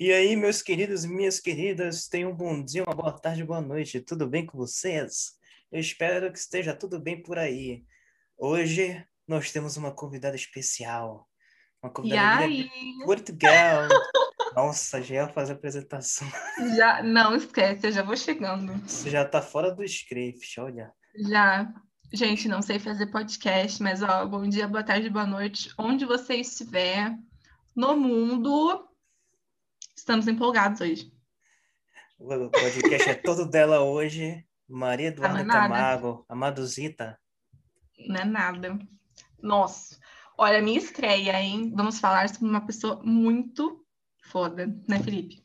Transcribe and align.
E 0.00 0.14
aí, 0.14 0.34
meus 0.34 0.62
queridos 0.62 1.04
e 1.04 1.08
minhas 1.08 1.38
queridas, 1.38 2.08
tenham 2.08 2.30
um 2.30 2.34
bom 2.34 2.64
dia, 2.64 2.82
uma 2.82 2.94
boa 2.94 3.12
tarde, 3.12 3.44
boa 3.44 3.60
noite. 3.60 4.00
Tudo 4.00 4.26
bem 4.26 4.46
com 4.46 4.56
vocês? 4.56 5.32
Eu 5.70 5.78
espero 5.78 6.32
que 6.32 6.38
esteja 6.38 6.74
tudo 6.74 6.98
bem 6.98 7.22
por 7.22 7.38
aí. 7.38 7.84
Hoje 8.38 9.06
nós 9.28 9.52
temos 9.52 9.76
uma 9.76 9.92
convidada 9.92 10.34
especial. 10.34 11.28
Uma 11.82 11.92
convidada 11.92 12.48
de 12.48 12.70
Portugal. 13.04 13.88
Nossa, 14.56 15.02
já 15.02 15.16
ia 15.16 15.28
fazer 15.28 15.52
a 15.52 15.56
apresentação. 15.56 16.26
Já, 16.74 17.02
não 17.02 17.36
esquece, 17.36 17.88
eu 17.88 17.92
já 17.92 18.02
vou 18.02 18.16
chegando. 18.16 18.72
Você 18.88 19.10
já 19.10 19.22
tá 19.26 19.42
fora 19.42 19.70
do 19.70 19.84
script, 19.84 20.58
olha. 20.58 20.90
Já. 21.28 21.70
Gente, 22.10 22.48
não 22.48 22.62
sei 22.62 22.78
fazer 22.78 23.08
podcast, 23.08 23.82
mas 23.82 24.02
ó, 24.02 24.24
bom 24.24 24.48
dia, 24.48 24.66
boa 24.66 24.82
tarde, 24.82 25.10
boa 25.10 25.26
noite, 25.26 25.70
onde 25.76 26.06
você 26.06 26.36
estiver 26.36 27.14
no 27.76 27.94
mundo. 27.98 28.89
Estamos 30.00 30.26
empolgados 30.26 30.80
hoje. 30.80 31.12
O 32.18 32.48
podcast 32.48 33.10
é 33.10 33.14
todo 33.14 33.44
dela 33.44 33.80
hoje. 33.82 34.42
Maria 34.66 35.08
Eduarda 35.08 35.42
Ah. 35.42 35.44
Camargo, 35.46 36.24
a 36.26 36.34
Maduzita. 36.34 37.18
Não 38.08 38.16
é 38.16 38.24
nada. 38.24 38.78
Nossa, 39.42 39.98
olha, 40.38 40.62
minha 40.62 40.78
estreia, 40.78 41.38
hein? 41.38 41.70
Vamos 41.76 41.98
falar 42.00 42.30
sobre 42.30 42.48
uma 42.48 42.64
pessoa 42.66 42.98
muito 43.04 43.84
foda, 44.24 44.66
né, 44.88 45.02
Felipe? 45.02 45.44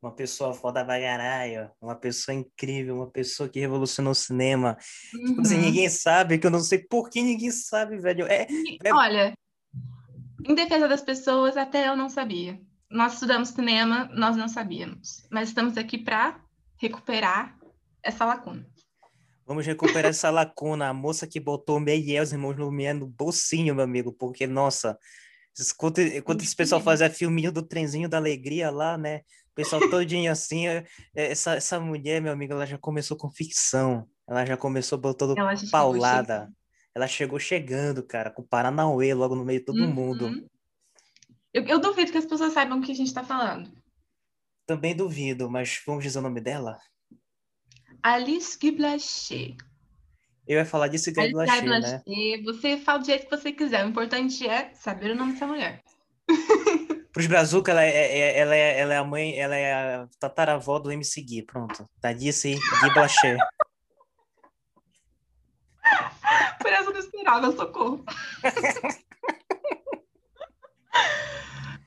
Uma 0.00 0.14
pessoa 0.14 0.54
foda 0.54 0.82
pra 0.82 0.98
caralho. 0.98 1.70
Uma 1.78 1.94
pessoa 1.94 2.34
incrível, 2.34 2.96
uma 2.96 3.10
pessoa 3.10 3.50
que 3.50 3.60
revolucionou 3.60 4.12
o 4.12 4.14
cinema. 4.14 4.78
Tipo 5.10 5.42
assim, 5.42 5.56
Uhum. 5.56 5.60
ninguém 5.60 5.90
sabe, 5.90 6.38
que 6.38 6.46
eu 6.46 6.50
não 6.50 6.60
sei 6.60 6.78
por 6.78 7.10
que 7.10 7.20
ninguém 7.22 7.50
sabe, 7.50 7.98
velho. 7.98 8.24
É, 8.26 8.46
é- 8.82 8.94
Olha, 8.94 9.34
em 10.48 10.54
defesa 10.54 10.88
das 10.88 11.02
pessoas, 11.02 11.54
até 11.58 11.86
eu 11.88 11.94
não 11.96 12.08
sabia. 12.08 12.58
Nós 12.90 13.14
estudamos 13.14 13.48
cinema, 13.50 14.08
nós 14.12 14.36
não 14.36 14.48
sabíamos. 14.48 15.26
Mas 15.30 15.48
estamos 15.48 15.76
aqui 15.76 15.98
para 15.98 16.40
recuperar 16.76 17.58
essa 18.02 18.24
lacuna. 18.24 18.66
Vamos 19.46 19.66
recuperar 19.66 20.06
essa 20.10 20.30
lacuna. 20.30 20.88
A 20.88 20.94
moça 20.94 21.26
que 21.26 21.40
botou 21.40 21.80
Meiel, 21.80 22.22
os 22.22 22.32
irmãos 22.32 22.56
Lumière 22.56 22.98
no 22.98 23.06
bolsinho, 23.06 23.74
meu 23.74 23.84
amigo, 23.84 24.12
porque, 24.12 24.46
nossa, 24.46 24.98
enquanto, 25.58 26.00
enquanto 26.00 26.42
esse 26.42 26.56
pessoal 26.56 26.80
fazia 26.80 27.10
filminho 27.10 27.52
do 27.52 27.62
trenzinho 27.62 28.08
da 28.08 28.16
alegria 28.16 28.70
lá, 28.70 28.96
né? 28.96 29.18
O 29.50 29.54
pessoal 29.54 29.88
todinho 29.88 30.30
assim, 30.32 30.66
é- 30.66 30.84
é- 31.14 31.30
essa, 31.30 31.54
essa 31.54 31.78
mulher, 31.78 32.20
meu 32.20 32.32
amigo, 32.32 32.52
ela 32.52 32.66
já 32.66 32.78
começou 32.78 33.16
com 33.16 33.30
ficção. 33.30 34.08
Ela 34.26 34.44
já 34.46 34.56
começou 34.56 34.98
botando 34.98 35.36
Ela 35.36 35.50
já 35.54 35.58
chegou 35.58 35.70
paulada. 35.70 36.52
Ela 36.94 37.06
chegou 37.06 37.38
chegando, 37.38 38.02
cara, 38.02 38.30
com 38.30 38.42
Paranauê 38.42 39.12
logo 39.14 39.34
no 39.34 39.44
meio 39.44 39.58
de 39.60 39.66
todo 39.66 39.80
Uhum. 39.80 39.92
mundo. 39.92 40.48
Eu, 41.54 41.64
eu 41.66 41.78
duvido 41.78 42.10
que 42.10 42.18
as 42.18 42.26
pessoas 42.26 42.52
saibam 42.52 42.80
o 42.80 42.82
que 42.82 42.90
a 42.90 42.94
gente 42.94 43.06
está 43.06 43.22
falando. 43.22 43.70
Também 44.66 44.96
duvido, 44.96 45.48
mas 45.48 45.80
vamos 45.86 46.02
dizer 46.02 46.18
o 46.18 46.22
nome 46.22 46.40
dela? 46.40 46.80
Alice 48.02 48.58
Guy 48.58 48.72
Blaché. 48.72 49.54
Eu 50.48 50.58
ia 50.58 50.66
falar 50.66 50.88
disso 50.88 51.10
e 51.10 51.12
Guy 51.12 51.30
Blaché, 51.30 51.62
né? 51.62 52.02
Você 52.44 52.76
fala 52.78 52.98
do 52.98 53.06
jeito 53.06 53.28
que 53.28 53.36
você 53.36 53.52
quiser. 53.52 53.86
O 53.86 53.88
importante 53.88 54.44
é 54.48 54.74
saber 54.74 55.12
o 55.12 55.14
nome 55.14 55.34
dessa 55.34 55.46
mulher. 55.46 55.80
Pros 57.12 57.28
Brazuca, 57.28 57.70
ela 57.70 57.84
é, 57.84 57.90
é- 57.90 58.38
ela, 58.40 58.56
é, 58.56 58.80
ela 58.80 58.94
é 58.94 58.96
a 58.96 59.04
mãe, 59.04 59.38
ela 59.38 59.54
é 59.54 59.72
a 59.72 60.08
tataravó 60.18 60.80
do 60.80 60.90
MC 60.90 61.22
Gui, 61.22 61.42
pronto. 61.42 61.88
Tá 62.00 62.12
disso 62.12 62.48
aí, 62.48 62.54
Gui 62.54 62.92
Blaché. 62.92 63.36
Por 66.60 66.72
essa 66.72 66.90
eu 66.90 66.92
não 66.92 66.98
esperava, 66.98 67.52
socorro. 67.52 68.04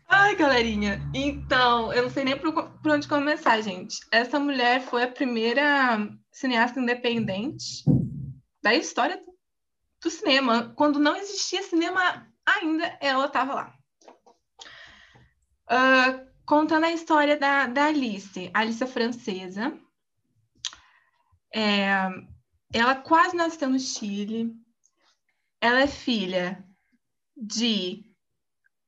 Ai, 0.10 0.27
galerinha. 0.38 1.02
Então, 1.14 1.92
eu 1.92 2.04
não 2.04 2.10
sei 2.10 2.24
nem 2.24 2.38
por, 2.38 2.72
onde 2.86 3.08
começar, 3.08 3.60
gente. 3.62 3.98
Essa 4.12 4.40
mulher 4.40 4.82
foi 4.82 5.04
a 5.04 5.12
primeira 5.12 6.08
cineasta 6.32 6.80
independente 6.80 7.84
da 8.62 8.74
história 8.74 9.22
do, 10.02 10.10
cinema. 10.10 10.74
Quando 10.76 11.00
não 11.00 11.16
existia 11.16 11.64
cinema 11.64 12.32
ainda, 12.46 12.98
ela 13.02 13.26
estava 13.26 13.54
lá. 13.56 13.74
Ah, 15.68 16.24
contando 16.46 16.86
a 16.86 16.94
história 16.94 17.36
da, 17.36 17.66
da 17.66 17.86
Alice. 17.88 18.52
Alice 18.54 18.82
é 18.84 18.88
francesa. 18.88 19.78
É, 21.54 22.10
ela 22.72 22.96
quase 22.96 23.36
nasceu 23.36 23.70
no 23.70 23.80
Chile. 23.80 24.54
Ela 25.60 25.82
é 25.82 25.88
filha 25.88 26.64
de. 27.36 28.06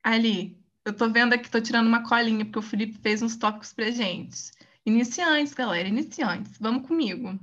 Ali, 0.02 0.59
eu 0.84 0.96
tô 0.96 1.08
vendo 1.10 1.32
aqui, 1.32 1.50
tô 1.50 1.60
tirando 1.60 1.86
uma 1.86 2.02
colinha, 2.02 2.44
porque 2.44 2.58
o 2.58 2.62
Felipe 2.62 2.98
fez 3.00 3.22
uns 3.22 3.36
tópicos 3.36 3.72
pra 3.72 3.90
gente. 3.90 4.52
Iniciantes, 4.84 5.52
galera, 5.54 5.88
iniciantes. 5.88 6.56
Vamos 6.58 6.86
comigo. 6.86 7.38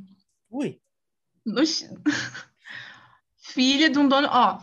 Ui, 0.49 0.79
No 1.45 1.61
Filha 3.37 3.89
de 3.89 3.97
um 3.97 4.07
dono. 4.07 4.27
Ó, 4.31 4.59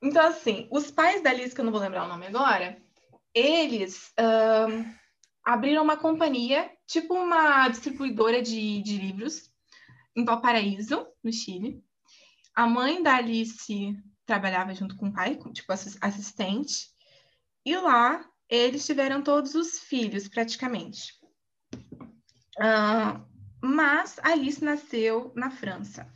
então, 0.00 0.26
assim, 0.26 0.66
os 0.70 0.90
pais 0.90 1.22
da 1.22 1.30
Alice, 1.30 1.54
que 1.54 1.60
eu 1.60 1.64
não 1.64 1.72
vou 1.72 1.80
lembrar 1.80 2.04
o 2.04 2.08
nome 2.08 2.26
agora, 2.26 2.76
eles 3.34 4.12
abriram 5.44 5.82
uma 5.82 5.96
companhia, 5.96 6.70
tipo 6.86 7.14
uma 7.14 7.68
distribuidora 7.68 8.40
de, 8.42 8.82
de 8.82 8.96
livros, 8.98 9.50
em 10.16 10.24
Valparaíso, 10.24 11.06
no 11.22 11.32
Chile. 11.32 11.82
A 12.54 12.66
mãe 12.66 13.02
da 13.02 13.16
Alice 13.16 13.96
trabalhava 14.26 14.74
junto 14.74 14.96
com 14.96 15.08
o 15.08 15.12
pai, 15.12 15.38
tipo 15.52 15.72
assis- 15.72 15.98
assistente. 16.00 16.91
E 17.64 17.76
lá 17.76 18.24
eles 18.48 18.84
tiveram 18.84 19.22
todos 19.22 19.54
os 19.54 19.78
filhos, 19.78 20.28
praticamente. 20.28 21.14
Ah, 22.58 23.20
mas 23.62 24.18
Alice 24.22 24.62
nasceu 24.62 25.32
na 25.34 25.50
França. 25.50 26.06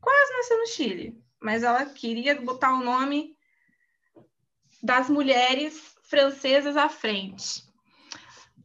Quase 0.00 0.32
nasceu 0.32 0.58
no 0.58 0.66
Chile, 0.66 1.22
mas 1.42 1.62
ela 1.62 1.84
queria 1.84 2.40
botar 2.40 2.72
o 2.72 2.84
nome 2.84 3.36
das 4.82 5.10
mulheres 5.10 5.94
francesas 6.04 6.76
à 6.76 6.88
frente. 6.88 7.64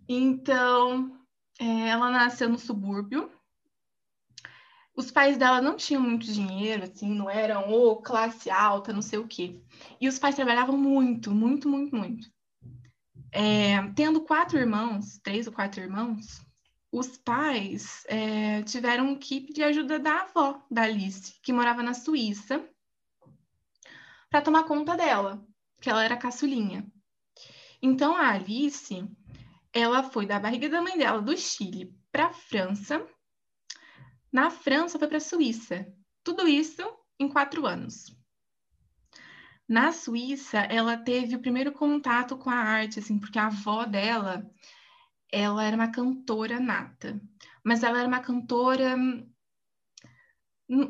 Então, 0.08 1.20
é, 1.60 1.90
ela 1.90 2.10
nasceu 2.10 2.48
no 2.48 2.58
subúrbio. 2.58 3.32
Os 4.96 5.10
pais 5.10 5.38
dela 5.38 5.62
não 5.62 5.76
tinham 5.76 6.02
muito 6.02 6.32
dinheiro, 6.32 6.84
assim, 6.84 7.10
não 7.10 7.30
eram 7.30 7.70
ou 7.70 8.02
classe 8.02 8.50
alta, 8.50 8.94
não 8.94 9.02
sei 9.02 9.20
o 9.20 9.28
quê. 9.28 9.60
E 10.00 10.08
os 10.08 10.20
pais 10.20 10.36
trabalhavam 10.36 10.78
muito, 10.78 11.32
muito, 11.32 11.68
muito, 11.68 11.96
muito. 11.96 12.28
É, 13.32 13.82
tendo 13.96 14.22
quatro 14.22 14.60
irmãos, 14.60 15.18
três 15.24 15.48
ou 15.48 15.54
quatro 15.54 15.82
irmãos, 15.82 16.40
os 16.92 17.18
pais 17.18 18.04
é, 18.08 18.62
tiveram 18.62 19.16
que 19.16 19.42
pedir 19.42 19.64
ajuda 19.64 19.98
da 19.98 20.22
avó 20.22 20.64
da 20.70 20.84
Alice, 20.84 21.40
que 21.42 21.52
morava 21.52 21.82
na 21.82 21.96
Suíça, 21.96 22.64
para 24.30 24.44
tomar 24.44 24.64
conta 24.66 24.96
dela, 24.96 25.44
que 25.82 25.90
ela 25.90 26.04
era 26.04 26.16
caçulinha. 26.16 26.86
Então 27.82 28.16
a 28.16 28.30
Alice, 28.30 29.04
ela 29.74 30.04
foi 30.04 30.28
da 30.28 30.40
barriga 30.40 30.70
da 30.70 30.84
mãe 30.84 30.96
dela 30.96 31.20
do 31.20 31.36
Chile 31.36 31.96
para 32.12 32.28
a 32.28 32.34
França. 32.34 33.04
Na 34.34 34.50
França 34.50 34.98
foi 34.98 35.08
para 35.08 35.18
a 35.18 35.22
Suíça. 35.22 35.88
Tudo 36.24 36.48
isso 36.48 36.82
em 37.20 37.30
quatro 37.30 37.68
anos. 37.68 38.18
Na 39.70 39.92
Suíça, 39.92 40.58
ela 40.58 40.98
teve 40.98 41.36
o 41.36 41.40
primeiro 41.40 41.72
contato 41.72 42.36
com 42.36 42.50
a 42.50 42.56
arte, 42.56 42.98
assim, 42.98 43.20
porque 43.20 43.38
a 43.38 43.46
avó 43.46 43.86
dela, 43.86 44.50
ela 45.32 45.64
era 45.64 45.76
uma 45.76 45.92
cantora 45.92 46.60
nata, 46.60 47.22
mas 47.64 47.84
ela 47.84 48.00
era 48.00 48.08
uma 48.08 48.22
cantora. 48.22 48.96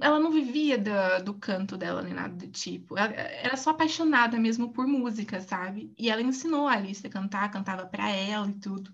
Ela 0.01 0.19
não 0.19 0.31
vivia 0.31 0.77
da- 0.77 1.19
do 1.19 1.33
canto 1.33 1.75
dela 1.75 2.01
nem 2.01 2.13
nada 2.13 2.33
do 2.33 2.49
tipo. 2.49 2.97
Ela 2.97 3.11
era 3.11 3.57
só 3.57 3.71
apaixonada 3.71 4.39
mesmo 4.39 4.71
por 4.71 4.87
música, 4.87 5.41
sabe? 5.41 5.93
E 5.97 6.09
ela 6.09 6.21
ensinou 6.21 6.65
a 6.67 6.73
Alice 6.73 7.05
a 7.05 7.09
cantar, 7.09 7.51
cantava 7.51 7.85
para 7.85 8.09
ela 8.09 8.49
e 8.49 8.57
tudo. 8.59 8.93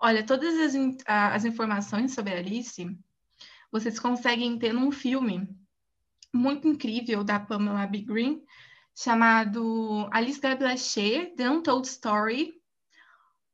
Olha, 0.00 0.24
todas 0.24 0.54
as, 0.58 0.74
as 1.06 1.44
informações 1.44 2.14
sobre 2.14 2.32
a 2.32 2.38
Alice 2.38 2.98
vocês 3.72 3.98
conseguem 3.98 4.58
ter 4.58 4.72
num 4.74 4.92
filme 4.92 5.48
muito 6.32 6.68
incrível 6.68 7.24
da 7.24 7.40
Pamela 7.40 7.86
B. 7.86 8.02
Green 8.02 8.44
chamado 8.94 10.08
Alice 10.12 10.40
Guy 10.40 10.54
Blaché, 10.54 11.34
The 11.36 11.48
Untold 11.48 11.88
Story. 11.88 12.54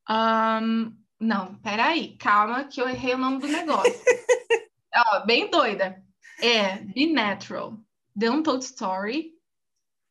Ahn, 0.09 0.93
não, 1.21 1.55
peraí, 1.61 2.17
calma 2.17 2.65
que 2.65 2.83
eu 2.83 2.89
errei 2.89 3.15
o 3.15 3.19
nome 3.19 3.39
do 3.39 3.47
negócio. 3.47 3.93
Ó, 4.95 5.25
bem 5.25 5.51
doida. 5.51 6.03
É 6.41 6.79
Be 6.79 7.13
Natural, 7.13 7.79
The 8.19 8.31
Untold 8.31 8.65
Story 8.65 9.35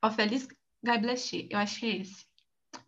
of 0.04 0.21
Alice 0.21 0.48
Guy 0.83 0.98
Blaché. 1.00 1.48
Eu 1.50 1.59
acho 1.59 1.80
que 1.80 1.86
é 1.86 1.98
esse. 1.98 2.25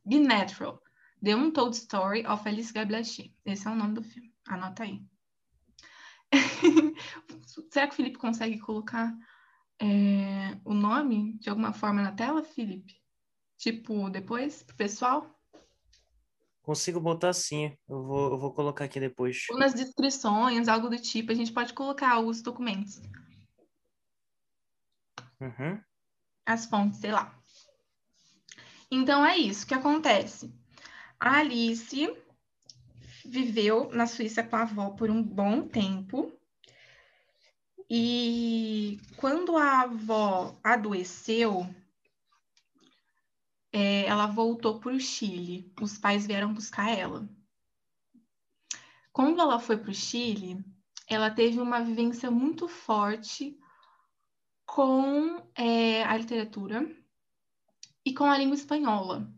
Be 0.06 0.20
Natural, 0.20 0.82
The 1.24 1.36
Untold 1.36 1.76
Story 1.76 2.26
of 2.26 2.48
Alice 2.48 2.72
Guy 2.72 2.86
Blaché. 2.86 3.32
Esse 3.46 3.68
é 3.68 3.72
o 3.72 3.76
nome 3.76 3.96
do 3.96 4.04
filme. 4.04 4.34
Anota 4.48 4.84
aí. 4.84 5.02
Será 7.72 7.88
que 7.88 7.94
o 7.94 7.96
Felipe 7.96 8.18
consegue 8.18 8.60
colocar 8.60 9.14
é, 9.82 10.58
o 10.66 10.74
nome 10.74 11.38
de 11.40 11.50
alguma 11.50 11.74
forma 11.74 12.02
na 12.02 12.12
tela, 12.12 12.44
Felipe? 12.44 13.00
Tipo, 13.58 14.10
depois, 14.10 14.64
pro 14.64 14.76
pessoal? 14.76 15.36
Consigo 16.62 17.00
botar 17.00 17.34
sim. 17.34 17.76
Eu 17.88 18.04
vou, 18.04 18.32
eu 18.32 18.38
vou 18.38 18.54
colocar 18.54 18.86
aqui 18.86 19.00
depois. 19.00 19.46
Ou 19.50 19.58
nas 19.58 19.74
descrições, 19.74 20.68
algo 20.68 20.90
do 20.90 20.98
tipo, 20.98 21.32
a 21.32 21.36
gente 21.36 21.52
pode 21.52 21.74
colocar 21.74 22.20
os 22.20 22.42
documentos. 22.42 23.02
Uhum. 25.42 25.82
As 26.46 26.66
fontes, 26.66 27.00
sei 27.00 27.12
lá. 27.12 27.38
Então 28.92 29.26
é 29.26 29.38
isso 29.38 29.66
que 29.66 29.74
acontece. 29.74 30.54
A 31.20 31.40
Alice 31.40 32.16
viveu 33.30 33.90
na 33.92 34.08
Suíça 34.08 34.44
com 34.44 34.56
a 34.56 34.64
avó 34.64 34.90
por 34.92 35.10
um 35.10 35.22
bom 35.22 35.68
tempo. 35.68 36.34
E 37.90 39.00
quando 39.18 39.56
a 39.56 39.82
avó 39.82 40.58
adoeceu, 40.64 41.68
é, 43.72 44.06
ela 44.06 44.28
voltou 44.28 44.80
para 44.80 44.94
o 44.94 45.00
Chile. 45.00 45.72
Os 45.80 45.98
pais 45.98 46.26
vieram 46.26 46.54
buscar 46.54 46.90
ela. 46.90 47.30
Quando 49.14 49.40
ela 49.40 49.60
foi 49.60 49.78
para 49.78 49.92
o 49.92 49.94
Chile, 49.94 50.64
ela 51.08 51.30
teve 51.30 51.60
uma 51.60 51.82
vivência 51.82 52.30
muito 52.30 52.68
forte 52.68 53.58
com 54.66 55.44
é, 55.56 56.04
a 56.04 56.16
literatura 56.18 56.88
e 58.06 58.14
com 58.14 58.24
a 58.24 58.38
língua 58.38 58.56
espanhola. 58.56 59.32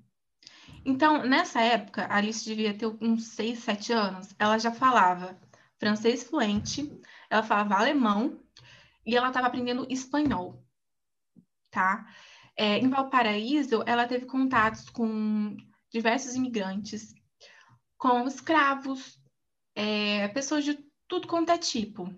Então, 0.84 1.24
nessa 1.24 1.62
época, 1.62 2.06
a 2.06 2.18
Alice 2.18 2.44
devia 2.44 2.74
ter 2.74 2.88
uns 3.02 3.28
6, 3.28 3.60
7 3.60 3.94
anos. 3.94 4.36
Ela 4.40 4.58
já 4.58 4.72
falava 4.72 5.40
francês 5.78 6.24
fluente, 6.24 6.92
ela 7.30 7.44
falava 7.44 7.76
alemão 7.76 8.40
e 9.06 9.16
ela 9.16 9.28
estava 9.28 9.48
aprendendo 9.48 9.88
espanhol, 9.90 10.64
tá? 11.70 12.06
É, 12.56 12.78
em 12.78 12.90
Valparaíso, 12.90 13.84
ela 13.86 14.08
teve 14.08 14.26
contatos 14.26 14.90
com 14.90 15.56
diversos 15.90 16.36
imigrantes, 16.36 17.14
com 17.98 18.28
escravos, 18.28 19.20
é, 19.76 20.28
pessoas 20.30 20.64
de 20.64 20.78
tudo 21.08 21.28
quanto 21.28 21.52
é 21.52 21.58
tipo. 21.58 22.14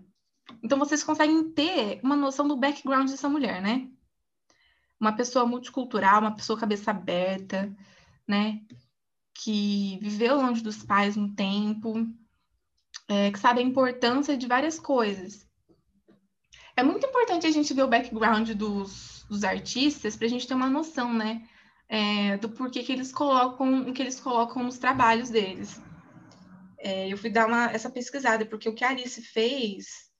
Então, 0.61 0.77
vocês 0.77 1.03
conseguem 1.03 1.51
ter 1.51 1.99
uma 2.03 2.15
noção 2.15 2.47
do 2.47 2.57
background 2.57 3.09
dessa 3.09 3.29
mulher, 3.29 3.61
né? 3.61 3.89
Uma 4.99 5.15
pessoa 5.15 5.45
multicultural, 5.45 6.21
uma 6.21 6.35
pessoa 6.35 6.59
cabeça 6.59 6.91
aberta, 6.91 7.73
né? 8.27 8.61
Que 9.33 9.99
viveu 10.01 10.35
longe 10.35 10.61
dos 10.61 10.83
pais 10.83 11.17
um 11.17 11.33
tempo, 11.33 12.07
é, 13.07 13.31
que 13.31 13.39
sabe 13.39 13.59
a 13.59 13.63
importância 13.63 14.37
de 14.37 14.47
várias 14.47 14.79
coisas. 14.79 15.47
É 16.75 16.83
muito 16.83 17.05
importante 17.05 17.45
a 17.45 17.51
gente 17.51 17.73
ver 17.73 17.83
o 17.83 17.87
background 17.87 18.51
dos, 18.51 19.25
dos 19.29 19.43
artistas 19.43 20.15
para 20.15 20.25
a 20.25 20.29
gente 20.29 20.47
ter 20.47 20.53
uma 20.53 20.69
noção, 20.69 21.13
né? 21.13 21.47
É, 21.87 22.37
do 22.37 22.49
porquê 22.49 22.81
que 22.81 22.91
eles 22.91 23.11
colocam, 23.11 23.89
o 23.89 23.93
que 23.93 24.01
eles 24.01 24.19
colocam 24.19 24.63
nos 24.63 24.79
trabalhos 24.79 25.29
deles. 25.29 25.81
É, 26.79 27.07
eu 27.07 27.17
fui 27.17 27.29
dar 27.29 27.47
uma, 27.47 27.65
essa 27.65 27.89
pesquisada, 27.89 28.45
porque 28.45 28.67
o 28.67 28.73
que 28.73 28.83
a 28.83 28.89
Alice 28.89 29.21
fez, 29.21 30.11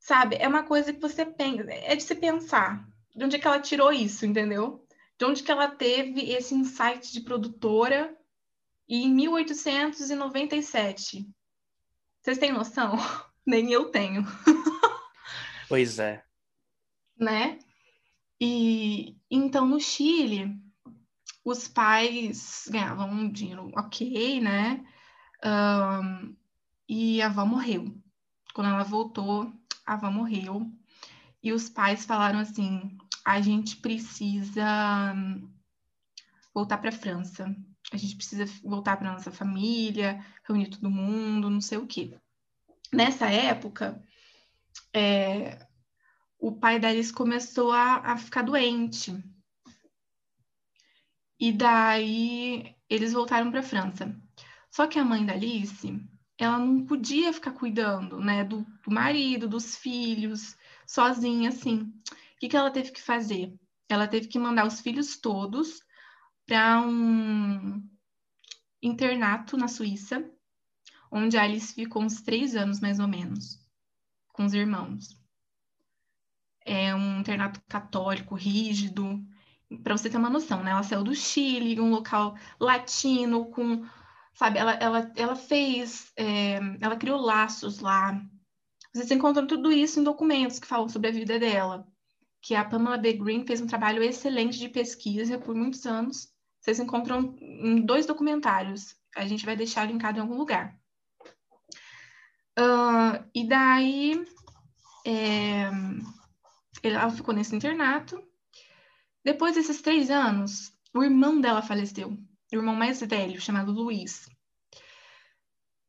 sabe, 0.00 0.36
é 0.36 0.48
uma 0.48 0.62
coisa 0.62 0.92
que 0.92 1.00
você 1.00 1.26
pensa, 1.26 1.70
é 1.70 1.94
de 1.94 2.02
se 2.02 2.14
pensar. 2.14 2.88
De 3.14 3.24
onde 3.24 3.36
é 3.36 3.38
que 3.38 3.46
ela 3.46 3.60
tirou 3.60 3.92
isso, 3.92 4.26
entendeu? 4.26 4.83
De 5.18 5.24
onde 5.24 5.42
que 5.42 5.50
ela 5.50 5.68
teve 5.68 6.30
esse 6.32 6.54
insight 6.54 7.12
de 7.12 7.20
produtora 7.20 8.16
em 8.88 9.12
1897? 9.12 11.28
Vocês 12.20 12.38
têm 12.38 12.52
noção? 12.52 12.96
Nem 13.46 13.72
eu 13.72 13.90
tenho. 13.90 14.24
Pois 15.66 15.98
é. 15.98 16.22
Né? 17.18 17.58
E 18.38 19.16
então 19.30 19.66
no 19.66 19.80
Chile, 19.80 20.54
os 21.44 21.66
pais 21.66 22.68
ganhavam 22.70 23.10
um 23.10 23.30
dinheiro 23.30 23.70
ok, 23.74 24.40
né? 24.40 24.84
Um, 25.44 26.36
e 26.88 27.22
a 27.22 27.26
avó 27.26 27.46
morreu. 27.46 27.94
Quando 28.52 28.70
ela 28.70 28.84
voltou, 28.84 29.52
a 29.86 29.94
avó 29.94 30.10
morreu. 30.10 30.70
E 31.42 31.52
os 31.52 31.68
pais 31.68 32.04
falaram 32.04 32.38
assim: 32.38 32.96
a 33.24 33.40
gente 33.40 33.76
precisa 33.76 35.14
voltar 36.52 36.78
para 36.78 36.90
a 36.90 36.92
França. 36.92 37.54
A 37.92 37.96
gente 37.96 38.16
precisa 38.16 38.44
voltar 38.62 38.96
para 38.96 39.12
nossa 39.12 39.32
família, 39.32 40.24
reunir 40.46 40.68
todo 40.68 40.90
mundo, 40.90 41.48
não 41.48 41.60
sei 41.60 41.78
o 41.78 41.86
quê. 41.86 42.18
Nessa 42.92 43.30
época, 43.30 44.00
é, 44.92 45.66
o 46.38 46.52
pai 46.52 46.78
da 46.78 46.88
Alice 46.88 47.12
começou 47.12 47.72
a, 47.72 47.96
a 48.12 48.16
ficar 48.16 48.42
doente. 48.42 49.12
E 51.40 51.52
daí 51.52 52.76
eles 52.88 53.12
voltaram 53.12 53.50
para 53.50 53.60
a 53.60 53.64
França. 53.64 54.14
Só 54.70 54.86
que 54.86 54.98
a 54.98 55.04
mãe 55.04 55.24
da 55.24 55.32
Alice, 55.32 56.00
ela 56.38 56.58
não 56.58 56.84
podia 56.84 57.32
ficar 57.32 57.52
cuidando, 57.52 58.18
né, 58.18 58.44
do, 58.44 58.64
do 58.84 58.90
marido, 58.90 59.48
dos 59.48 59.76
filhos, 59.76 60.56
sozinha, 60.86 61.48
assim 61.48 61.92
que, 62.38 62.48
que 62.48 62.56
ela 62.56 62.70
teve 62.70 62.90
que 62.90 63.00
fazer? 63.00 63.52
Ela 63.88 64.08
teve 64.08 64.28
que 64.28 64.38
mandar 64.38 64.66
os 64.66 64.80
filhos 64.80 65.16
todos 65.16 65.80
para 66.46 66.80
um 66.80 67.82
internato 68.82 69.56
na 69.56 69.68
Suíça, 69.68 70.28
onde 71.10 71.36
a 71.36 71.42
Alice 71.42 71.74
ficou 71.74 72.02
uns 72.02 72.22
três 72.22 72.54
anos, 72.56 72.80
mais 72.80 72.98
ou 72.98 73.08
menos, 73.08 73.58
com 74.32 74.44
os 74.44 74.54
irmãos. 74.54 75.18
É 76.66 76.94
um 76.94 77.20
internato 77.20 77.60
católico, 77.68 78.34
rígido, 78.34 79.22
para 79.82 79.96
você 79.96 80.08
ter 80.08 80.16
uma 80.16 80.30
noção, 80.30 80.62
né? 80.62 80.70
Ela 80.70 80.82
saiu 80.82 81.04
do 81.04 81.14
Chile, 81.14 81.80
um 81.80 81.90
local 81.90 82.36
latino, 82.58 83.46
com, 83.50 83.86
sabe, 84.34 84.58
ela, 84.58 84.72
ela, 84.72 85.12
ela 85.14 85.36
fez, 85.36 86.12
é, 86.16 86.58
ela 86.80 86.96
criou 86.96 87.20
laços 87.20 87.80
lá. 87.80 88.20
Vocês 88.92 89.10
encontram 89.10 89.46
tudo 89.46 89.72
isso 89.72 90.00
em 90.00 90.04
documentos 90.04 90.58
que 90.58 90.66
falam 90.66 90.88
sobre 90.88 91.08
a 91.08 91.12
vida 91.12 91.38
dela 91.38 91.86
que 92.44 92.54
a 92.54 92.62
Pamela 92.62 92.98
B. 92.98 93.14
Green 93.14 93.46
fez 93.46 93.62
um 93.62 93.66
trabalho 93.66 94.02
excelente 94.02 94.58
de 94.58 94.68
pesquisa 94.68 95.38
por 95.38 95.54
muitos 95.54 95.86
anos. 95.86 96.28
Vocês 96.60 96.78
encontram 96.78 97.34
em 97.40 97.80
dois 97.80 98.04
documentários. 98.04 98.94
A 99.16 99.26
gente 99.26 99.46
vai 99.46 99.56
deixar 99.56 99.86
linkado 99.86 100.18
em 100.18 100.20
algum 100.20 100.36
lugar. 100.36 100.78
Uh, 102.58 103.24
e 103.34 103.48
daí, 103.48 104.22
é, 105.06 105.70
ela 106.82 107.10
ficou 107.10 107.34
nesse 107.34 107.56
internato. 107.56 108.22
Depois 109.24 109.54
desses 109.54 109.80
três 109.80 110.10
anos, 110.10 110.70
o 110.94 111.02
irmão 111.02 111.40
dela 111.40 111.62
faleceu. 111.62 112.10
O 112.10 112.56
irmão 112.56 112.76
mais 112.76 113.00
velho, 113.00 113.40
chamado 113.40 113.72
Luiz. 113.72 114.28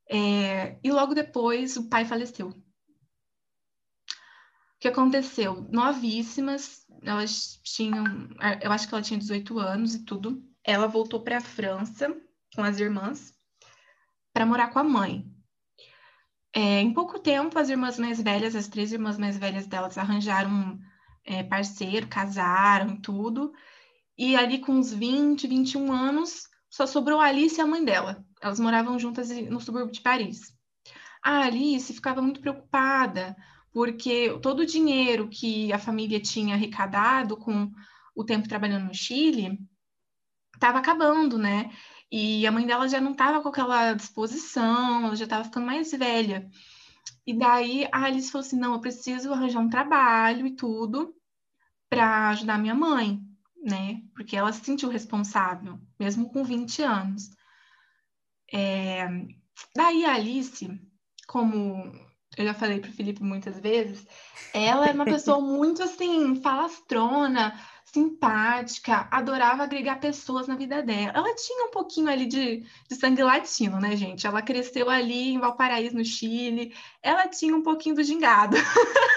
É, 0.10 0.80
e 0.82 0.90
logo 0.90 1.14
depois, 1.14 1.76
o 1.76 1.90
pai 1.90 2.06
faleceu 2.06 2.54
que 4.79 4.88
aconteceu? 4.88 5.67
Novíssimas, 5.72 6.86
elas 7.03 7.60
tinham, 7.63 8.03
eu 8.62 8.72
acho 8.72 8.88
que 8.88 8.94
ela 8.94 9.03
tinha 9.03 9.20
18 9.20 9.60
anos 9.60 9.96
e 9.96 10.03
tudo. 10.03 10.44
Ela 10.63 10.88
voltou 10.88 11.22
para 11.22 11.38
a 11.38 11.41
França 11.41 12.15
com 12.55 12.63
as 12.63 12.79
irmãs 12.79 13.34
para 14.34 14.46
morar 14.46 14.67
com 14.67 14.79
a 14.79 14.84
mãe. 14.84 15.25
É, 16.53 16.82
em 16.82 16.94
pouco 16.94 17.20
tempo, 17.20 17.58
as 17.60 17.70
irmãs 17.70 18.00
mais 18.00 18.22
velhas, 18.22 18.55
as 18.55 18.67
três 18.67 18.91
irmãs 18.91 19.17
mais 19.17 19.38
velhas 19.38 19.67
delas, 19.67 19.98
arranjaram 19.98 20.79
é, 21.25 21.44
parceiro, 21.44 22.08
casaram 22.08 22.96
tudo. 22.98 23.53
E 24.17 24.36
ali 24.36 24.60
com 24.60 24.74
uns 24.74 24.94
20, 24.94 25.48
21 25.48 25.91
anos, 25.91 26.48
só 26.70 26.86
sobrou 26.86 27.20
a 27.20 27.25
Alice 27.25 27.58
e 27.58 27.62
a 27.62 27.67
mãe 27.67 27.84
dela. 27.84 28.25
Elas 28.41 28.60
moravam 28.60 28.98
juntas 29.00 29.29
no 29.29 29.60
subúrbio 29.60 29.91
de 29.91 30.01
Paris. 30.01 30.53
A 31.24 31.46
Alice 31.46 31.94
ficava 31.94 32.22
muito 32.22 32.39
preocupada, 32.39 33.36
porque 33.75 34.39
todo 34.41 34.62
o 34.62 34.65
dinheiro 34.65 35.27
que 35.27 35.74
a 35.74 35.77
família 35.77 36.17
tinha 36.17 36.55
arrecadado 36.55 37.36
com 37.36 37.70
o 38.15 38.24
tempo 38.24 38.48
trabalhando 38.48 38.86
no 38.86 38.94
Chile 38.94 39.60
estava 40.53 40.77
acabando, 40.77 41.38
né? 41.38 41.70
E 42.10 42.48
a 42.48 42.53
mãe 42.53 42.65
dela 42.65 42.88
já 42.88 43.01
não 43.01 43.12
estava 43.12 43.41
com 43.41 43.50
aquela 43.50 43.91
disposição, 43.91 45.08
ela 45.08 45.15
já 45.17 45.25
estava 45.25 45.44
ficando 45.44 45.65
mais 45.65 45.91
velha. 45.91 46.50
E 47.27 47.38
daí 47.38 47.86
a 47.91 48.05
Alice 48.05 48.32
falou 48.32 48.48
assim: 48.48 48.58
não, 48.58 48.75
eu 48.75 48.79
preciso 48.79 49.34
arranjar 49.34 49.60
um 49.60 49.70
trabalho 49.70 50.48
e 50.48 50.55
tudo 50.55 51.13
para 51.89 52.29
ajudar 52.29 52.58
minha 52.58 52.74
mãe, 52.74 53.20
né? 53.62 54.01
Porque 54.15 54.38
ela 54.38 54.53
se 54.53 54.63
sentiu 54.63 54.88
responsável, 54.88 55.82
mesmo 56.00 56.29
com 56.29 56.46
20 56.46 56.82
anos. 56.82 57.29
É... 58.53 59.05
Daí 59.75 60.05
a 60.05 60.13
Alice, 60.13 60.79
como 61.27 61.91
eu 62.38 62.46
já 62.46 62.54
falei 62.54 62.80
para 62.80 62.89
o 62.89 62.94
Felipe 62.94 63.24
muitas 63.24 63.60
vezes, 63.60 64.06
ela 64.54 64.88
é 64.88 64.92
uma 64.92 65.06
pessoa 65.06 65.39
muito 65.39 65.84
assim, 65.84 66.36
falastrona, 66.42 67.54
simpática, 67.96 69.08
adorava 69.10 69.63
agregar 69.63 70.01
pessoas 70.01 70.48
na 70.48 70.56
vida 70.56 70.84
dela. 70.84 71.13
Ela 71.15 71.34
tinha 71.36 71.65
um 71.65 71.72
pouquinho 71.72 72.10
ali 72.10 72.25
de, 72.25 72.63
de 72.89 72.96
sangue 72.96 73.24
latino, 73.24 73.80
né, 73.80 73.96
gente? 73.96 74.27
Ela 74.27 74.42
cresceu 74.42 74.89
ali 74.89 75.34
em 75.34 75.39
Valparaíso, 75.39 75.96
no 75.96 76.04
Chile. 76.04 76.74
Ela 77.01 77.27
tinha 77.30 77.56
um 77.56 77.62
pouquinho 77.62 77.96
do 77.96 78.04
gingado. 78.04 78.58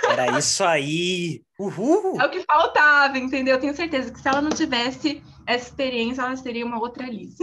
Era 0.08 0.38
isso 0.38 0.62
aí! 0.62 1.42
Uhul! 1.58 2.20
É 2.20 2.26
o 2.26 2.30
que 2.30 2.44
faltava, 2.44 3.18
entendeu? 3.18 3.56
Eu 3.56 3.60
tenho 3.60 3.74
certeza 3.74 4.12
que 4.12 4.20
se 4.20 4.28
ela 4.28 4.40
não 4.40 4.50
tivesse 4.50 5.22
essa 5.44 5.68
experiência, 5.68 6.22
ela 6.22 6.36
seria 6.36 6.64
uma 6.64 6.78
outra 6.78 7.04
Alice. 7.04 7.42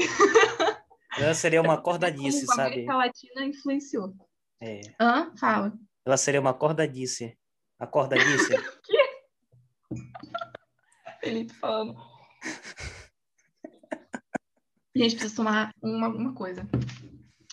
Ela 1.17 1.33
seria 1.33 1.61
uma 1.61 1.77
cordadice, 1.77 2.45
Como 2.47 2.53
a 2.53 2.55
sabe? 2.55 2.73
América 2.73 2.95
Latina 2.95 3.45
influenciou. 3.45 4.13
É. 4.61 4.81
Hã? 4.99 5.35
Fala. 5.37 5.73
Ela 6.05 6.17
seria 6.17 6.41
uma 6.41 6.53
cordadice. 6.53 7.37
A 7.79 7.85
cordadice? 7.87 8.53
Felipe 11.21 11.53
falando. 11.55 11.95
Gente, 14.95 15.15
precisa 15.15 15.35
tomar 15.35 15.73
uma, 15.81 16.07
uma 16.07 16.33
coisa. 16.33 16.67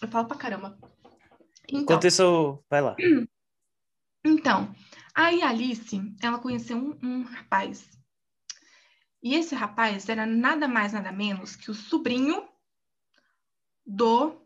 Eu 0.00 0.08
falo 0.08 0.28
pra 0.28 0.36
caramba. 0.36 0.78
Então, 1.68 1.80
Enquanto 1.80 2.06
isso, 2.06 2.62
vai 2.68 2.80
lá. 2.80 2.94
então, 4.24 4.74
aí 5.14 5.42
a 5.42 5.48
Alice, 5.48 6.00
ela 6.22 6.38
conheceu 6.38 6.76
um, 6.76 6.98
um 7.02 7.22
rapaz. 7.22 7.88
E 9.22 9.34
esse 9.34 9.54
rapaz 9.54 10.08
era 10.08 10.26
nada 10.26 10.68
mais, 10.68 10.92
nada 10.92 11.10
menos 11.10 11.56
que 11.56 11.70
o 11.70 11.74
sobrinho 11.74 12.46
do 13.86 14.41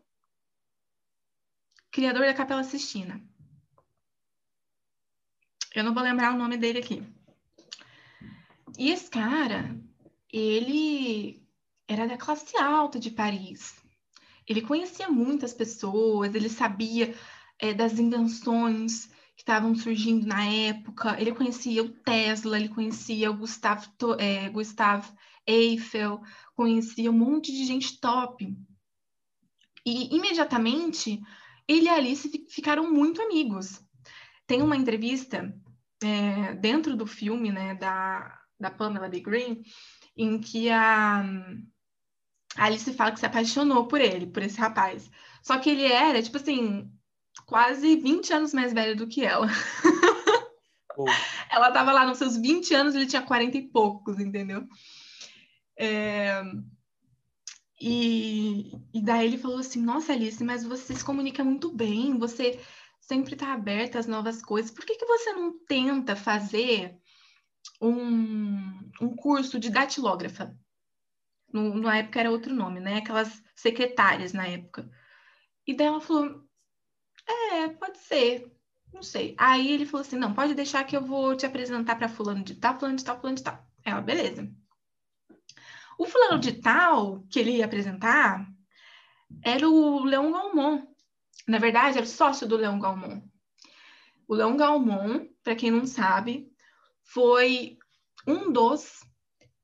criador 1.97 2.27
da 2.27 2.33
Capela 2.35 2.63
Sistina. 2.63 3.19
Eu 5.73 5.83
não 5.83 5.95
vou 5.95 6.03
lembrar 6.03 6.31
o 6.31 6.37
nome 6.37 6.55
dele 6.55 6.77
aqui. 6.77 7.01
E 8.77 8.91
esse 8.91 9.09
cara, 9.09 9.75
ele 10.31 11.41
era 11.87 12.05
da 12.07 12.15
classe 12.15 12.55
alta 12.55 12.99
de 12.99 13.09
Paris. 13.09 13.81
Ele 14.45 14.61
conhecia 14.61 15.09
muitas 15.09 15.55
pessoas, 15.55 16.35
ele 16.35 16.49
sabia 16.49 17.15
é, 17.57 17.73
das 17.73 17.97
invenções 17.97 19.07
que 19.35 19.41
estavam 19.41 19.73
surgindo 19.73 20.27
na 20.27 20.45
época. 20.45 21.19
Ele 21.19 21.33
conhecia 21.33 21.81
o 21.81 21.89
Tesla, 21.89 22.59
ele 22.59 22.69
conhecia 22.69 23.31
o 23.31 23.37
Gustavo, 23.37 23.89
é, 24.19 24.47
Gustavo 24.49 25.11
Eiffel, 25.47 26.21
conhecia 26.53 27.09
um 27.09 27.17
monte 27.17 27.51
de 27.51 27.65
gente 27.65 27.99
top. 27.99 28.55
E 29.83 30.15
imediatamente 30.15 31.19
ele 31.67 31.85
e 31.85 31.89
a 31.89 31.95
Alice 31.95 32.45
ficaram 32.49 32.91
muito 32.91 33.21
amigos. 33.21 33.81
Tem 34.45 34.61
uma 34.61 34.77
entrevista 34.77 35.53
é, 36.03 36.53
dentro 36.55 36.95
do 36.95 37.05
filme, 37.05 37.51
né, 37.51 37.75
da, 37.75 38.39
da 38.59 38.71
Pamela 38.71 39.09
B. 39.09 39.19
Green, 39.19 39.63
em 40.15 40.39
que 40.39 40.69
a, 40.69 41.21
a 42.55 42.65
Alice 42.65 42.93
fala 42.93 43.11
que 43.11 43.19
se 43.19 43.25
apaixonou 43.25 43.87
por 43.87 43.99
ele, 43.99 44.27
por 44.27 44.41
esse 44.41 44.59
rapaz. 44.59 45.09
Só 45.41 45.57
que 45.57 45.69
ele 45.69 45.85
era, 45.85 46.21
tipo 46.21 46.37
assim, 46.37 46.91
quase 47.45 47.95
20 47.97 48.33
anos 48.33 48.53
mais 48.53 48.73
velho 48.73 48.95
do 48.95 49.07
que 49.07 49.23
ela. 49.23 49.47
Oh. 50.97 51.05
Ela 51.49 51.71
tava 51.71 51.91
lá 51.91 52.05
nos 52.05 52.17
seus 52.17 52.35
20 52.35 52.73
anos, 52.73 52.95
ele 52.95 53.05
tinha 53.05 53.21
40 53.21 53.57
e 53.57 53.67
poucos, 53.69 54.19
entendeu? 54.19 54.67
É... 55.77 56.41
E, 57.79 58.71
e 58.93 59.01
daí 59.01 59.27
ele 59.27 59.37
falou 59.37 59.59
assim: 59.59 59.81
Nossa, 59.81 60.13
Alice, 60.13 60.43
mas 60.43 60.63
você 60.65 60.95
se 60.95 61.03
comunica 61.03 61.43
muito 61.43 61.71
bem, 61.71 62.17
você 62.17 62.59
sempre 62.99 63.33
está 63.33 63.53
aberta 63.53 63.99
às 63.99 64.07
novas 64.07 64.41
coisas. 64.41 64.71
Por 64.71 64.85
que, 64.85 64.95
que 64.95 65.05
você 65.05 65.33
não 65.33 65.57
tenta 65.65 66.15
fazer 66.15 66.97
um, 67.81 68.91
um 69.01 69.15
curso 69.15 69.59
de 69.59 69.69
datilógrafa? 69.69 70.57
No, 71.53 71.75
na 71.75 71.97
época 71.97 72.19
era 72.19 72.31
outro 72.31 72.53
nome, 72.53 72.79
né? 72.79 72.97
Aquelas 72.97 73.41
secretárias 73.55 74.33
na 74.33 74.47
época. 74.47 74.89
E 75.65 75.75
daí 75.75 75.87
ela 75.87 76.01
falou: 76.01 76.43
É, 77.27 77.67
pode 77.69 77.99
ser. 77.99 78.51
Não 78.93 79.03
sei. 79.03 79.35
Aí 79.37 79.71
ele 79.71 79.85
falou 79.85 80.01
assim: 80.01 80.17
Não, 80.17 80.33
pode 80.33 80.55
deixar 80.55 80.83
que 80.83 80.97
eu 80.97 81.01
vou 81.05 81.35
te 81.35 81.45
apresentar 81.45 81.95
para 81.95 82.09
fulano 82.09 82.43
de 82.43 82.55
tal, 82.55 82.79
fulano 82.79 82.97
de 82.97 83.05
tal, 83.05 83.19
fulano 83.19 83.37
de 83.37 83.43
tal. 83.43 83.65
Ela, 83.85 84.01
beleza. 84.01 84.51
O 85.97 86.05
fulano 86.05 86.39
de 86.39 86.53
tal 86.53 87.23
que 87.29 87.39
ele 87.39 87.57
ia 87.57 87.65
apresentar 87.65 88.47
era 89.43 89.67
o 89.67 90.03
Leon 90.03 90.31
Galmon. 90.31 90.87
Na 91.47 91.57
verdade, 91.57 91.97
era 91.97 92.05
o 92.05 92.09
sócio 92.09 92.47
do 92.47 92.57
Leon 92.57 92.79
Galmon. 92.79 93.21
O 94.27 94.35
Leon 94.35 94.57
Galmon, 94.57 95.27
para 95.43 95.55
quem 95.55 95.71
não 95.71 95.85
sabe, 95.85 96.51
foi 97.03 97.77
um 98.27 98.51
dos 98.51 99.03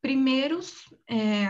primeiros 0.02 0.94
é, 1.08 1.48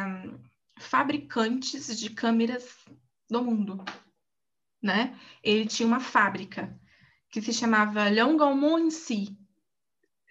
fabricantes 0.80 1.98
de 1.98 2.10
câmeras 2.10 2.86
do 3.30 3.44
mundo, 3.44 3.84
né? 4.82 5.18
Ele 5.42 5.66
tinha 5.66 5.88
uma 5.88 6.00
fábrica 6.00 6.80
que 7.30 7.42
se 7.42 7.54
chamava 7.54 8.10
Leon 8.10 8.36
Galmon 8.38 8.80
em 8.80 8.92
si, 8.92 9.38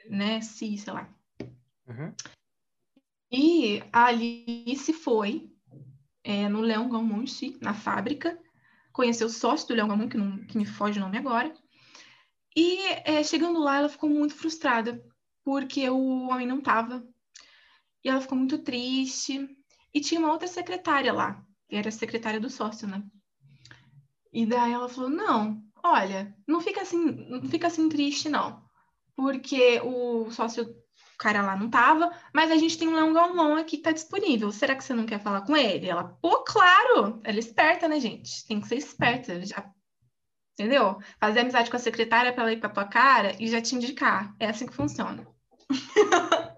né? 0.08 0.40
Si, 0.40 0.76
sei 0.76 0.92
lá. 0.92 1.08
Uhum. 1.86 2.14
E 3.32 3.82
a 3.90 4.06
Alice 4.06 4.92
foi 4.92 5.50
é, 6.22 6.50
no 6.50 6.60
Leão 6.60 6.90
Galmon, 6.90 7.24
na 7.62 7.72
fábrica, 7.72 8.38
conheceu 8.92 9.26
o 9.26 9.30
sócio 9.30 9.66
do 9.68 9.74
Leão 9.74 9.88
Galmon, 9.88 10.08
que, 10.08 10.18
não, 10.18 10.44
que 10.44 10.58
me 10.58 10.66
foge 10.66 10.98
o 10.98 11.02
nome 11.02 11.16
agora. 11.16 11.52
E 12.54 12.78
é, 13.06 13.24
chegando 13.24 13.58
lá, 13.58 13.78
ela 13.78 13.88
ficou 13.88 14.10
muito 14.10 14.34
frustrada, 14.34 15.02
porque 15.42 15.88
o 15.88 16.28
homem 16.28 16.46
não 16.46 16.58
estava. 16.58 17.02
E 18.04 18.10
ela 18.10 18.20
ficou 18.20 18.36
muito 18.36 18.58
triste. 18.58 19.48
E 19.94 20.00
tinha 20.00 20.20
uma 20.20 20.30
outra 20.30 20.46
secretária 20.46 21.12
lá, 21.12 21.42
que 21.68 21.76
era 21.76 21.88
a 21.88 21.92
secretária 21.92 22.38
do 22.38 22.50
sócio, 22.50 22.86
né? 22.86 23.02
E 24.30 24.44
daí 24.44 24.72
ela 24.72 24.88
falou: 24.90 25.08
Não, 25.08 25.62
olha, 25.82 26.36
não 26.46 26.60
fica 26.60 26.82
assim, 26.82 26.98
não 27.28 27.42
fica 27.48 27.66
assim 27.68 27.88
triste, 27.88 28.28
não. 28.28 28.62
Porque 29.16 29.80
o 29.80 30.30
sócio 30.30 30.81
cara 31.22 31.40
lá 31.40 31.56
não 31.56 31.70
tava, 31.70 32.10
mas 32.34 32.50
a 32.50 32.56
gente 32.56 32.76
tem 32.76 32.88
um 32.88 32.96
Leão 32.96 33.12
Galmon 33.12 33.54
aqui 33.54 33.76
que 33.76 33.82
tá 33.84 33.92
disponível. 33.92 34.50
Será 34.50 34.74
que 34.74 34.82
você 34.82 34.92
não 34.92 35.06
quer 35.06 35.20
falar 35.20 35.42
com 35.42 35.56
ele? 35.56 35.88
Ela, 35.88 36.02
pô, 36.20 36.42
claro! 36.42 37.20
Ela 37.22 37.36
é 37.36 37.38
esperta, 37.38 37.86
né, 37.86 38.00
gente? 38.00 38.44
Tem 38.44 38.60
que 38.60 38.66
ser 38.66 38.74
esperta. 38.74 39.40
Já... 39.46 39.64
Entendeu? 40.58 40.98
Fazer 41.20 41.40
amizade 41.40 41.70
com 41.70 41.76
a 41.76 41.80
secretária 41.80 42.32
para 42.32 42.42
ela 42.42 42.52
ir 42.52 42.58
pra 42.58 42.68
tua 42.68 42.84
cara 42.84 43.36
e 43.40 43.46
já 43.46 43.62
te 43.62 43.76
indicar. 43.76 44.34
É 44.40 44.46
assim 44.46 44.66
que 44.66 44.74
funciona. 44.74 45.24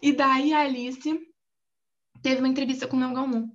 e 0.00 0.12
daí 0.14 0.54
a 0.54 0.60
Alice 0.60 1.28
teve 2.22 2.40
uma 2.40 2.48
entrevista 2.48 2.88
com 2.88 2.96
o 2.96 3.00
Leão 3.00 3.12
Galmon. 3.12 3.50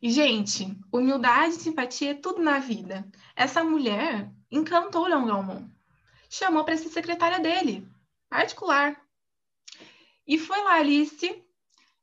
E, 0.00 0.08
gente, 0.10 0.78
humildade 0.92 1.56
e 1.56 1.58
simpatia 1.58 2.12
é 2.12 2.14
tudo 2.14 2.40
na 2.40 2.60
vida. 2.60 3.04
Essa 3.34 3.64
mulher 3.64 4.30
encantou 4.52 5.02
o 5.02 5.08
Leão 5.08 5.26
Galmon. 5.26 5.68
Chamou 6.30 6.64
para 6.64 6.76
ser 6.76 6.90
secretária 6.90 7.40
dele 7.40 7.92
particular. 8.34 9.00
E 10.26 10.36
foi 10.38 10.58
lá, 10.64 10.74
Alice, 10.74 11.44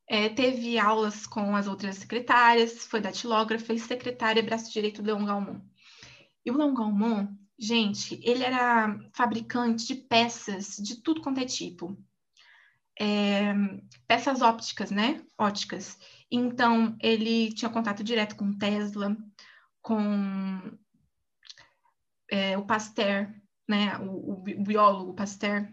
é, 0.08 0.30
teve 0.30 0.80
aulas 0.80 1.28
com 1.28 1.54
as 1.58 1.68
outras 1.68 1.98
secretárias, 1.98 2.86
foi 2.86 3.02
datilógrafa 3.02 3.74
e 3.74 3.80
secretária 3.80 4.42
braço 4.42 4.72
direito 4.72 5.02
do 5.02 5.08
Leon 5.08 5.26
Galmon. 5.26 5.60
E 6.46 6.50
o 6.50 6.56
Leon 6.56 6.74
Galmon, 6.74 7.28
gente, 7.60 8.18
ele 8.24 8.46
era 8.46 8.98
fabricante 9.14 9.86
de 9.86 9.96
peças 9.96 10.78
de 10.78 11.02
tudo 11.02 11.22
quanto 11.22 11.42
é 11.42 11.46
tipo. 11.46 11.98
É, 12.98 13.54
peças 14.08 14.42
ópticas, 14.42 14.90
né? 14.90 15.22
Óticas. 15.38 15.98
Então, 16.32 16.96
ele 17.02 17.52
tinha 17.54 17.70
contato 17.70 18.06
direto 18.06 18.38
com 18.38 18.58
Tesla, 18.58 19.18
com 19.82 20.78
é, 22.32 22.58
o 22.58 22.66
Pasteur, 22.66 23.34
né? 23.68 23.98
O, 23.98 24.32
o 24.34 24.64
biólogo 24.64 25.14
Pasteur 25.14 25.68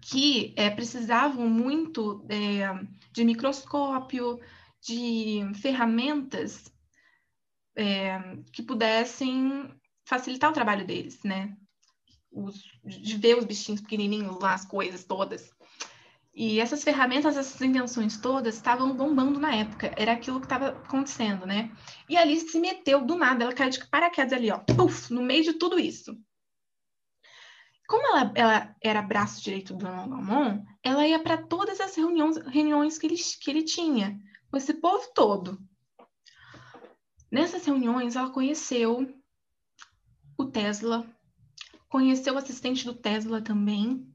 que 0.00 0.54
é, 0.56 0.70
precisavam 0.70 1.48
muito 1.48 2.24
é, 2.28 2.68
de 3.12 3.24
microscópio, 3.24 4.40
de 4.80 5.40
ferramentas 5.60 6.72
é, 7.76 8.36
que 8.52 8.62
pudessem 8.62 9.70
facilitar 10.06 10.50
o 10.50 10.54
trabalho 10.54 10.86
deles, 10.86 11.22
né? 11.24 11.56
Os, 12.30 12.62
de 12.84 13.16
ver 13.16 13.36
os 13.38 13.44
bichinhos 13.44 13.80
pequenininhos 13.80 14.38
lá, 14.40 14.54
as 14.54 14.64
coisas 14.64 15.04
todas. 15.04 15.50
E 16.34 16.60
essas 16.60 16.84
ferramentas, 16.84 17.36
essas 17.36 17.60
invenções 17.60 18.16
todas 18.16 18.54
estavam 18.54 18.96
bombando 18.96 19.40
na 19.40 19.54
época. 19.54 19.92
Era 19.96 20.12
aquilo 20.12 20.38
que 20.38 20.46
estava 20.46 20.68
acontecendo, 20.68 21.44
né? 21.44 21.72
E 22.08 22.16
ali 22.16 22.38
se 22.38 22.60
meteu 22.60 23.04
do 23.04 23.16
nada, 23.16 23.44
ela 23.44 23.52
caiu 23.52 23.70
de 23.70 23.84
paraquedas 23.88 24.32
ali, 24.32 24.50
ó, 24.50 24.60
no 25.10 25.22
meio 25.22 25.42
de 25.42 25.54
tudo 25.54 25.78
isso 25.78 26.16
como 27.88 28.06
ela, 28.06 28.32
ela, 28.34 28.76
era 28.82 29.00
braço 29.00 29.42
direito 29.42 29.72
do 29.72 29.78
Dona 29.78 30.06
Galmon, 30.06 30.62
ela 30.82 31.08
ia 31.08 31.18
para 31.18 31.38
todas 31.38 31.80
as 31.80 31.96
reuniões, 31.96 32.36
reuniões 32.36 32.98
que, 32.98 33.06
ele, 33.06 33.16
que 33.16 33.50
ele 33.50 33.62
tinha, 33.64 34.20
com 34.50 34.58
esse 34.58 34.74
povo 34.74 35.10
todo. 35.14 35.58
Nessas 37.32 37.64
reuniões, 37.64 38.14
ela 38.14 38.28
conheceu 38.28 39.10
o 40.36 40.44
Tesla, 40.44 41.08
conheceu 41.88 42.34
o 42.34 42.38
assistente 42.38 42.84
do 42.84 42.94
Tesla 42.94 43.40
também, 43.40 44.06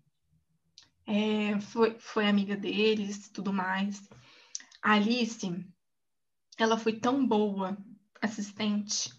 é, 1.08 1.60
foi, 1.60 2.00
foi 2.00 2.28
amiga 2.28 2.56
deles 2.56 3.28
tudo 3.30 3.52
mais. 3.52 4.08
A 4.84 4.94
Alice, 4.94 5.66
ela 6.60 6.78
foi 6.78 6.94
tão 7.00 7.26
boa 7.26 7.76
assistente 8.22 9.12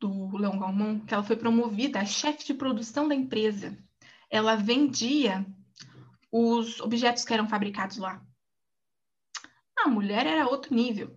do 0.00 0.36
Leon 0.36 0.58
Galmon, 0.58 1.00
que 1.00 1.12
ela 1.12 1.22
foi 1.22 1.36
promovida 1.36 2.00
a 2.00 2.04
chefe 2.06 2.44
de 2.46 2.54
produção 2.54 3.08
da 3.08 3.14
empresa. 3.14 3.76
Ela 4.30 4.56
vendia 4.56 5.44
os 6.30 6.80
objetos 6.80 7.24
que 7.24 7.32
eram 7.32 7.48
fabricados 7.48 7.96
lá. 7.96 8.22
A 9.78 9.88
mulher 9.88 10.26
era 10.26 10.46
outro 10.46 10.74
nível. 10.74 11.16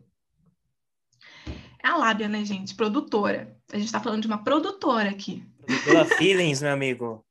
a 1.83 1.97
lábia, 1.97 2.29
né, 2.29 2.45
gente? 2.45 2.75
Produtora. 2.75 3.59
A 3.71 3.77
gente 3.77 3.91
tá 3.91 4.00
falando 4.00 4.21
de 4.21 4.27
uma 4.27 4.43
produtora 4.43 5.09
aqui. 5.09 5.43
Produtora 5.65 6.05
Feelings, 6.17 6.61
meu 6.61 6.71
amigo. 6.71 7.25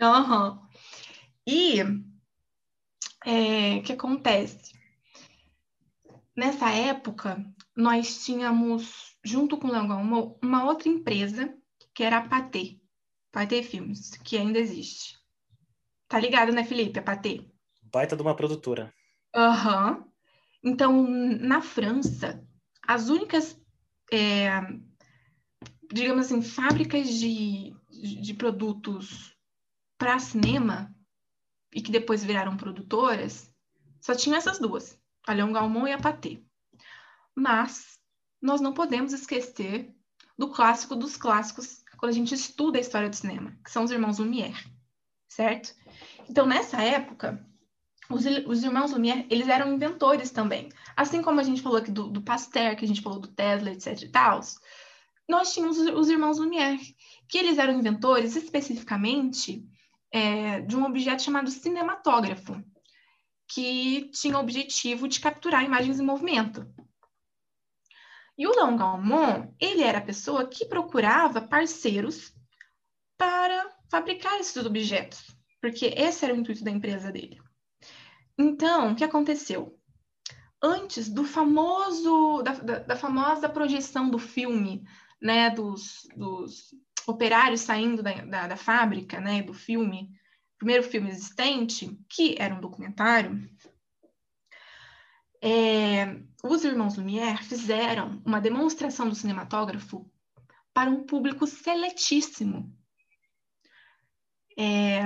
Aham. 0.00 0.50
Uhum. 0.50 0.66
E 1.46 1.80
é, 3.24 3.76
o 3.76 3.82
que 3.82 3.92
acontece? 3.92 4.74
Nessa 6.36 6.70
época, 6.70 7.44
nós 7.74 8.24
tínhamos, 8.24 9.05
junto 9.26 9.58
com 9.58 9.68
o 9.68 9.70
Leão 9.70 9.86
uma, 10.00 10.36
uma 10.42 10.64
outra 10.64 10.88
empresa, 10.88 11.52
que 11.92 12.02
era 12.02 12.18
a 12.18 12.28
Patê. 12.28 12.78
Patê 13.32 13.62
Filmes, 13.62 14.16
que 14.18 14.38
ainda 14.38 14.58
existe. 14.58 15.18
Tá 16.08 16.18
ligado, 16.18 16.52
né, 16.52 16.64
Felipe? 16.64 16.98
A 16.98 17.02
Patê. 17.02 17.44
Baita 17.82 18.16
de 18.16 18.22
uma 18.22 18.36
produtora. 18.36 18.94
Aham. 19.34 19.96
Uhum. 19.98 20.12
Então, 20.64 21.06
na 21.06 21.60
França, 21.60 22.42
as 22.82 23.08
únicas, 23.08 23.60
é, 24.12 24.50
digamos 25.92 26.26
assim, 26.26 26.42
fábricas 26.42 27.08
de, 27.08 27.74
de 27.90 28.34
produtos 28.34 29.36
para 29.98 30.18
cinema 30.18 30.92
e 31.72 31.80
que 31.80 31.92
depois 31.92 32.24
viraram 32.24 32.56
produtoras, 32.56 33.52
só 34.00 34.14
tinham 34.14 34.36
essas 34.36 34.58
duas, 34.58 35.00
a 35.26 35.32
Leon 35.32 35.52
Galmon 35.52 35.86
e 35.86 35.92
a 35.92 35.98
Pathé. 35.98 36.40
Mas 37.34 37.95
nós 38.40 38.60
não 38.60 38.72
podemos 38.72 39.12
esquecer 39.12 39.94
do 40.38 40.48
clássico 40.48 40.94
dos 40.94 41.16
clássicos 41.16 41.82
quando 41.96 42.10
a 42.10 42.14
gente 42.14 42.34
estuda 42.34 42.78
a 42.78 42.80
história 42.80 43.08
do 43.08 43.16
cinema, 43.16 43.56
que 43.64 43.70
são 43.70 43.84
os 43.84 43.90
irmãos 43.90 44.18
Lumière, 44.18 44.56
certo? 45.28 45.74
Então, 46.28 46.46
nessa 46.46 46.82
época, 46.82 47.44
os, 48.10 48.24
os, 48.46 48.62
irmãos 48.62 48.92
Lumière, 48.92 49.26
eles 49.30 49.48
eram 49.48 49.72
inventores 49.72 50.30
também. 50.30 50.68
Assim 50.96 51.22
como 51.22 51.40
a 51.40 51.42
gente 51.42 51.62
falou 51.62 51.78
aqui 51.78 51.90
do, 51.90 52.08
do 52.08 52.22
Pasteur, 52.22 52.76
que 52.76 52.84
a 52.84 52.88
gente 52.88 53.00
falou 53.00 53.18
do 53.18 53.28
Tesla, 53.28 53.70
etc 53.70 54.02
e 54.02 54.08
tal, 54.08 54.40
nós 55.28 55.52
tínhamos 55.52 55.78
os, 55.78 55.88
os 55.88 56.08
irmãos 56.08 56.38
Lumière, 56.38 56.80
que 57.28 57.38
eles 57.38 57.58
eram 57.58 57.78
inventores 57.78 58.36
especificamente 58.36 59.64
é, 60.12 60.60
de 60.60 60.76
um 60.76 60.84
objeto 60.84 61.22
chamado 61.22 61.50
cinematógrafo, 61.50 62.62
que 63.48 64.10
tinha 64.12 64.36
o 64.36 64.40
objetivo 64.40 65.08
de 65.08 65.20
capturar 65.20 65.64
imagens 65.64 65.98
em 65.98 66.04
movimento. 66.04 66.66
E 68.38 68.46
o 68.46 68.50
Léon 68.50 68.76
Gaumont, 68.76 69.54
ele 69.58 69.82
era 69.82 69.98
a 69.98 70.04
pessoa 70.04 70.46
que 70.46 70.66
procurava 70.66 71.40
parceiros 71.40 72.34
para 73.16 73.74
fabricar 73.90 74.38
esses 74.38 74.64
objetos, 74.64 75.34
porque 75.60 75.86
esse 75.96 76.24
era 76.24 76.34
o 76.34 76.36
intuito 76.36 76.62
da 76.62 76.70
empresa 76.70 77.10
dele. 77.10 77.40
Então, 78.38 78.92
o 78.92 78.94
que 78.94 79.04
aconteceu? 79.04 79.78
Antes 80.62 81.08
do 81.08 81.24
famoso, 81.24 82.42
da, 82.42 82.52
da, 82.52 82.78
da 82.80 82.96
famosa 82.96 83.48
projeção 83.48 84.10
do 84.10 84.18
filme, 84.18 84.84
né, 85.20 85.48
dos, 85.50 86.06
dos 86.14 86.74
operários 87.06 87.60
saindo 87.60 88.02
da, 88.02 88.12
da, 88.24 88.46
da 88.48 88.56
fábrica, 88.56 89.18
né, 89.20 89.42
do 89.42 89.54
filme, 89.54 90.10
primeiro 90.58 90.82
filme 90.82 91.08
existente, 91.08 91.98
que 92.08 92.36
era 92.38 92.54
um 92.54 92.60
documentário, 92.60 93.48
é, 95.46 96.20
os 96.42 96.64
irmãos 96.64 96.96
Lumière 96.96 97.44
fizeram 97.44 98.20
uma 98.26 98.40
demonstração 98.40 99.08
do 99.08 99.14
cinematógrafo 99.14 100.04
para 100.74 100.90
um 100.90 101.04
público 101.04 101.46
seletíssimo 101.46 102.76
é, 104.58 105.02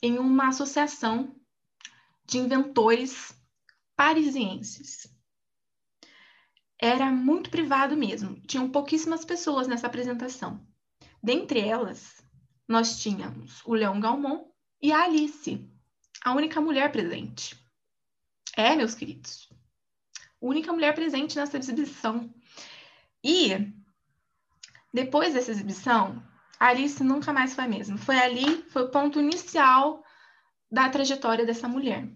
em 0.00 0.20
uma 0.20 0.50
associação 0.50 1.34
de 2.24 2.38
inventores 2.38 3.36
parisienses. 3.96 5.12
Era 6.80 7.10
muito 7.10 7.50
privado 7.50 7.96
mesmo, 7.96 8.40
tinham 8.42 8.70
pouquíssimas 8.70 9.24
pessoas 9.24 9.66
nessa 9.66 9.88
apresentação. 9.88 10.64
Dentre 11.20 11.58
elas, 11.58 12.22
nós 12.68 13.02
tínhamos 13.02 13.62
o 13.66 13.74
Leão 13.74 13.98
Galmont 13.98 14.48
e 14.80 14.92
a 14.92 15.02
Alice, 15.02 15.68
a 16.24 16.34
única 16.34 16.60
mulher 16.60 16.92
presente. 16.92 17.67
É, 18.58 18.74
meus 18.74 18.92
queridos, 18.92 19.48
única 20.40 20.72
mulher 20.72 20.92
presente 20.92 21.36
nessa 21.36 21.56
exibição. 21.56 22.28
E 23.22 23.72
depois 24.92 25.32
dessa 25.32 25.52
exibição, 25.52 26.20
Alice 26.58 27.04
nunca 27.04 27.32
mais 27.32 27.54
foi 27.54 27.66
a 27.66 27.68
mesma. 27.68 27.96
Foi 27.96 28.18
ali, 28.18 28.64
foi 28.64 28.82
o 28.82 28.90
ponto 28.90 29.20
inicial 29.20 30.02
da 30.68 30.88
trajetória 30.90 31.46
dessa 31.46 31.68
mulher. 31.68 32.08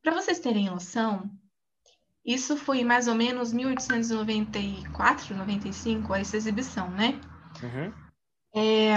Para 0.00 0.14
vocês 0.14 0.38
terem 0.38 0.66
noção, 0.66 1.28
isso 2.24 2.56
foi 2.56 2.84
mais 2.84 3.08
ou 3.08 3.16
menos 3.16 3.52
1894, 3.52 5.34
95, 5.34 6.14
essa 6.14 6.36
exibição, 6.36 6.88
né? 6.88 7.20
Uhum. 7.64 7.92
É, 8.54 8.96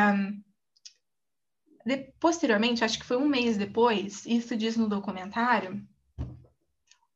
de, 1.83 1.97
posteriormente, 2.19 2.83
acho 2.85 2.99
que 2.99 3.05
foi 3.05 3.17
um 3.17 3.27
mês 3.27 3.57
depois, 3.57 4.27
isso 4.27 4.55
diz 4.55 4.77
no 4.77 4.87
documentário, 4.87 5.83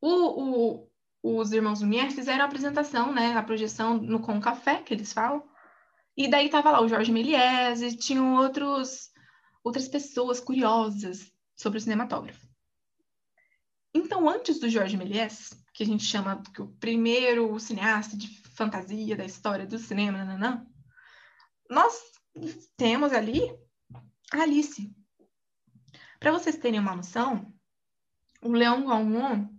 o, 0.06 0.90
o, 1.24 1.40
os 1.40 1.54
irmãos 1.54 1.80
Lumière 1.80 2.12
fizeram 2.12 2.44
a 2.44 2.48
apresentação, 2.48 3.14
né, 3.14 3.38
a 3.38 3.42
projeção 3.42 3.98
no 3.98 4.20
Com 4.20 4.42
Café, 4.42 4.82
que 4.82 4.94
eles 4.94 5.14
falam, 5.14 5.42
e 6.18 6.28
daí 6.28 6.50
tava 6.50 6.72
lá 6.72 6.82
o 6.82 6.90
Jorge 6.90 7.10
Méliès 7.10 7.96
tinham 7.96 8.36
outros, 8.36 9.12
outras 9.64 9.88
pessoas 9.88 10.42
curiosas 10.42 11.32
sobre 11.56 11.78
o 11.78 11.82
cinematógrafo. 11.82 12.46
Então, 13.94 14.28
antes 14.28 14.60
do 14.60 14.70
Jorge 14.70 14.98
Méliès, 14.98 15.54
que 15.74 15.84
a 15.84 15.86
gente 15.86 16.04
chama 16.04 16.44
que 16.54 16.62
o 16.62 16.68
primeiro 16.80 17.58
cineasta 17.58 18.18
de 18.18 18.28
fantasia 18.56 19.16
da 19.16 19.24
história 19.24 19.66
do 19.66 19.80
cinema, 19.80 20.18
nananã, 20.18 20.68
nós 21.70 21.98
temos 22.76 23.14
ali 23.14 23.42
a 24.34 24.42
Alice. 24.42 24.94
Para 26.20 26.32
vocês 26.32 26.58
terem 26.58 26.80
uma 26.80 26.96
noção, 26.96 27.54
o 28.42 28.52
Leão 28.52 28.86
Gaumont 28.86 29.53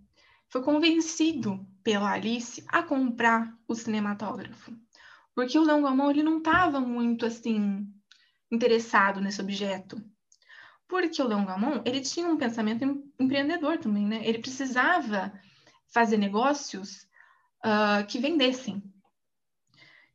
foi 0.55 0.63
convencido 0.63 1.67
pela 1.83 2.13
Alice 2.13 2.63
a 2.69 2.81
comprar 2.81 3.53
o 3.67 3.75
cinematógrafo. 3.75 4.73
Porque 5.33 5.59
o 5.59 5.65
Gaumont 5.65 6.11
ele 6.11 6.23
não 6.23 6.37
estava 6.37 6.79
muito 6.79 7.25
assim 7.25 7.85
interessado 8.49 9.19
nesse 9.19 9.41
objeto. 9.41 10.01
Porque 10.87 11.21
o 11.21 11.27
Gaumont 11.27 11.81
ele 11.83 11.99
tinha 11.99 12.29
um 12.29 12.37
pensamento 12.37 12.85
empreendedor 13.19 13.79
também, 13.79 14.07
né? 14.07 14.25
Ele 14.25 14.39
precisava 14.39 15.37
fazer 15.93 16.15
negócios 16.15 17.05
uh, 17.59 18.07
que 18.07 18.17
vendessem. 18.17 18.81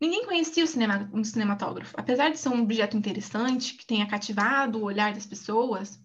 Ninguém 0.00 0.24
conhecia 0.24 0.64
o, 0.64 0.66
cinema, 0.66 1.11
o 1.12 1.22
cinematógrafo. 1.22 1.94
Apesar 1.98 2.31
de 2.31 2.38
ser 2.38 2.48
um 2.48 2.62
objeto 2.62 2.96
interessante, 2.96 3.74
que 3.74 3.85
tenha 3.85 4.09
cativado 4.09 4.79
o 4.79 4.85
olhar 4.85 5.12
das 5.12 5.26
pessoas, 5.26 6.03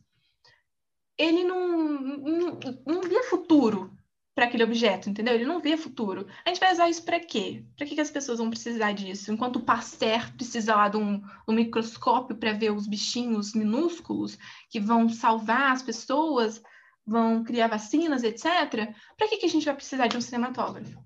ele 1.17 1.45
não, 1.45 1.87
não, 1.87 2.59
não 2.85 3.01
via 3.01 3.23
futuro 3.23 3.94
para 4.35 4.45
aquele 4.45 4.65
objeto, 4.65 5.09
entendeu? 5.09 5.33
Ele 5.33 5.45
não 5.45 5.61
via 5.61 5.77
futuro. 5.77 6.27
A 6.45 6.49
gente 6.49 6.59
vai 6.59 6.73
usar 6.73 6.89
isso 6.89 7.03
para 7.03 7.19
quê? 7.19 7.65
Para 7.77 7.87
que, 7.87 7.95
que 7.95 8.01
as 8.01 8.11
pessoas 8.11 8.37
vão 8.37 8.49
precisar 8.49 8.91
disso? 8.91 9.31
Enquanto 9.31 9.55
o 9.55 9.63
Pasteur 9.63 10.31
precisa 10.35 10.75
lá 10.75 10.89
de 10.89 10.97
um, 10.97 11.21
um 11.47 11.53
microscópio 11.53 12.35
para 12.35 12.51
ver 12.51 12.71
os 12.71 12.85
bichinhos 12.85 13.53
minúsculos 13.53 14.37
que 14.69 14.79
vão 14.79 15.07
salvar 15.07 15.71
as 15.71 15.81
pessoas, 15.81 16.61
vão 17.07 17.43
criar 17.43 17.69
vacinas, 17.69 18.23
etc. 18.23 18.93
Para 19.17 19.27
que, 19.29 19.37
que 19.37 19.45
a 19.45 19.49
gente 19.49 19.65
vai 19.65 19.75
precisar 19.75 20.07
de 20.07 20.17
um 20.17 20.21
cinematógrafo? 20.21 21.05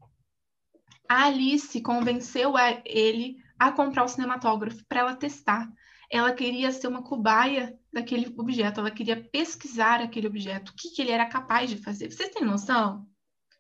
a 1.09 1.25
Alice 1.25 1.81
convenceu 1.81 2.55
a 2.55 2.79
ele 2.85 3.43
a 3.57 3.71
comprar 3.71 4.03
o 4.03 4.07
cinematógrafo 4.07 4.85
para 4.85 4.99
ela 4.99 5.15
testar. 5.15 5.67
Ela 6.11 6.31
queria 6.31 6.71
ser 6.71 6.87
uma 6.87 7.01
cobaia 7.01 7.77
daquele 7.91 8.31
objeto, 8.37 8.79
ela 8.79 8.91
queria 8.91 9.21
pesquisar 9.31 10.01
aquele 10.01 10.27
objeto, 10.27 10.71
o 10.71 10.75
que, 10.75 10.91
que 10.91 11.01
ele 11.01 11.11
era 11.11 11.25
capaz 11.25 11.69
de 11.69 11.77
fazer. 11.77 12.11
Vocês 12.11 12.29
têm 12.29 12.45
noção? 12.45 13.07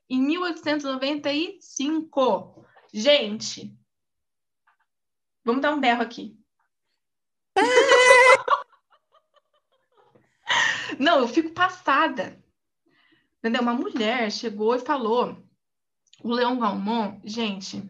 Em 0.09 0.21
1895, 0.21 2.65
gente, 2.91 3.77
vamos 5.43 5.61
dar 5.61 5.73
um 5.73 5.79
berro 5.79 6.01
aqui. 6.01 6.35
Não, 10.99 11.19
eu 11.19 11.27
fico 11.27 11.51
passada. 11.51 12.43
Entendeu? 13.37 13.61
Uma 13.61 13.73
mulher 13.73 14.31
chegou 14.31 14.75
e 14.75 14.79
falou 14.79 15.37
o 16.21 16.33
Leão 16.33 16.59
Galmont, 16.59 17.21
gente, 17.23 17.89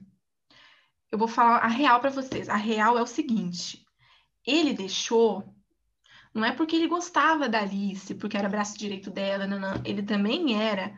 eu 1.12 1.18
vou 1.18 1.28
falar 1.28 1.58
a 1.58 1.68
real 1.68 2.00
para 2.00 2.12
vocês. 2.12 2.50
A 2.50 2.56
real 2.56 2.98
é 2.98 3.02
o 3.02 3.08
seguinte: 3.08 3.86
ele 4.46 4.74
deixou, 4.74 5.54
não 6.34 6.46
é 6.46 6.52
porque 6.52 6.76
ele 6.76 6.88
gostava 6.88 7.50
da 7.50 7.62
Alice, 7.62 8.14
porque 8.16 8.38
era 8.38 8.50
braço 8.50 8.78
direito 8.78 9.10
dela, 9.10 9.48
não, 9.48 9.60
não. 9.60 9.82
ele 9.86 10.04
também 10.04 10.62
era 10.62 10.98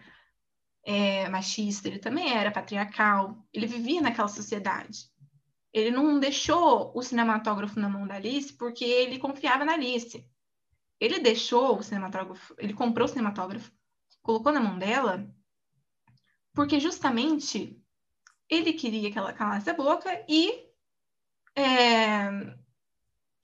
é, 0.83 1.29
machista, 1.29 1.87
ele 1.87 1.99
também 1.99 2.33
era 2.33 2.51
patriarcal, 2.51 3.37
ele 3.53 3.67
vivia 3.67 4.01
naquela 4.01 4.27
sociedade. 4.27 5.09
Ele 5.73 5.91
não 5.91 6.19
deixou 6.19 6.91
o 6.93 7.01
cinematógrafo 7.01 7.79
na 7.79 7.87
mão 7.87 8.05
da 8.05 8.15
Alice 8.15 8.53
porque 8.53 8.83
ele 8.83 9.19
confiava 9.19 9.63
na 9.63 9.73
Alice. 9.73 10.25
Ele 10.99 11.19
deixou 11.19 11.77
o 11.77 11.83
cinematógrafo, 11.83 12.53
ele 12.57 12.73
comprou 12.73 13.05
o 13.05 13.09
cinematógrafo, 13.09 13.71
colocou 14.21 14.51
na 14.51 14.59
mão 14.59 14.77
dela 14.77 15.27
porque 16.53 16.79
justamente 16.79 17.81
ele 18.49 18.73
queria 18.73 19.09
que 19.09 19.17
ela 19.17 19.31
calasse 19.31 19.69
a 19.69 19.73
boca 19.73 20.25
e 20.27 20.67
é, 21.55 22.29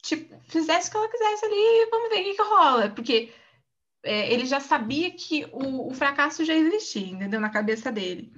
tipo, 0.01 0.39
fizesse 0.49 0.89
o 0.89 0.91
que 0.91 0.97
ela 0.97 1.09
quisesse 1.09 1.45
ali, 1.45 1.89
vamos 1.89 2.09
ver 2.09 2.21
o 2.21 2.23
que, 2.23 2.33
que 2.35 2.41
rola. 2.41 2.89
Porque 2.89 3.33
é, 4.07 4.31
ele 4.31 4.45
já 4.45 4.61
sabia 4.61 5.11
que 5.11 5.45
o, 5.51 5.89
o, 5.89 5.93
fracasso 5.93 6.45
já 6.45 6.55
existia, 6.55 7.07
entendeu? 7.07 7.41
Na 7.41 7.49
cabeça 7.49 7.91
dele. 7.91 8.31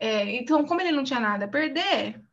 É, 0.00 0.36
então, 0.36 0.64
como 0.64 0.80
ele 0.80 0.92
não 0.92 1.04
tinha 1.04 1.20
nada 1.20 1.44
a 1.44 1.48
perder, 1.48 2.24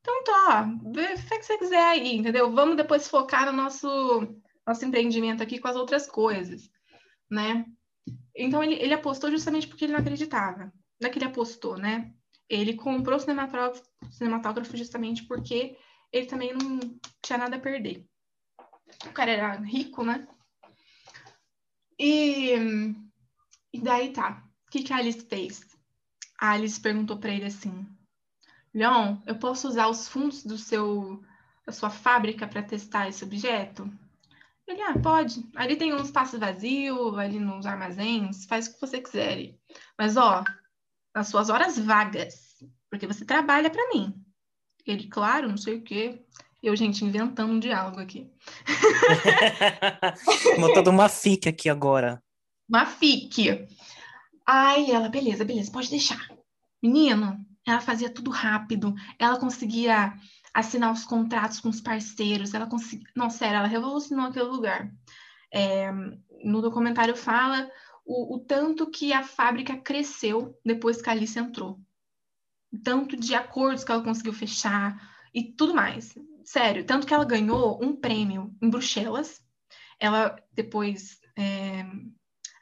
então 0.00 0.22
tá, 0.22 0.68
faz 0.94 1.20
o 1.20 1.38
que 1.40 1.42
você 1.42 1.58
quiser 1.58 1.82
aí, 1.82 2.16
entendeu? 2.16 2.52
Vamos 2.52 2.76
depois 2.76 3.08
focar 3.08 3.46
no 3.46 3.52
nosso, 3.52 3.88
nosso 4.64 4.84
empreendimento 4.84 5.42
aqui 5.42 5.58
com 5.58 5.66
as 5.66 5.74
outras 5.74 6.06
coisas, 6.06 6.70
né? 7.28 7.66
Então, 8.36 8.62
ele, 8.62 8.74
ele 8.74 8.94
apostou 8.94 9.28
justamente 9.30 9.66
porque 9.66 9.84
ele 9.84 9.92
não 9.92 10.00
acreditava. 10.00 10.72
Não 11.00 11.08
é 11.08 11.10
que 11.10 11.18
ele 11.18 11.24
apostou, 11.24 11.76
né? 11.76 12.12
Ele 12.48 12.74
comprou 12.74 13.16
o 13.16 13.20
cinematógrafo, 13.20 13.82
cinematógrafo 14.12 14.76
justamente 14.76 15.24
porque 15.24 15.76
ele 16.12 16.26
também 16.26 16.52
não 16.52 16.78
tinha 17.20 17.38
nada 17.38 17.56
a 17.56 17.60
perder. 17.60 18.06
O 19.06 19.12
cara 19.12 19.32
era 19.32 19.52
rico, 19.56 20.04
né? 20.04 20.28
E, 21.98 22.54
e 23.72 23.80
daí 23.80 24.12
tá. 24.12 24.42
O 24.66 24.70
que, 24.70 24.82
que 24.82 24.92
a 24.92 24.96
Alice 24.96 25.24
fez? 25.26 25.64
A 26.38 26.52
Alice 26.52 26.80
perguntou 26.80 27.18
para 27.18 27.32
ele 27.32 27.46
assim: 27.46 27.86
Leon, 28.74 29.18
eu 29.26 29.38
posso 29.38 29.68
usar 29.68 29.88
os 29.88 30.08
fundos 30.08 30.44
do 30.44 30.58
seu, 30.58 31.22
da 31.64 31.72
sua 31.72 31.90
fábrica 31.90 32.46
para 32.46 32.62
testar 32.62 33.08
esse 33.08 33.24
objeto? 33.24 33.90
Ele, 34.66 34.82
ah, 34.82 34.98
pode. 34.98 35.48
Ali 35.54 35.76
tem 35.76 35.94
um 35.94 36.02
espaço 36.02 36.38
vazio, 36.38 37.16
ali 37.16 37.38
nos 37.38 37.66
armazéns, 37.66 38.44
faz 38.46 38.66
o 38.66 38.74
que 38.74 38.80
você 38.80 39.00
quiser. 39.00 39.54
Mas, 39.96 40.16
ó, 40.16 40.44
nas 41.14 41.28
suas 41.28 41.48
horas 41.48 41.78
vagas, 41.78 42.62
porque 42.90 43.06
você 43.06 43.24
trabalha 43.24 43.70
para 43.70 43.88
mim. 43.88 44.12
Ele, 44.84 45.08
claro, 45.08 45.48
não 45.48 45.56
sei 45.56 45.76
o 45.76 45.82
quê. 45.82 46.24
Eu, 46.66 46.74
gente, 46.74 47.04
inventando 47.04 47.52
um 47.52 47.60
diálogo 47.60 48.00
aqui. 48.00 48.28
Montando 50.58 50.90
uma 50.90 51.08
fique 51.08 51.48
aqui 51.48 51.68
agora. 51.68 52.20
Uma 52.68 52.84
fique. 52.84 53.68
Ai, 54.44 54.90
ela, 54.90 55.08
beleza, 55.08 55.44
beleza, 55.44 55.70
pode 55.70 55.88
deixar. 55.88 56.28
Menino, 56.82 57.38
ela 57.64 57.80
fazia 57.80 58.10
tudo 58.10 58.32
rápido. 58.32 58.92
Ela 59.16 59.38
conseguia 59.38 60.12
assinar 60.52 60.92
os 60.92 61.04
contratos 61.04 61.60
com 61.60 61.68
os 61.68 61.80
parceiros. 61.80 62.52
Ela 62.52 62.66
conseguia. 62.66 63.06
Não, 63.14 63.30
sério, 63.30 63.58
ela 63.58 63.68
revolucionou 63.68 64.26
aquele 64.26 64.46
lugar. 64.46 64.90
É, 65.54 65.92
no 66.42 66.60
documentário 66.60 67.14
fala 67.14 67.70
o, 68.04 68.34
o, 68.34 68.38
tanto 68.40 68.90
que 68.90 69.12
a 69.12 69.22
fábrica 69.22 69.76
cresceu 69.76 70.58
depois 70.64 71.00
que 71.00 71.08
a 71.08 71.12
Alice 71.12 71.38
entrou 71.38 71.78
tanto 72.82 73.16
de 73.16 73.36
acordos 73.36 73.84
que 73.84 73.92
ela 73.92 74.02
conseguiu 74.02 74.32
fechar 74.32 75.00
e 75.32 75.44
tudo 75.44 75.72
mais. 75.72 76.12
Sério, 76.46 76.86
tanto 76.86 77.08
que 77.08 77.12
ela 77.12 77.24
ganhou 77.24 77.82
um 77.82 77.96
prêmio 77.96 78.56
em 78.62 78.70
Bruxelas. 78.70 79.44
Ela 79.98 80.36
depois. 80.52 81.18
É... 81.36 81.82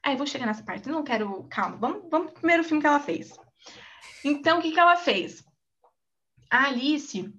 Ah, 0.02 0.12
eu 0.12 0.16
vou 0.16 0.26
chegar 0.26 0.46
nessa 0.46 0.64
parte, 0.64 0.88
não 0.88 1.04
quero. 1.04 1.44
Calma, 1.50 1.76
vamos, 1.76 2.08
vamos 2.10 2.32
pro 2.32 2.40
primeiro 2.40 2.64
filme 2.64 2.80
que 2.80 2.86
ela 2.86 2.98
fez. 2.98 3.30
Então, 4.24 4.58
o 4.58 4.62
que, 4.62 4.72
que 4.72 4.80
ela 4.80 4.96
fez? 4.96 5.44
A 6.50 6.68
Alice, 6.68 7.30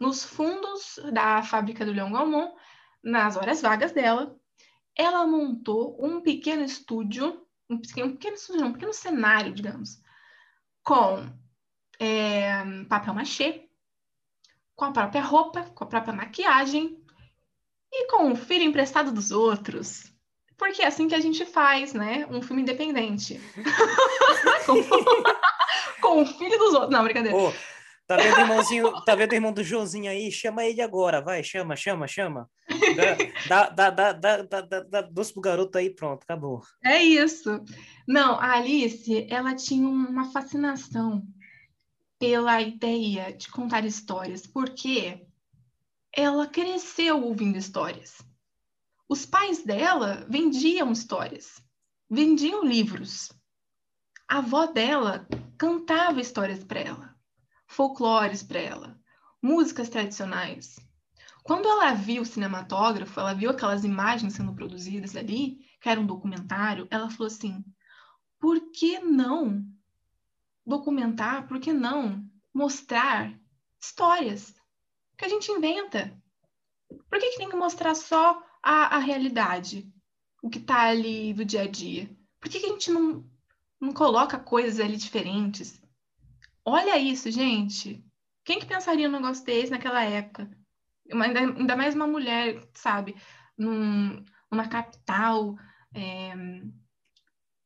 nos 0.00 0.24
fundos 0.24 0.98
da 1.12 1.44
fábrica 1.44 1.84
do 1.84 1.92
Leon 1.92 2.10
Gaumont, 2.10 2.52
nas 3.00 3.36
horas 3.36 3.62
vagas 3.62 3.92
dela, 3.92 4.36
ela 4.96 5.24
montou 5.24 5.96
um 6.04 6.20
pequeno 6.20 6.64
estúdio, 6.64 7.46
um 7.70 7.78
pequeno, 7.78 8.08
um 8.08 8.12
pequeno 8.14 8.34
estúdio, 8.34 8.60
não, 8.62 8.68
um 8.68 8.72
pequeno 8.72 8.92
cenário, 8.92 9.54
digamos, 9.54 10.02
com 10.82 11.24
é, 12.00 12.84
papel 12.88 13.14
machê, 13.14 13.68
com 14.76 14.84
a 14.86 14.92
própria 14.92 15.22
roupa, 15.22 15.62
com 15.74 15.84
a 15.84 15.86
própria 15.86 16.14
maquiagem 16.14 16.98
e 17.92 18.06
com 18.08 18.32
o 18.32 18.36
filho 18.36 18.64
emprestado 18.64 19.12
dos 19.12 19.30
outros. 19.30 20.12
Porque 20.56 20.82
é 20.82 20.86
assim 20.86 21.08
que 21.08 21.14
a 21.14 21.20
gente 21.20 21.44
faz, 21.44 21.92
né? 21.92 22.26
Um 22.30 22.40
filme 22.40 22.62
independente. 22.62 23.40
com, 24.66 24.82
com 26.00 26.22
o 26.22 26.26
filho 26.26 26.58
dos 26.58 26.74
outros. 26.74 26.92
Não, 26.92 27.02
brincadeira. 27.02 27.36
Oh, 27.36 27.52
tá 28.06 28.16
vendo 28.16 28.38
irmãozinho, 28.38 29.04
tá 29.04 29.14
vendo 29.14 29.32
o 29.32 29.34
irmão 29.34 29.52
do 29.52 29.64
Joãozinho 29.64 30.10
aí? 30.10 30.30
Chama 30.30 30.64
ele 30.64 30.80
agora, 30.80 31.20
vai, 31.20 31.42
chama, 31.42 31.74
chama, 31.74 32.06
chama. 32.06 32.48
Dá, 33.48 33.68
dá, 33.68 33.90
dá, 33.90 34.12
dá, 34.12 34.42
dá, 34.42 34.60
dá, 34.60 34.80
dá 34.80 35.00
doce 35.02 35.32
pro 35.32 35.42
garoto 35.42 35.76
aí, 35.76 35.90
pronto, 35.90 36.22
acabou. 36.22 36.62
É 36.84 37.02
isso. 37.02 37.60
Não, 38.06 38.38
a 38.38 38.52
Alice, 38.52 39.26
ela 39.28 39.54
tinha 39.54 39.88
uma 39.88 40.30
fascinação 40.30 41.22
pela 42.24 42.58
ideia 42.62 43.36
de 43.36 43.50
contar 43.50 43.84
histórias, 43.84 44.46
porque 44.46 45.26
ela 46.10 46.46
cresceu 46.46 47.22
ouvindo 47.22 47.58
histórias. 47.58 48.16
Os 49.06 49.26
pais 49.26 49.62
dela 49.62 50.24
vendiam 50.26 50.90
histórias, 50.90 51.62
vendiam 52.08 52.64
livros. 52.64 53.30
A 54.26 54.38
avó 54.38 54.64
dela 54.64 55.28
cantava 55.58 56.18
histórias 56.18 56.64
para 56.64 56.80
ela, 56.80 57.14
folclores 57.66 58.42
para 58.42 58.58
ela, 58.58 58.98
músicas 59.42 59.90
tradicionais. 59.90 60.80
Quando 61.42 61.68
ela 61.68 61.92
viu 61.92 62.22
o 62.22 62.26
cinematógrafo, 62.26 63.20
ela 63.20 63.34
viu 63.34 63.50
aquelas 63.50 63.84
imagens 63.84 64.32
sendo 64.32 64.54
produzidas 64.54 65.14
ali, 65.14 65.58
que 65.78 65.90
era 65.90 66.00
um 66.00 66.06
documentário, 66.06 66.88
ela 66.90 67.10
falou 67.10 67.26
assim: 67.26 67.62
por 68.40 68.72
que 68.72 68.98
não 69.00 69.73
documentar, 70.66 71.46
por 71.46 71.60
que 71.60 71.72
não 71.72 72.24
mostrar 72.52 73.32
histórias 73.80 74.54
que 75.16 75.24
a 75.24 75.28
gente 75.28 75.50
inventa? 75.50 76.16
Por 77.08 77.18
que, 77.18 77.30
que 77.30 77.38
tem 77.38 77.48
que 77.48 77.56
mostrar 77.56 77.94
só 77.94 78.42
a, 78.62 78.96
a 78.96 78.98
realidade, 78.98 79.92
o 80.42 80.48
que 80.48 80.58
está 80.58 80.82
ali 80.82 81.34
do 81.34 81.44
dia 81.44 81.62
a 81.62 81.68
dia? 81.70 82.08
Por 82.40 82.48
que, 82.48 82.60
que 82.60 82.66
a 82.66 82.70
gente 82.70 82.90
não, 82.90 83.24
não 83.80 83.92
coloca 83.92 84.38
coisas 84.38 84.80
ali 84.80 84.96
diferentes? 84.96 85.80
Olha 86.64 86.98
isso, 86.98 87.30
gente. 87.30 88.04
Quem 88.44 88.58
que 88.58 88.66
pensaria 88.66 89.08
num 89.08 89.18
negócio 89.18 89.44
desse 89.44 89.70
naquela 89.70 90.04
época? 90.04 90.50
Ainda, 91.10 91.40
ainda 91.40 91.76
mais 91.76 91.94
uma 91.94 92.06
mulher, 92.06 92.66
sabe? 92.74 93.16
Num, 93.56 94.24
numa 94.50 94.68
capital, 94.68 95.56
é, 95.94 96.34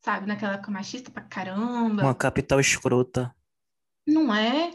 sabe? 0.08 0.26
Naquela 0.26 0.54
época 0.54 0.70
machista 0.70 1.10
pra 1.10 1.22
caramba. 1.22 2.02
Uma 2.02 2.14
capital 2.14 2.58
escrota. 2.58 3.34
Não 4.06 4.34
é? 4.34 4.72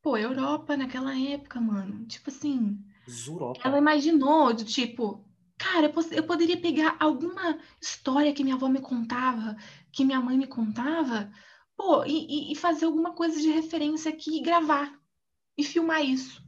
Pô, 0.00 0.16
Europa 0.16 0.76
naquela 0.76 1.18
época, 1.18 1.60
mano. 1.60 2.06
Tipo 2.06 2.30
assim. 2.30 2.78
Zuropa. 3.10 3.60
Ela 3.64 3.78
imaginou, 3.78 4.54
do 4.54 4.64
tipo, 4.64 5.24
cara, 5.58 5.92
eu, 5.92 6.12
eu 6.12 6.22
poderia 6.22 6.60
pegar 6.60 6.96
alguma 7.00 7.58
história 7.82 8.32
que 8.32 8.44
minha 8.44 8.54
avó 8.54 8.68
me 8.68 8.80
contava, 8.80 9.56
que 9.90 10.04
minha 10.04 10.20
mãe 10.20 10.38
me 10.38 10.46
contava, 10.46 11.28
pô, 11.76 12.04
e, 12.04 12.52
e 12.52 12.54
fazer 12.54 12.84
alguma 12.84 13.14
coisa 13.14 13.40
de 13.40 13.50
referência 13.50 14.12
aqui 14.12 14.36
e 14.36 14.42
gravar. 14.42 14.96
E 15.58 15.64
filmar 15.64 16.04
isso. 16.04 16.40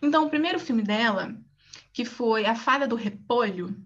Então, 0.00 0.24
o 0.24 0.30
primeiro 0.30 0.58
filme 0.58 0.82
dela, 0.82 1.36
que 1.92 2.04
foi 2.06 2.46
A 2.46 2.54
Fada 2.54 2.88
do 2.88 2.96
Repolho, 2.96 3.76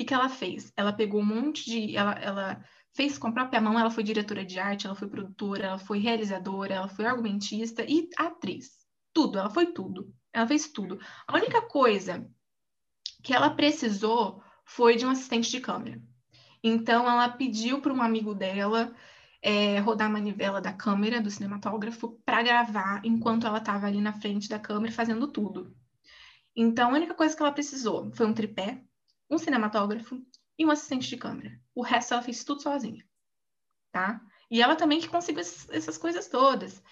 que, 0.00 0.04
que 0.04 0.14
ela 0.14 0.28
fez? 0.28 0.72
Ela 0.76 0.92
pegou 0.92 1.20
um 1.20 1.24
monte 1.24 1.64
de. 1.64 1.96
Ela, 1.96 2.12
ela 2.12 2.64
fez 2.94 3.18
com 3.18 3.28
a 3.28 3.32
própria 3.32 3.60
mão, 3.60 3.78
ela 3.78 3.90
foi 3.90 4.02
diretora 4.02 4.44
de 4.44 4.58
arte, 4.58 4.86
ela 4.86 4.96
foi 4.96 5.08
produtora, 5.08 5.66
ela 5.66 5.78
foi 5.78 5.98
realizadora, 5.98 6.74
ela 6.74 6.88
foi 6.88 7.06
argumentista 7.06 7.84
e 7.86 8.08
atriz. 8.16 8.70
Tudo, 9.12 9.38
ela 9.38 9.50
foi 9.50 9.66
tudo. 9.72 10.12
Ela 10.32 10.46
fez 10.46 10.68
tudo. 10.68 10.98
A 11.26 11.34
única 11.36 11.62
coisa 11.62 12.28
que 13.22 13.34
ela 13.34 13.50
precisou 13.50 14.42
foi 14.64 14.96
de 14.96 15.04
um 15.04 15.10
assistente 15.10 15.50
de 15.50 15.60
câmera. 15.60 16.00
Então, 16.62 17.08
ela 17.08 17.28
pediu 17.28 17.80
para 17.80 17.92
um 17.92 18.02
amigo 18.02 18.34
dela 18.34 18.94
é, 19.42 19.78
rodar 19.80 20.08
a 20.08 20.12
manivela 20.12 20.60
da 20.60 20.72
câmera, 20.72 21.20
do 21.20 21.30
cinematógrafo, 21.30 22.20
para 22.24 22.42
gravar 22.42 23.00
enquanto 23.04 23.46
ela 23.46 23.58
estava 23.58 23.86
ali 23.86 24.00
na 24.00 24.12
frente 24.12 24.48
da 24.48 24.58
câmera 24.58 24.92
fazendo 24.92 25.26
tudo. 25.28 25.74
Então, 26.54 26.90
a 26.90 26.94
única 26.94 27.14
coisa 27.14 27.34
que 27.34 27.42
ela 27.42 27.52
precisou 27.52 28.10
foi 28.12 28.26
um 28.26 28.34
tripé, 28.34 28.84
um 29.30 29.38
cinematógrafo 29.38 30.20
e 30.58 30.66
um 30.66 30.70
assistente 30.70 31.08
de 31.08 31.16
câmera. 31.16 31.58
O 31.74 31.82
resto 31.82 32.12
ela 32.12 32.22
fez 32.22 32.44
tudo 32.44 32.62
sozinha, 32.62 33.04
tá? 33.92 34.20
E 34.50 34.60
ela 34.60 34.74
também 34.74 35.00
que 35.00 35.08
conseguiu 35.08 35.40
essas 35.40 35.96
coisas 35.96 36.26
todas. 36.26 36.82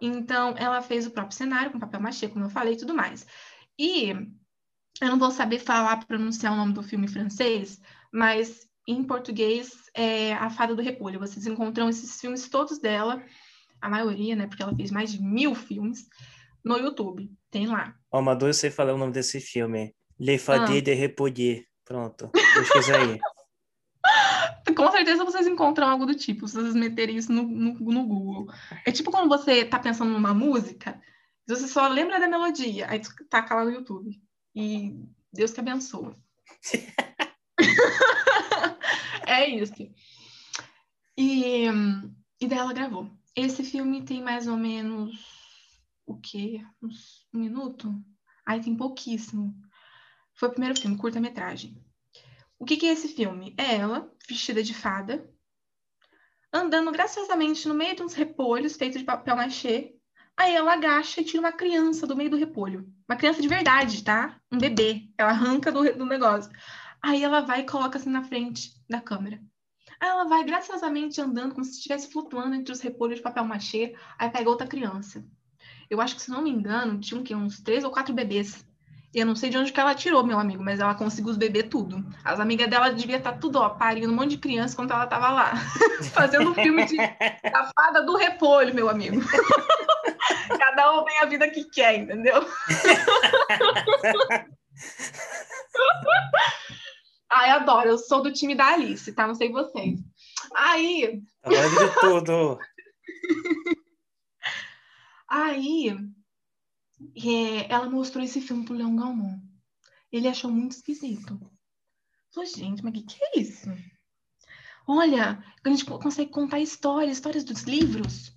Então, 0.00 0.54
ela 0.58 0.82
fez 0.82 1.06
o 1.06 1.10
próprio 1.10 1.36
cenário 1.36 1.72
com 1.72 1.80
papel 1.80 2.00
machê, 2.00 2.28
como 2.28 2.44
eu 2.44 2.50
falei, 2.50 2.74
e 2.74 2.76
tudo 2.76 2.94
mais. 2.94 3.26
E 3.78 4.10
eu 5.00 5.08
não 5.08 5.18
vou 5.18 5.30
saber 5.30 5.58
falar, 5.58 6.04
pronunciar 6.06 6.52
o 6.52 6.56
nome 6.56 6.74
do 6.74 6.82
filme 6.82 7.06
em 7.06 7.08
francês, 7.08 7.80
mas 8.12 8.68
em 8.86 9.02
português 9.02 9.72
é 9.94 10.34
A 10.34 10.50
Fada 10.50 10.74
do 10.74 10.82
Repolho. 10.82 11.18
Vocês 11.18 11.46
encontram 11.46 11.88
esses 11.88 12.20
filmes 12.20 12.48
todos 12.48 12.78
dela, 12.78 13.24
a 13.80 13.88
maioria, 13.88 14.36
né? 14.36 14.46
Porque 14.46 14.62
ela 14.62 14.76
fez 14.76 14.90
mais 14.90 15.12
de 15.12 15.22
mil 15.22 15.54
filmes 15.54 16.06
no 16.62 16.76
YouTube. 16.76 17.30
Tem 17.50 17.66
lá. 17.66 17.94
Ó, 18.10 18.18
oh, 18.18 18.22
Madu, 18.22 18.46
eu 18.46 18.54
sei 18.54 18.70
falar 18.70 18.94
o 18.94 18.98
nome 18.98 19.12
desse 19.12 19.40
filme. 19.40 19.94
Le 20.18 20.38
Fade 20.38 20.78
ah. 20.78 20.80
de 20.80 20.94
Repolho. 20.94 21.64
Pronto, 21.86 22.28
pesquisa 22.28 22.98
aí. 22.98 23.18
Com 24.76 24.90
certeza 24.90 25.24
vocês 25.24 25.46
encontram 25.46 25.88
algo 25.88 26.04
do 26.04 26.14
tipo, 26.14 26.46
se 26.46 26.56
vocês 26.56 26.74
meterem 26.74 27.16
isso 27.16 27.32
no, 27.32 27.44
no, 27.44 27.74
no 27.74 28.06
Google. 28.06 28.52
É 28.84 28.90
tipo 28.90 29.10
quando 29.10 29.28
você 29.28 29.64
tá 29.64 29.78
pensando 29.78 30.10
numa 30.10 30.34
música, 30.34 31.00
você 31.46 31.68
só 31.68 31.86
lembra 31.86 32.18
da 32.18 32.28
melodia, 32.28 32.90
aí 32.90 33.00
taca 33.30 33.54
lá 33.54 33.64
no 33.64 33.70
YouTube. 33.70 34.20
E 34.54 35.00
Deus 35.32 35.52
te 35.52 35.60
abençoe. 35.60 36.12
é 39.26 39.48
isso. 39.48 39.88
E, 41.16 41.66
e 42.40 42.48
daí 42.48 42.58
ela 42.58 42.72
gravou. 42.72 43.08
Esse 43.34 43.62
filme 43.62 44.04
tem 44.04 44.22
mais 44.22 44.48
ou 44.48 44.56
menos 44.56 45.14
o 46.04 46.18
quê? 46.18 46.60
Uns 46.82 47.26
um 47.32 47.38
minuto? 47.38 47.94
Ai, 48.44 48.60
tem 48.60 48.76
pouquíssimo. 48.76 49.54
Foi 50.36 50.48
o 50.48 50.52
primeiro 50.52 50.78
filme, 50.78 50.96
curta-metragem. 50.96 51.76
O 52.58 52.64
que, 52.64 52.76
que 52.76 52.86
é 52.86 52.92
esse 52.92 53.08
filme? 53.08 53.54
É 53.58 53.76
ela, 53.76 54.10
vestida 54.28 54.62
de 54.62 54.74
fada, 54.74 55.28
andando 56.52 56.92
graciosamente 56.92 57.66
no 57.66 57.74
meio 57.74 57.96
de 57.96 58.02
uns 58.02 58.14
repolhos 58.14 58.76
feitos 58.76 58.98
de 58.98 59.04
papel 59.04 59.36
machê. 59.36 59.94
Aí 60.36 60.54
ela 60.54 60.74
agacha 60.74 61.20
e 61.20 61.24
tira 61.24 61.40
uma 61.40 61.52
criança 61.52 62.06
do 62.06 62.16
meio 62.16 62.30
do 62.30 62.36
repolho. 62.36 62.86
Uma 63.08 63.16
criança 63.16 63.40
de 63.40 63.48
verdade, 63.48 64.04
tá? 64.04 64.38
Um 64.52 64.58
bebê. 64.58 65.08
Ela 65.16 65.30
arranca 65.30 65.72
do, 65.72 65.82
do 65.94 66.04
negócio. 66.04 66.52
Aí 67.02 67.22
ela 67.22 67.40
vai 67.40 67.60
e 67.60 67.66
coloca 67.66 67.98
assim 67.98 68.10
na 68.10 68.24
frente 68.24 68.72
da 68.88 69.00
câmera. 69.00 69.40
Aí 69.98 70.08
ela 70.08 70.24
vai 70.24 70.44
graciosamente 70.44 71.20
andando 71.20 71.54
como 71.54 71.64
se 71.64 71.72
estivesse 71.72 72.10
flutuando 72.12 72.54
entre 72.54 72.72
os 72.72 72.80
repolhos 72.80 73.16
de 73.16 73.22
papel 73.22 73.44
machê. 73.44 73.94
Aí 74.18 74.28
pega 74.28 74.50
outra 74.50 74.66
criança. 74.66 75.24
Eu 75.88 76.00
acho 76.00 76.16
que, 76.16 76.22
se 76.22 76.30
não 76.30 76.42
me 76.42 76.50
engano, 76.50 77.00
tinha 77.00 77.22
que, 77.22 77.34
uns 77.34 77.60
três 77.60 77.84
ou 77.84 77.90
quatro 77.90 78.12
bebês. 78.12 78.66
Eu 79.14 79.24
não 79.24 79.34
sei 79.34 79.48
de 79.48 79.56
onde 79.56 79.72
que 79.72 79.80
ela 79.80 79.94
tirou, 79.94 80.24
meu 80.24 80.38
amigo, 80.38 80.62
mas 80.62 80.78
ela 80.78 80.94
conseguiu 80.94 81.30
os 81.30 81.38
bebês 81.38 81.68
tudo. 81.70 82.04
As 82.24 82.38
amigas 82.38 82.68
dela 82.68 82.90
devia 82.90 83.16
estar 83.16 83.32
tá 83.32 83.38
tudo, 83.38 83.58
ó, 83.58 83.70
parindo 83.70 84.12
um 84.12 84.14
monte 84.14 84.30
de 84.30 84.38
criança 84.38 84.76
quando 84.76 84.92
ela 84.92 85.06
tava 85.06 85.30
lá. 85.30 85.54
Fazendo 86.12 86.50
um 86.50 86.54
filme 86.54 86.84
de 86.84 87.00
a 87.00 87.70
fada 87.74 88.02
do 88.02 88.16
repolho, 88.16 88.74
meu 88.74 88.88
amigo. 88.88 89.20
Cada 90.58 90.92
um 90.92 91.04
tem 91.04 91.18
a 91.20 91.24
vida 91.26 91.48
que 91.48 91.64
quer, 91.64 91.96
entendeu? 91.96 92.46
Ai, 97.30 97.50
adoro. 97.50 97.88
Eu 97.88 97.98
sou 97.98 98.22
do 98.22 98.32
time 98.32 98.54
da 98.54 98.72
Alice, 98.72 99.12
tá? 99.12 99.26
Não 99.26 99.34
sei 99.34 99.50
vocês. 99.50 99.98
Aí. 100.54 101.22
Tá 101.42 101.50
de 101.50 102.00
tudo. 102.00 102.58
Aí, 105.28 105.96
é, 107.14 107.72
ela 107.72 107.90
mostrou 107.90 108.24
esse 108.24 108.40
filme 108.40 108.64
pro 108.64 108.74
Leão 108.74 108.96
Galmon. 108.96 109.38
Ele 110.10 110.28
achou 110.28 110.50
muito 110.50 110.72
esquisito. 110.72 111.38
Falou, 112.32 112.48
gente, 112.48 112.82
mas 112.82 112.90
o 112.90 112.94
que, 112.94 113.02
que 113.02 113.24
é 113.24 113.40
isso? 113.40 113.68
Olha, 114.86 115.42
a 115.64 115.68
gente 115.68 115.84
consegue 115.84 116.30
contar 116.30 116.60
histórias, 116.60 117.16
histórias 117.16 117.44
dos 117.44 117.62
livros, 117.62 118.32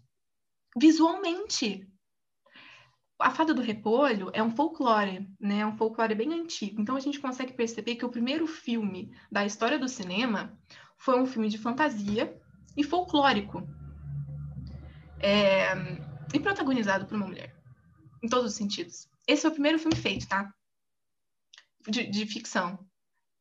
visualmente. 0.75 1.87
A 3.19 3.29
Fada 3.29 3.53
do 3.53 3.61
Repolho 3.61 4.31
é 4.33 4.41
um 4.41 4.49
folclore, 4.49 5.29
né? 5.39 5.59
É 5.59 5.65
um 5.65 5.75
folclore 5.75 6.15
bem 6.15 6.33
antigo. 6.33 6.81
Então 6.81 6.95
a 6.95 6.99
gente 6.99 7.19
consegue 7.19 7.53
perceber 7.53 7.95
que 7.95 8.05
o 8.05 8.09
primeiro 8.09 8.47
filme 8.47 9.13
da 9.31 9.45
história 9.45 9.77
do 9.77 9.87
cinema 9.87 10.57
foi 10.97 11.21
um 11.21 11.25
filme 11.25 11.49
de 11.49 11.57
fantasia 11.57 12.35
e 12.75 12.83
folclórico. 12.83 13.67
É... 15.19 15.73
E 16.33 16.39
protagonizado 16.39 17.05
por 17.05 17.15
uma 17.15 17.27
mulher. 17.27 17.58
Em 18.21 18.27
todos 18.27 18.51
os 18.51 18.57
sentidos. 18.57 19.07
Esse 19.27 19.43
foi 19.43 19.51
o 19.51 19.53
primeiro 19.53 19.79
filme 19.79 19.95
feito, 19.95 20.27
tá? 20.27 20.53
De, 21.87 22.05
de 22.05 22.25
ficção. 22.25 22.85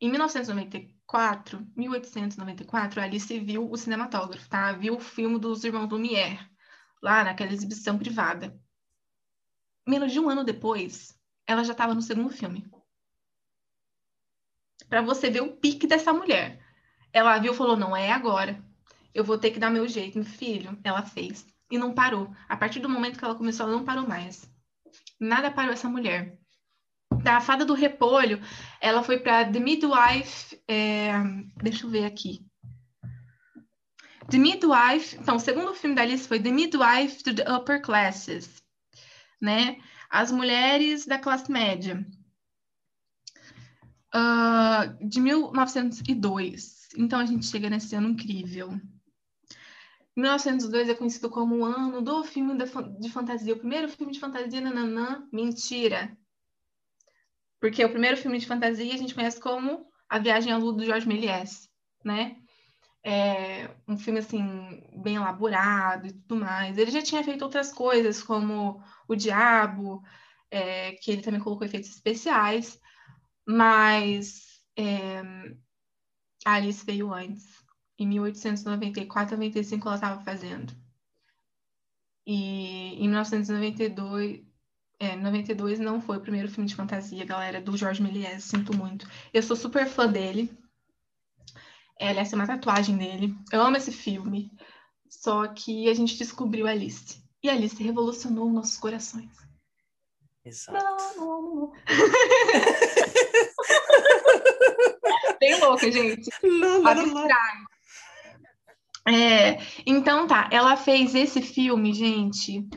Em 0.00 0.08
1994, 0.08 1.66
1894, 1.76 3.00
a 3.00 3.04
Alice 3.04 3.40
viu 3.40 3.68
o 3.70 3.76
cinematógrafo, 3.76 4.48
tá? 4.48 4.72
Viu 4.72 4.96
o 4.96 5.00
filme 5.00 5.38
dos 5.38 5.62
irmãos 5.64 5.90
Lumière, 5.90 6.48
lá 7.02 7.22
naquela 7.24 7.52
exibição 7.52 7.98
privada. 7.98 8.58
Menos 9.86 10.12
de 10.12 10.20
um 10.20 10.30
ano 10.30 10.44
depois, 10.44 11.18
ela 11.46 11.64
já 11.64 11.72
estava 11.72 11.94
no 11.94 12.00
segundo 12.00 12.30
filme. 12.30 12.70
Para 14.88 15.02
você 15.02 15.28
ver 15.30 15.42
o 15.42 15.56
pique 15.56 15.86
dessa 15.86 16.12
mulher. 16.12 16.59
Ela 17.12 17.38
viu 17.38 17.52
e 17.52 17.56
falou: 17.56 17.76
não 17.76 17.96
é 17.96 18.12
agora. 18.12 18.62
Eu 19.14 19.24
vou 19.24 19.38
ter 19.38 19.50
que 19.50 19.58
dar 19.58 19.70
meu 19.70 19.88
jeito, 19.88 20.18
meu 20.18 20.26
filho. 20.26 20.78
Ela 20.84 21.02
fez. 21.02 21.46
E 21.70 21.78
não 21.78 21.94
parou. 21.94 22.30
A 22.48 22.56
partir 22.56 22.80
do 22.80 22.88
momento 22.88 23.18
que 23.18 23.24
ela 23.24 23.34
começou, 23.34 23.66
ela 23.66 23.76
não 23.76 23.84
parou 23.84 24.06
mais. 24.06 24.48
Nada 25.20 25.50
parou 25.50 25.72
essa 25.72 25.88
mulher 25.88 26.40
da 27.22 27.40
Fada 27.40 27.64
do 27.64 27.74
Repolho, 27.74 28.40
ela 28.80 29.02
foi 29.02 29.18
para 29.18 29.44
The 29.50 29.60
Midwife. 29.60 30.60
É, 30.66 31.12
deixa 31.62 31.84
eu 31.86 31.90
ver 31.90 32.04
aqui. 32.04 32.44
The 34.28 34.38
Midwife. 34.38 35.16
Então, 35.16 35.36
o 35.36 35.40
segundo 35.40 35.74
filme 35.74 35.96
da 35.96 36.02
Alice 36.02 36.26
foi 36.26 36.40
The 36.40 36.50
Midwife 36.50 37.22
to 37.24 37.34
the 37.34 37.52
Upper 37.52 37.82
Classes, 37.82 38.62
né? 39.40 39.76
As 40.08 40.30
mulheres 40.30 41.06
da 41.06 41.18
classe 41.18 41.50
média. 41.50 42.04
Uh, 44.14 45.06
de 45.06 45.20
1902. 45.20 46.79
Então, 46.96 47.18
a 47.20 47.26
gente 47.26 47.46
chega 47.46 47.70
nesse 47.70 47.94
ano 47.94 48.08
incrível. 48.08 48.78
1902 50.16 50.88
é 50.88 50.94
conhecido 50.94 51.30
como 51.30 51.56
o 51.56 51.64
ano 51.64 52.02
do 52.02 52.24
filme 52.24 52.56
de 52.98 53.10
fantasia. 53.10 53.54
O 53.54 53.58
primeiro 53.58 53.88
filme 53.88 54.12
de 54.12 54.20
fantasia, 54.20 54.60
nananã, 54.60 55.26
mentira. 55.32 56.16
Porque 57.60 57.84
o 57.84 57.90
primeiro 57.90 58.16
filme 58.16 58.38
de 58.38 58.46
fantasia 58.46 58.94
a 58.94 58.96
gente 58.96 59.14
conhece 59.14 59.40
como 59.40 59.86
A 60.08 60.18
Viagem 60.18 60.52
à 60.52 60.56
Lua 60.56 60.72
do 60.72 60.84
Jorge 60.84 61.06
Méliès, 61.06 61.68
né? 62.04 62.36
É 63.02 63.70
um 63.88 63.96
filme 63.96 64.18
assim 64.18 64.82
bem 64.96 65.16
elaborado 65.16 66.06
e 66.06 66.12
tudo 66.12 66.36
mais. 66.36 66.76
Ele 66.76 66.90
já 66.90 67.02
tinha 67.02 67.24
feito 67.24 67.42
outras 67.42 67.72
coisas 67.72 68.22
como 68.22 68.82
O 69.08 69.14
Diabo, 69.14 70.02
é, 70.50 70.92
que 70.92 71.10
ele 71.10 71.22
também 71.22 71.40
colocou 71.40 71.66
efeitos 71.66 71.90
especiais, 71.90 72.78
mas 73.46 74.60
é, 74.76 75.22
a 76.44 76.54
Alice 76.54 76.84
veio 76.84 77.12
antes. 77.12 77.46
Em 77.98 78.06
1894 78.06 79.36
95 79.36 79.88
ela 79.88 79.94
estava 79.96 80.24
fazendo. 80.24 80.72
E 82.26 82.94
em 82.94 83.08
1992 83.08 84.50
é, 85.00 85.16
92 85.16 85.78
não 85.78 85.98
foi 85.98 86.18
o 86.18 86.20
primeiro 86.20 86.50
filme 86.50 86.68
de 86.68 86.74
fantasia, 86.74 87.24
galera, 87.24 87.58
do 87.58 87.74
Jorge 87.74 88.02
Méliès, 88.02 88.44
sinto 88.44 88.76
muito. 88.76 89.08
Eu 89.32 89.42
sou 89.42 89.56
super 89.56 89.86
fã 89.86 90.06
dele. 90.06 90.50
Ela 91.98 92.20
é 92.20 92.34
uma 92.34 92.46
tatuagem 92.46 92.98
dele. 92.98 93.34
Eu 93.50 93.62
amo 93.62 93.78
esse 93.78 93.92
filme. 93.92 94.50
Só 95.08 95.48
que 95.48 95.88
a 95.88 95.94
gente 95.94 96.18
descobriu 96.18 96.66
Alice. 96.66 97.22
E 97.42 97.48
Alice 97.48 97.82
revolucionou 97.82 98.50
nossos 98.50 98.76
corações. 98.76 99.30
Exato. 100.44 101.72
Bem 105.40 105.58
louca, 105.60 105.90
gente. 105.90 106.28
Não, 106.42 106.82
não, 106.82 107.06
não. 107.06 107.26
É, 109.08 109.56
então 109.86 110.26
tá, 110.26 110.50
ela 110.52 110.76
fez 110.76 111.14
esse 111.14 111.40
filme, 111.40 111.94
gente, 111.94 112.68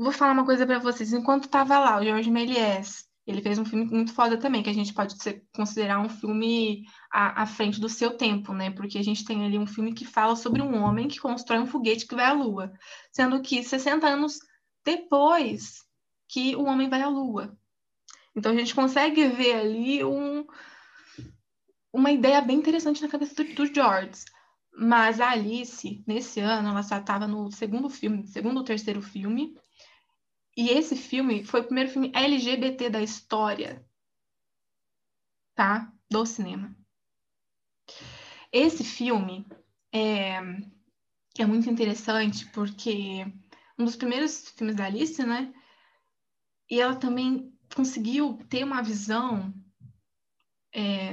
Vou 0.00 0.12
falar 0.12 0.32
uma 0.32 0.46
coisa 0.46 0.66
para 0.66 0.78
vocês. 0.78 1.12
Enquanto 1.12 1.44
estava 1.44 1.78
lá, 1.78 2.00
o 2.00 2.04
Jorge 2.04 2.30
Méliès, 2.30 3.04
ele 3.26 3.42
fez 3.42 3.58
um 3.58 3.66
filme 3.66 3.84
muito 3.84 4.14
foda 4.14 4.38
também, 4.38 4.62
que 4.62 4.70
a 4.70 4.72
gente 4.72 4.94
pode 4.94 5.22
ser, 5.22 5.44
considerar 5.54 6.00
um 6.00 6.08
filme 6.08 6.86
à, 7.12 7.42
à, 7.42 7.46
frente 7.46 7.78
do 7.78 7.88
seu 7.88 8.16
tempo, 8.16 8.54
né? 8.54 8.70
Porque 8.70 8.96
a 8.96 9.04
gente 9.04 9.26
tem 9.26 9.44
ali 9.44 9.58
um 9.58 9.66
filme 9.66 9.92
que 9.92 10.06
fala 10.06 10.34
sobre 10.36 10.62
um 10.62 10.82
homem 10.82 11.06
que 11.06 11.20
constrói 11.20 11.58
um 11.58 11.66
foguete 11.66 12.06
que 12.06 12.14
vai 12.14 12.24
à 12.24 12.32
Lua, 12.32 12.72
sendo 13.12 13.42
que 13.42 13.62
60 13.62 14.06
anos 14.06 14.38
depois 14.82 15.84
que 16.30 16.54
o 16.54 16.64
homem 16.64 16.88
vai 16.88 17.02
à 17.02 17.08
Lua. 17.08 17.58
Então 18.34 18.52
a 18.52 18.54
gente 18.54 18.74
consegue 18.74 19.26
ver 19.28 19.54
ali 19.54 20.04
um, 20.04 20.46
uma 21.92 22.12
ideia 22.12 22.40
bem 22.40 22.56
interessante 22.56 23.02
na 23.02 23.08
cabeça 23.08 23.34
do, 23.34 23.52
do 23.52 23.74
George. 23.74 24.24
Mas 24.72 25.20
a 25.20 25.30
Alice, 25.30 26.04
nesse 26.06 26.38
ano, 26.38 26.68
ela 26.68 26.82
já 26.82 27.00
estava 27.00 27.26
no 27.26 27.50
segundo 27.50 27.90
filme, 27.90 28.24
segundo 28.28 28.58
ou 28.58 28.64
terceiro 28.64 29.02
filme, 29.02 29.58
e 30.56 30.68
esse 30.68 30.94
filme 30.94 31.44
foi 31.44 31.60
o 31.60 31.64
primeiro 31.64 31.90
filme 31.90 32.12
LGBT 32.14 32.88
da 32.88 33.02
história, 33.02 33.84
tá? 35.56 35.92
Do 36.08 36.24
cinema. 36.24 36.76
Esse 38.52 38.84
filme 38.84 39.44
é, 39.92 40.38
é 41.38 41.46
muito 41.46 41.68
interessante 41.68 42.46
porque 42.46 43.26
um 43.76 43.84
dos 43.84 43.96
primeiros 43.96 44.50
filmes 44.50 44.76
da 44.76 44.86
Alice, 44.86 45.24
né? 45.24 45.52
E 46.70 46.80
ela 46.80 46.94
também 46.94 47.52
conseguiu 47.74 48.38
ter 48.48 48.64
uma 48.64 48.82
visão 48.82 49.52
é, 50.72 51.10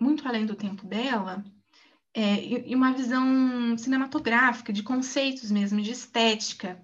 muito 0.00 0.26
além 0.26 0.46
do 0.46 0.56
tempo 0.56 0.86
dela 0.86 1.44
é, 2.14 2.42
e 2.68 2.74
uma 2.74 2.92
visão 2.92 3.76
cinematográfica, 3.76 4.72
de 4.72 4.82
conceitos 4.82 5.50
mesmo, 5.50 5.80
de 5.80 5.92
estética 5.92 6.82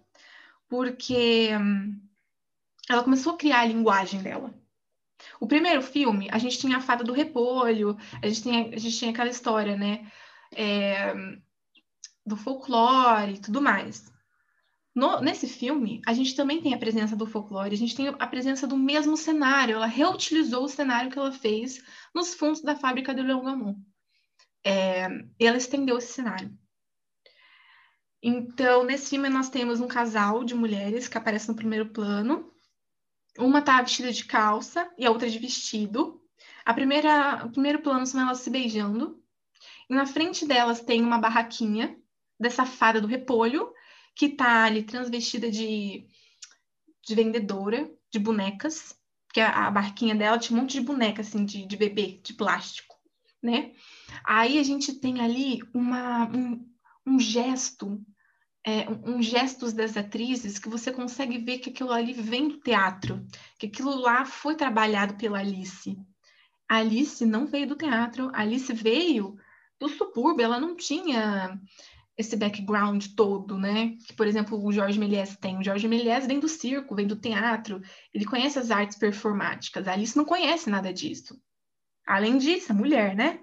porque 0.75 1.51
hum, 1.57 2.01
ela 2.89 3.05
começou 3.05 3.35
a 3.35 3.37
criar 3.37 3.61
a 3.61 3.67
linguagem 3.67 4.21
dela. 4.23 4.53
O 5.39 5.47
primeiro 5.47 5.81
filme, 5.81 6.29
a 6.33 6.39
gente 6.39 6.59
tinha 6.59 6.79
a 6.79 6.81
Fada 6.81 7.05
do 7.05 7.13
Repolho, 7.13 7.97
a 8.21 8.27
gente 8.27 8.43
tinha, 8.43 8.75
a 8.75 8.79
gente 8.79 8.99
tinha 8.99 9.11
aquela 9.13 9.31
história, 9.31 9.77
né? 9.77 10.11
É, 10.53 11.15
do 12.27 12.37
folclore 12.37 13.35
e 13.35 13.41
tudo 13.41 13.63
mais. 13.63 14.13
No, 14.95 15.21
nesse 15.21 15.49
filme, 15.49 16.01
a 16.07 16.13
gente 16.13 16.37
também 16.37 16.63
tem 16.63 16.73
a 16.73 16.79
presença 16.79 17.17
do 17.17 17.27
folclore, 17.27 17.75
a 17.75 17.77
gente 17.77 17.97
tem 17.97 18.09
a 18.09 18.27
presença 18.27 18.67
do 18.67 18.77
mesmo 18.77 19.17
cenário. 19.17 19.75
Ela 19.75 19.87
reutilizou 19.87 20.65
o 20.65 20.69
cenário 20.69 21.11
que 21.11 21.19
ela 21.19 21.33
fez 21.33 21.83
nos 22.15 22.35
fundos 22.35 22.63
da 22.63 22.77
fábrica 22.77 23.13
do 23.13 23.23
Leão 23.23 23.43
Gamon. 23.43 23.75
É, 24.65 25.09
ela 25.41 25.57
estendeu 25.57 25.99
esse 25.99 26.13
cenário. 26.13 26.57
Então, 28.23 28.85
nesse 28.85 29.11
filme, 29.11 29.29
nós 29.29 29.51
temos 29.51 29.81
um 29.81 29.89
casal 29.89 30.45
de 30.45 30.55
mulheres 30.55 31.09
que 31.09 31.19
aparece 31.19 31.49
no 31.49 31.57
primeiro 31.57 31.91
plano. 31.91 32.51
Uma 33.37 33.61
tá 33.61 33.83
vestida 33.83 34.13
de 34.13 34.25
calça 34.25 34.89
e 34.97 35.05
a 35.05 35.11
outra 35.11 35.29
de 35.29 35.39
vestido. 35.39 36.23
A 36.65 36.73
primeira, 36.73 37.45
o 37.45 37.51
primeiro 37.51 37.83
plano 37.83 38.07
são 38.07 38.21
elas 38.21 38.39
se 38.39 38.49
beijando. 38.49 39.21
E 39.91 39.95
na 39.95 40.07
frente 40.07 40.47
delas 40.47 40.81
tem 40.81 41.03
uma 41.03 41.19
barraquinha 41.19 41.99
dessa 42.41 42.65
fada 42.65 43.01
do 43.01 43.07
repolho, 43.07 43.71
que 44.15 44.29
tá 44.29 44.65
ali 44.65 44.83
transvestida 44.83 45.51
de, 45.51 46.07
de 47.07 47.15
vendedora 47.15 47.91
de 48.11 48.19
bonecas, 48.19 48.95
que 49.33 49.41
a, 49.41 49.67
a 49.67 49.71
barquinha 49.71 50.15
dela 50.15 50.39
tinha 50.39 50.57
um 50.57 50.63
monte 50.63 50.79
de 50.79 50.87
boneca, 50.87 51.21
assim, 51.21 51.45
de, 51.45 51.67
de 51.67 51.77
bebê, 51.77 52.21
de 52.23 52.33
plástico, 52.35 52.95
né? 53.43 53.73
Aí 54.25 54.59
a 54.59 54.63
gente 54.63 54.95
tem 54.95 55.21
ali 55.21 55.61
uma, 55.75 56.27
um, 56.29 56.65
um 57.05 57.19
gesto, 57.19 58.01
é, 58.65 58.89
um, 58.89 59.17
um 59.17 59.23
gestos 59.23 59.73
das 59.73 59.97
atrizes 59.97 60.59
que 60.59 60.69
você 60.69 60.93
consegue 60.93 61.39
ver 61.39 61.59
que 61.59 61.71
aquilo 61.71 61.91
ali 61.91 62.13
vem 62.13 62.49
do 62.49 62.61
teatro, 62.61 63.27
que 63.59 63.67
aquilo 63.67 63.97
lá 63.97 64.25
foi 64.25 64.55
trabalhado 64.55 65.17
pela 65.17 65.41
Alice. 65.41 65.99
A 66.69 66.77
Alice 66.77 67.27
não 67.27 67.47
veio 67.47 67.67
do 67.67 67.77
teatro, 67.77 68.31
a 68.33 68.43
Alice 68.43 68.73
veio 68.73 69.37
do 69.81 69.89
subúrbio, 69.89 70.45
ela 70.45 70.61
não 70.61 70.77
tinha 70.77 71.61
esse 72.17 72.37
background 72.37 73.07
todo, 73.17 73.59
né? 73.59 73.97
Que, 74.07 74.13
por 74.13 74.27
exemplo, 74.27 74.63
o 74.65 74.73
Jorge 74.73 74.99
Méliès 74.99 75.37
tem. 75.37 75.59
O 75.59 75.65
Jorge 75.65 75.89
Méliès 75.89 76.27
vem 76.27 76.39
do 76.39 76.49
circo, 76.49 76.95
vem 76.95 77.07
do 77.07 77.17
teatro, 77.17 77.81
ele 78.13 78.25
conhece 78.25 78.59
as 78.59 78.71
artes 78.71 78.97
performáticas. 78.97 79.89
A 79.89 79.93
Alice 79.93 80.17
não 80.17 80.25
conhece 80.25 80.71
nada 80.71 80.93
disso. 80.93 81.41
Além 82.07 82.39
disso, 82.39 82.71
a 82.71 82.75
mulher, 82.75 83.17
né? 83.17 83.41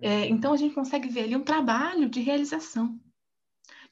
É, 0.00 0.26
então 0.26 0.52
a 0.52 0.56
gente 0.56 0.74
consegue 0.74 1.08
ver 1.08 1.24
ali 1.24 1.36
um 1.36 1.44
trabalho 1.44 2.08
de 2.08 2.20
realização. 2.20 2.98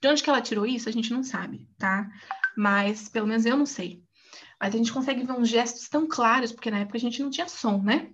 De 0.00 0.08
onde 0.08 0.22
que 0.22 0.30
ela 0.30 0.40
tirou 0.40 0.66
isso, 0.66 0.88
a 0.88 0.92
gente 0.92 1.12
não 1.12 1.22
sabe, 1.22 1.68
tá? 1.78 2.10
Mas 2.56 3.08
pelo 3.08 3.28
menos 3.28 3.46
eu 3.46 3.56
não 3.56 3.66
sei. 3.66 4.02
Mas 4.58 4.74
a 4.74 4.76
gente 4.76 4.92
consegue 4.92 5.24
ver 5.24 5.32
uns 5.32 5.48
gestos 5.48 5.88
tão 5.88 6.08
claros, 6.08 6.52
porque 6.52 6.70
na 6.70 6.80
época 6.80 6.98
a 6.98 7.00
gente 7.00 7.22
não 7.22 7.30
tinha 7.30 7.48
som, 7.48 7.80
né? 7.80 8.10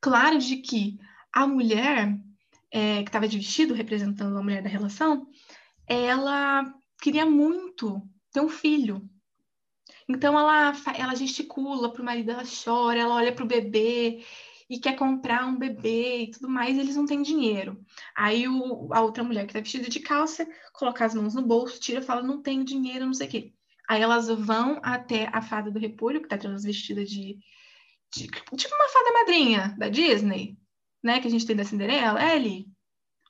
Claro 0.00 0.38
de 0.38 0.56
que 0.56 0.98
a 1.32 1.46
mulher 1.46 2.18
é, 2.70 3.02
que 3.02 3.08
estava 3.08 3.28
de 3.28 3.38
vestido, 3.38 3.74
representando 3.74 4.36
a 4.36 4.42
mulher 4.42 4.62
da 4.62 4.68
relação, 4.68 5.26
ela 5.86 6.64
queria 7.00 7.26
muito 7.26 8.02
ter 8.32 8.40
um 8.40 8.48
filho. 8.48 9.08
Então 10.08 10.38
ela, 10.38 10.72
ela 10.96 11.14
gesticula 11.14 11.92
para 11.92 12.02
o 12.02 12.04
marido, 12.04 12.30
ela 12.30 12.44
chora, 12.44 12.98
ela 12.98 13.14
olha 13.14 13.32
para 13.32 13.44
o 13.44 13.48
bebê 13.48 14.24
e 14.68 14.78
quer 14.78 14.96
comprar 14.96 15.46
um 15.46 15.56
bebê 15.56 16.22
e 16.22 16.30
tudo 16.30 16.48
mais, 16.48 16.76
e 16.76 16.80
eles 16.80 16.96
não 16.96 17.06
têm 17.06 17.22
dinheiro. 17.22 17.80
Aí 18.14 18.48
o, 18.48 18.92
a 18.92 19.00
outra 19.00 19.22
mulher 19.22 19.44
que 19.44 19.50
está 19.50 19.60
vestida 19.60 19.88
de 19.88 20.00
calça 20.00 20.46
coloca 20.72 21.04
as 21.04 21.14
mãos 21.14 21.34
no 21.34 21.42
bolso, 21.42 21.80
tira, 21.80 22.02
fala 22.02 22.22
não 22.22 22.42
tenho 22.42 22.64
dinheiro, 22.64 23.06
não 23.06 23.14
sei 23.14 23.26
o 23.26 23.30
quê. 23.30 23.52
Aí 23.88 24.02
elas 24.02 24.28
vão 24.28 24.80
até 24.82 25.28
a 25.32 25.40
fada 25.40 25.70
do 25.70 25.78
repolho, 25.78 26.20
que 26.20 26.26
está 26.26 26.36
transvestida 26.36 27.04
de, 27.04 27.38
de 28.14 28.26
tipo 28.26 28.74
uma 28.74 28.88
fada 28.88 29.12
madrinha 29.12 29.74
da 29.78 29.88
Disney, 29.88 30.56
né, 31.06 31.20
que 31.20 31.28
a 31.28 31.30
gente 31.30 31.46
tem 31.46 31.56
da 31.56 31.64
Cinderela, 31.64 32.20
é 32.20 32.34
ali. 32.34 32.66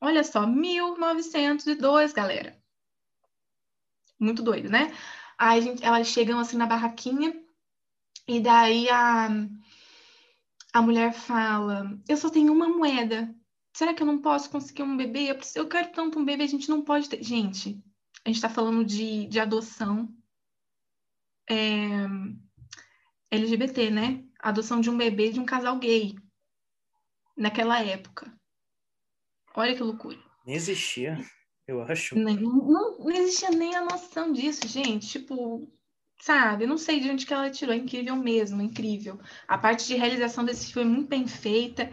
Olha 0.01 0.25
só, 0.25 0.47
1902, 0.47 2.13
galera. 2.13 2.59
Muito 4.19 4.43
doido, 4.43 4.71
né? 4.71 4.93
Aí 5.39 5.61
gente, 5.61 5.85
elas 5.85 6.07
chegam 6.09 6.39
assim 6.39 6.57
na 6.57 6.67
barraquinha 6.67 7.39
e 8.27 8.41
daí 8.41 8.89
a, 8.89 9.29
a 10.73 10.83
mulher 10.83 11.13
fala: 11.13 11.99
Eu 12.09 12.17
só 12.17 12.31
tenho 12.31 12.53
uma 12.53 12.69
moeda. 12.69 13.35
Será 13.75 13.93
que 13.93 14.03
eu 14.03 14.07
não 14.07 14.23
posso 14.23 14.49
conseguir 14.49 14.83
um 14.83 14.97
bebê? 14.97 15.31
Eu, 15.31 15.37
preciso, 15.37 15.59
eu 15.59 15.69
quero 15.69 15.93
tanto 15.93 16.19
um 16.19 16.25
bebê, 16.25 16.45
a 16.45 16.49
gente 16.49 16.71
não 16.71 16.83
pode 16.83 17.11
ter. 17.11 17.23
Gente, 17.23 17.79
a 18.25 18.31
gente 18.31 18.37
está 18.37 18.49
falando 18.49 18.85
de, 18.85 19.27
de 19.27 19.39
adoção 19.39 20.09
é, 21.49 22.07
LGBT, 23.31 23.91
né? 23.91 24.25
Adoção 24.41 24.81
de 24.81 24.89
um 24.89 24.97
bebê 24.97 25.31
de 25.31 25.39
um 25.39 25.45
casal 25.45 25.79
gay 25.79 26.17
naquela 27.37 27.83
época. 27.83 28.33
Olha 29.55 29.75
que 29.75 29.83
loucura. 29.83 30.19
Nem 30.47 30.55
existia, 30.55 31.19
eu 31.67 31.83
acho. 31.83 32.19
Não, 32.19 32.35
não, 32.35 32.99
não 32.99 33.11
existia 33.11 33.51
nem 33.51 33.75
a 33.75 33.85
noção 33.85 34.33
disso, 34.33 34.67
gente. 34.69 35.09
Tipo, 35.09 35.69
sabe? 36.21 36.67
não 36.67 36.79
sei 36.79 37.01
de 37.01 37.11
onde 37.11 37.27
que 37.27 37.35
ela 37.35 37.51
tirou. 37.51 37.75
É 37.75 37.79
incrível 37.79 38.17
mesmo, 38.17 38.63
incrível. 38.63 39.19
A 39.47 39.59
parte 39.59 39.87
de 39.87 39.97
realização 39.97 40.45
desse 40.45 40.73
filme 40.73 40.91
é 40.91 40.95
muito 40.95 41.09
bem 41.09 41.27
feita. 41.27 41.91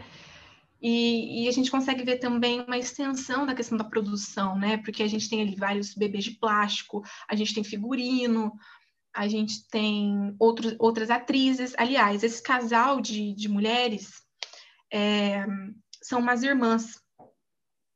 E, 0.80 1.44
e, 1.44 1.48
a 1.48 1.50
gente 1.50 1.70
consegue 1.70 2.04
ver 2.04 2.18
também 2.18 2.60
uma 2.60 2.76
extensão 2.76 3.46
da 3.46 3.54
questão 3.54 3.78
da 3.78 3.84
produção, 3.84 4.58
né? 4.58 4.76
Porque 4.78 5.02
a 5.02 5.06
gente 5.06 5.30
tem 5.30 5.40
ali 5.40 5.56
vários 5.56 5.94
bebês 5.94 6.24
de 6.24 6.32
plástico, 6.32 7.02
a 7.26 7.34
gente 7.34 7.54
tem 7.54 7.64
figurino, 7.64 8.52
a 9.14 9.26
gente 9.26 9.66
tem 9.68 10.34
outros, 10.38 10.76
outras 10.78 11.08
atrizes. 11.08 11.72
Aliás, 11.78 12.22
esse 12.22 12.42
casal 12.42 13.00
de, 13.00 13.32
de 13.34 13.48
mulheres 13.48 14.23
é, 14.94 15.44
são 16.00 16.20
umas 16.20 16.44
irmãs, 16.44 17.02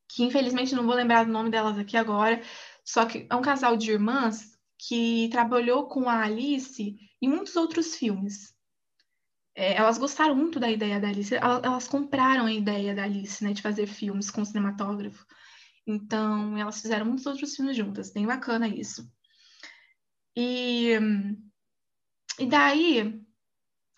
que 0.09 0.25
infelizmente 0.25 0.75
não 0.75 0.85
vou 0.85 0.97
lembrar 0.97 1.25
do 1.25 1.31
nome 1.31 1.49
delas 1.49 1.79
aqui 1.79 1.97
agora, 1.97 2.43
só 2.85 3.07
que 3.07 3.25
é 3.31 3.37
um 3.37 3.43
casal 3.43 3.77
de 3.77 3.93
irmãs 3.93 4.59
que 4.77 5.29
trabalhou 5.31 5.87
com 5.87 6.09
a 6.09 6.25
Alice 6.25 6.97
em 7.23 7.29
muitos 7.29 7.55
outros 7.55 7.95
filmes. 7.95 8.53
É, 9.55 9.75
elas 9.75 9.97
gostaram 9.97 10.35
muito 10.35 10.59
da 10.59 10.71
ideia 10.71 10.99
da 10.99 11.09
Alice, 11.09 11.35
elas, 11.35 11.87
compraram 11.87 12.47
a 12.47 12.53
ideia 12.53 12.93
da 12.95 13.05
Alice, 13.05 13.45
né, 13.45 13.53
de 13.53 13.63
fazer 13.63 13.87
filmes 13.87 14.29
com 14.29 14.45
cinematógrafo. 14.45 15.25
Então, 15.87 16.59
elas 16.59 16.81
fizeram 16.81 17.07
muitos 17.07 17.27
outros 17.27 17.55
filmes 17.55 17.77
juntas, 17.77 18.13
bem 18.13 18.27
bacana 18.27 18.67
isso. 18.67 19.09
E, 20.37 20.93
e 22.39 22.47
daí, 22.47 23.25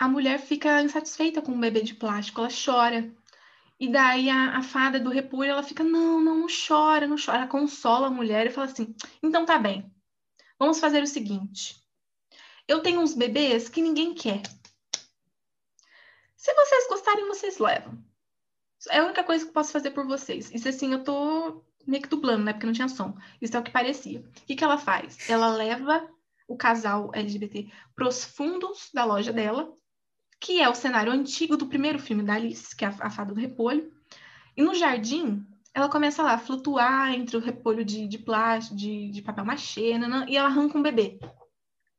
a 0.01 0.09
mulher 0.09 0.41
fica 0.41 0.83
insatisfeita 0.83 1.43
com 1.43 1.53
o 1.53 1.59
bebê 1.59 1.83
de 1.83 1.95
plástico, 1.95 2.41
ela 2.41 2.49
chora. 2.49 3.15
E 3.79 3.87
daí 3.87 4.31
a, 4.31 4.57
a 4.57 4.63
fada 4.63 4.99
do 4.99 5.11
repolho, 5.11 5.51
ela 5.51 5.63
fica, 5.63 5.85
não, 5.85 6.19
não, 6.19 6.39
não 6.41 6.47
chora, 6.47 7.07
não 7.07 7.17
chora. 7.23 7.41
Ela 7.41 7.47
consola 7.47 8.07
a 8.07 8.11
mulher 8.11 8.47
e 8.47 8.51
fala 8.51 8.67
assim, 8.67 8.95
então 9.23 9.45
tá 9.45 9.59
bem, 9.59 9.95
vamos 10.59 10.81
fazer 10.81 11.03
o 11.03 11.07
seguinte. 11.07 11.79
Eu 12.67 12.81
tenho 12.81 12.99
uns 12.99 13.13
bebês 13.13 13.69
que 13.69 13.83
ninguém 13.83 14.15
quer. 14.15 14.41
Se 16.35 16.55
vocês 16.55 16.89
gostarem, 16.89 17.29
vocês 17.29 17.59
levam. 17.59 18.03
É 18.89 19.01
a 19.01 19.05
única 19.05 19.23
coisa 19.23 19.45
que 19.45 19.51
eu 19.51 19.55
posso 19.55 19.73
fazer 19.73 19.91
por 19.91 20.07
vocês. 20.07 20.51
Isso 20.51 20.67
assim, 20.67 20.95
eu 20.95 21.05
tô 21.05 21.63
meio 21.87 22.03
que 22.03 22.09
dublando, 22.09 22.45
né? 22.45 22.55
Porque 22.55 22.65
não 22.65 22.73
tinha 22.73 22.89
som. 22.89 23.15
Isso 23.39 23.55
é 23.55 23.61
o 23.61 23.63
que 23.63 23.71
parecia. 23.71 24.21
O 24.21 24.47
que, 24.47 24.57
que 24.57 24.65
ela 24.65 24.79
faz? 24.79 25.29
Ela 25.29 25.49
leva 25.49 26.09
o 26.49 26.57
casal 26.57 27.11
LGBT 27.13 27.71
pros 27.95 28.25
fundos 28.25 28.89
da 28.95 29.05
loja 29.05 29.31
dela 29.31 29.75
que 30.41 30.61
é 30.61 30.69
o 30.69 30.75
cenário 30.75 31.13
antigo 31.13 31.57
do 31.57 31.67
primeiro 31.67 31.99
filme 31.99 32.23
da 32.23 32.35
Alice, 32.35 32.75
que 32.75 32.85
é 32.85 32.89
a, 32.89 33.11
Fada 33.11 33.35
do 33.35 33.41
Repolho. 33.41 33.93
E 34.57 34.63
no 34.63 34.75
jardim, 34.75 35.47
ela 35.75 35.89
começa 35.89 36.23
lá 36.23 36.33
a 36.33 36.39
flutuar 36.39 37.13
entre 37.13 37.37
o 37.37 37.41
repolho 37.41 37.85
de, 37.85 38.09
de 38.09 38.19
plástico, 38.19 38.75
de, 38.75 39.11
de 39.11 39.23
papel 39.23 39.45
machê, 39.45 39.99
nanã, 39.99 40.25
e 40.27 40.37
ela 40.37 40.49
arranca 40.49 40.79
um 40.79 40.83
bebê. 40.83 41.21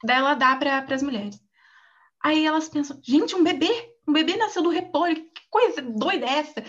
Daí 0.03 0.17
ela 0.17 0.33
dá 0.33 0.55
para 0.55 0.83
as 0.89 1.03
mulheres. 1.03 1.39
Aí 2.21 2.45
elas 2.45 2.67
pensam, 2.67 2.99
gente, 3.03 3.35
um 3.35 3.43
bebê? 3.43 3.89
Um 4.07 4.13
bebê 4.13 4.35
nasceu 4.35 4.63
do 4.63 4.69
repolho, 4.69 5.15
que 5.15 5.41
coisa 5.49 5.81
doida 5.81 6.25
é 6.25 6.39
essa? 6.39 6.63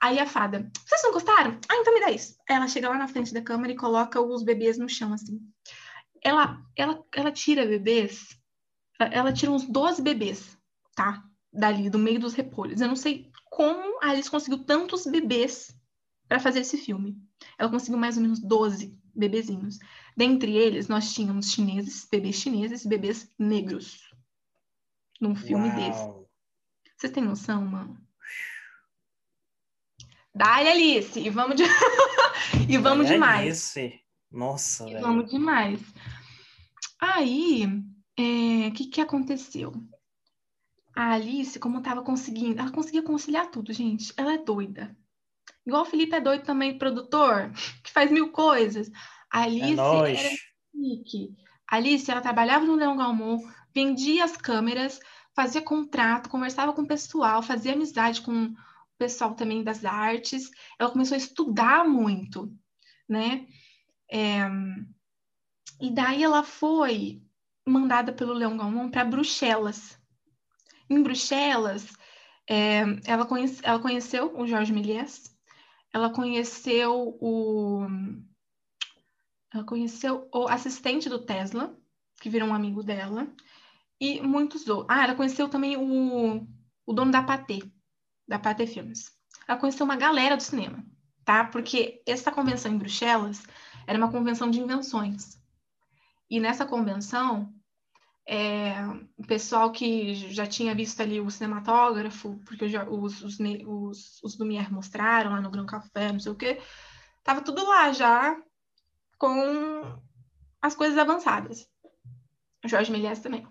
Aí 0.00 0.20
a 0.20 0.26
fada, 0.26 0.70
vocês 0.86 1.02
não 1.02 1.12
gostaram? 1.12 1.58
Ah, 1.68 1.76
então 1.76 1.92
me 1.92 2.00
dá 2.00 2.10
isso. 2.10 2.36
Aí 2.48 2.56
ela 2.56 2.68
chega 2.68 2.88
lá 2.88 2.96
na 2.96 3.08
frente 3.08 3.34
da 3.34 3.42
câmera 3.42 3.72
e 3.72 3.76
coloca 3.76 4.20
os 4.20 4.44
bebês 4.44 4.78
no 4.78 4.88
chão, 4.88 5.12
assim. 5.12 5.40
Ela, 6.22 6.60
ela, 6.76 7.04
ela 7.14 7.32
tira 7.32 7.66
bebês, 7.66 8.38
ela 8.98 9.32
tira 9.32 9.50
uns 9.50 9.64
12 9.64 10.00
bebês 10.00 10.56
tá? 10.96 11.22
Dali, 11.52 11.88
do 11.88 11.98
meio 11.98 12.18
dos 12.18 12.34
repolhos. 12.34 12.80
Eu 12.80 12.88
não 12.88 12.96
sei 12.96 13.30
como 13.44 14.02
a 14.02 14.10
Alice 14.10 14.30
conseguiu 14.30 14.64
tantos 14.64 15.06
bebês 15.06 15.78
para 16.26 16.40
fazer 16.40 16.60
esse 16.60 16.76
filme. 16.76 17.16
Ela 17.56 17.70
conseguiu 17.70 17.98
mais 17.98 18.16
ou 18.16 18.22
menos 18.22 18.40
12 18.40 18.98
bebezinhos. 19.14 19.78
Dentre 20.16 20.56
eles, 20.56 20.88
nós 20.88 21.12
tínhamos 21.12 21.52
chineses, 21.52 22.08
bebês 22.10 22.36
chineses 22.36 22.84
e 22.84 22.88
bebês 22.88 23.32
negros. 23.38 24.10
Num 25.20 25.36
filme 25.36 25.68
Uau. 25.68 25.76
desse. 25.76 26.26
Vocês 26.96 27.12
têm 27.12 27.22
noção, 27.22 27.64
mano? 27.64 27.96
Dai, 30.34 30.68
Alice! 30.68 31.18
E 31.18 31.30
vamos 31.30 31.56
de... 31.56 31.62
e 32.68 32.76
vamos 32.76 33.06
demais. 33.06 33.76
Alice. 33.76 34.00
Nossa, 34.30 34.84
e 34.88 34.92
velho. 34.92 35.02
Vamos 35.02 35.30
demais. 35.30 35.80
Aí, 37.00 37.64
é, 38.18 38.70
que, 38.72 38.86
que 38.86 39.00
aconteceu? 39.00 39.72
A 40.96 41.12
Alice, 41.12 41.58
como 41.58 41.78
estava 41.78 42.02
conseguindo, 42.02 42.58
ela 42.58 42.72
conseguia 42.72 43.02
conciliar 43.02 43.50
tudo, 43.50 43.70
gente. 43.70 44.14
Ela 44.16 44.32
é 44.32 44.38
doida. 44.38 44.96
Igual 45.66 45.82
o 45.82 45.86
Felipe 45.86 46.16
é 46.16 46.20
doido 46.22 46.44
também, 46.44 46.78
produtor, 46.78 47.52
que 47.84 47.92
faz 47.92 48.10
mil 48.10 48.32
coisas. 48.32 48.90
A 49.30 49.42
Alice 49.42 49.78
é 49.78 50.14
era 50.14 50.36
chique. 50.74 51.36
A 51.70 51.76
Alice, 51.76 52.10
ela 52.10 52.22
trabalhava 52.22 52.64
no 52.64 52.76
Leão 52.76 52.96
Galmon, 52.96 53.38
vendia 53.74 54.24
as 54.24 54.38
câmeras, 54.38 54.98
fazia 55.34 55.60
contrato, 55.60 56.30
conversava 56.30 56.72
com 56.72 56.80
o 56.80 56.86
pessoal, 56.86 57.42
fazia 57.42 57.74
amizade 57.74 58.22
com 58.22 58.46
o 58.46 58.56
pessoal 58.96 59.34
também 59.34 59.62
das 59.62 59.84
artes. 59.84 60.50
Ela 60.78 60.90
começou 60.90 61.14
a 61.14 61.18
estudar 61.18 61.86
muito, 61.86 62.50
né? 63.06 63.46
É... 64.10 64.48
E 65.78 65.90
daí 65.90 66.22
ela 66.22 66.42
foi 66.42 67.22
mandada 67.66 68.14
pelo 68.14 68.32
Leão 68.32 68.56
Galmon 68.56 68.90
para 68.90 69.04
Bruxelas. 69.04 70.00
Em 70.88 71.02
Bruxelas, 71.02 71.86
é, 72.48 72.82
ela, 73.04 73.26
conhece, 73.26 73.60
ela 73.62 73.78
conheceu 73.78 74.38
o 74.38 74.46
Jorge 74.46 74.72
Méliès, 74.72 75.34
ela 75.92 76.10
conheceu 76.10 77.16
o 77.20 77.86
ela 79.52 79.64
conheceu 79.64 80.28
o 80.34 80.48
assistente 80.48 81.08
do 81.08 81.18
Tesla, 81.18 81.74
que 82.20 82.28
virou 82.28 82.48
um 82.48 82.54
amigo 82.54 82.82
dela, 82.82 83.26
e 83.98 84.20
muitos 84.20 84.68
outros. 84.68 84.86
Ah, 84.90 85.04
ela 85.04 85.14
conheceu 85.14 85.48
também 85.48 85.76
o, 85.76 86.46
o 86.84 86.92
dono 86.92 87.10
da 87.10 87.22
Pathé, 87.22 87.60
da 88.28 88.38
Pathé 88.38 88.66
Filmes. 88.66 89.10
Ela 89.48 89.58
conheceu 89.58 89.84
uma 89.84 89.96
galera 89.96 90.36
do 90.36 90.42
cinema, 90.42 90.84
tá? 91.24 91.44
Porque 91.44 92.02
essa 92.04 92.30
convenção 92.30 92.70
em 92.72 92.78
Bruxelas 92.78 93.42
era 93.86 93.96
uma 93.96 94.10
convenção 94.10 94.50
de 94.50 94.60
invenções. 94.60 95.40
E 96.28 96.38
nessa 96.40 96.66
convenção, 96.66 97.54
é, 98.26 98.74
o 99.16 99.24
pessoal 99.24 99.70
que 99.70 100.14
já 100.32 100.46
tinha 100.46 100.74
visto 100.74 101.00
ali 101.00 101.20
o 101.20 101.30
cinematógrafo, 101.30 102.40
porque 102.44 102.68
já, 102.68 102.84
os, 102.84 103.22
os, 103.22 103.38
os, 103.38 104.22
os 104.22 104.38
Lumière 104.38 104.72
mostraram 104.72 105.30
lá 105.30 105.40
no 105.40 105.50
Gran 105.50 105.64
Café, 105.64 106.12
não 106.12 106.18
sei 106.18 106.32
o 106.32 106.36
quê, 106.36 106.60
tava 107.22 107.40
tudo 107.40 107.64
lá 107.64 107.92
já 107.92 108.36
com 109.16 110.00
as 110.60 110.74
coisas 110.74 110.98
avançadas. 110.98 111.68
Jorge 112.64 112.90
Méliès 112.90 113.20
também. 113.20 113.46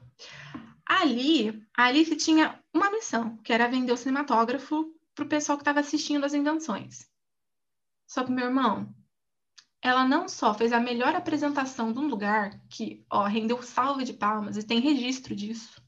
Ali, 0.86 1.65
a 1.76 1.86
Alice 1.86 2.15
tinha 2.17 2.59
uma 2.73 2.91
missão, 2.91 3.38
que 3.38 3.53
era 3.53 3.67
vender 3.67 3.93
o 3.93 3.97
cinematógrafo 3.97 4.93
para 5.15 5.26
o 5.26 5.30
pessoal 5.30 5.57
que 5.57 5.61
estava 5.61 5.80
assistindo 5.80 6.26
as 6.26 6.34
invenções. 6.34 7.09
Só 8.05 8.23
que, 8.23 8.32
meu 8.32 8.45
irmão, 8.45 8.93
ela 9.86 10.04
não 10.04 10.28
só 10.28 10.52
fez 10.52 10.74
a 10.74 10.80
melhor 10.80 11.14
apresentação 11.14 11.94
de 11.94 12.00
um 12.00 12.08
lugar, 12.08 12.60
que 12.72 13.06
ó, 13.08 13.26
rendeu 13.26 13.62
salve 13.62 14.04
de 14.04 14.14
palmas, 14.14 14.58
e 14.58 14.64
tem 14.64 14.80
registro 14.80 15.36
disso. 15.36 15.80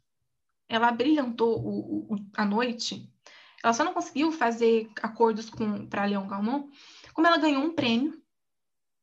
Ela 0.69 0.91
brilhantou 0.91 1.59
o, 1.59 2.13
o, 2.13 2.15
a 2.35 2.45
noite. 2.45 3.11
Ela 3.63 3.73
só 3.73 3.83
não 3.83 3.95
conseguiu 3.95 4.31
fazer 4.31 4.87
acordos 5.01 5.49
para 5.89 6.05
Leon 6.05 6.27
Galmon, 6.27 6.69
como 7.11 7.25
ela 7.25 7.39
ganhou 7.39 7.63
um 7.63 7.73
prêmio 7.73 8.21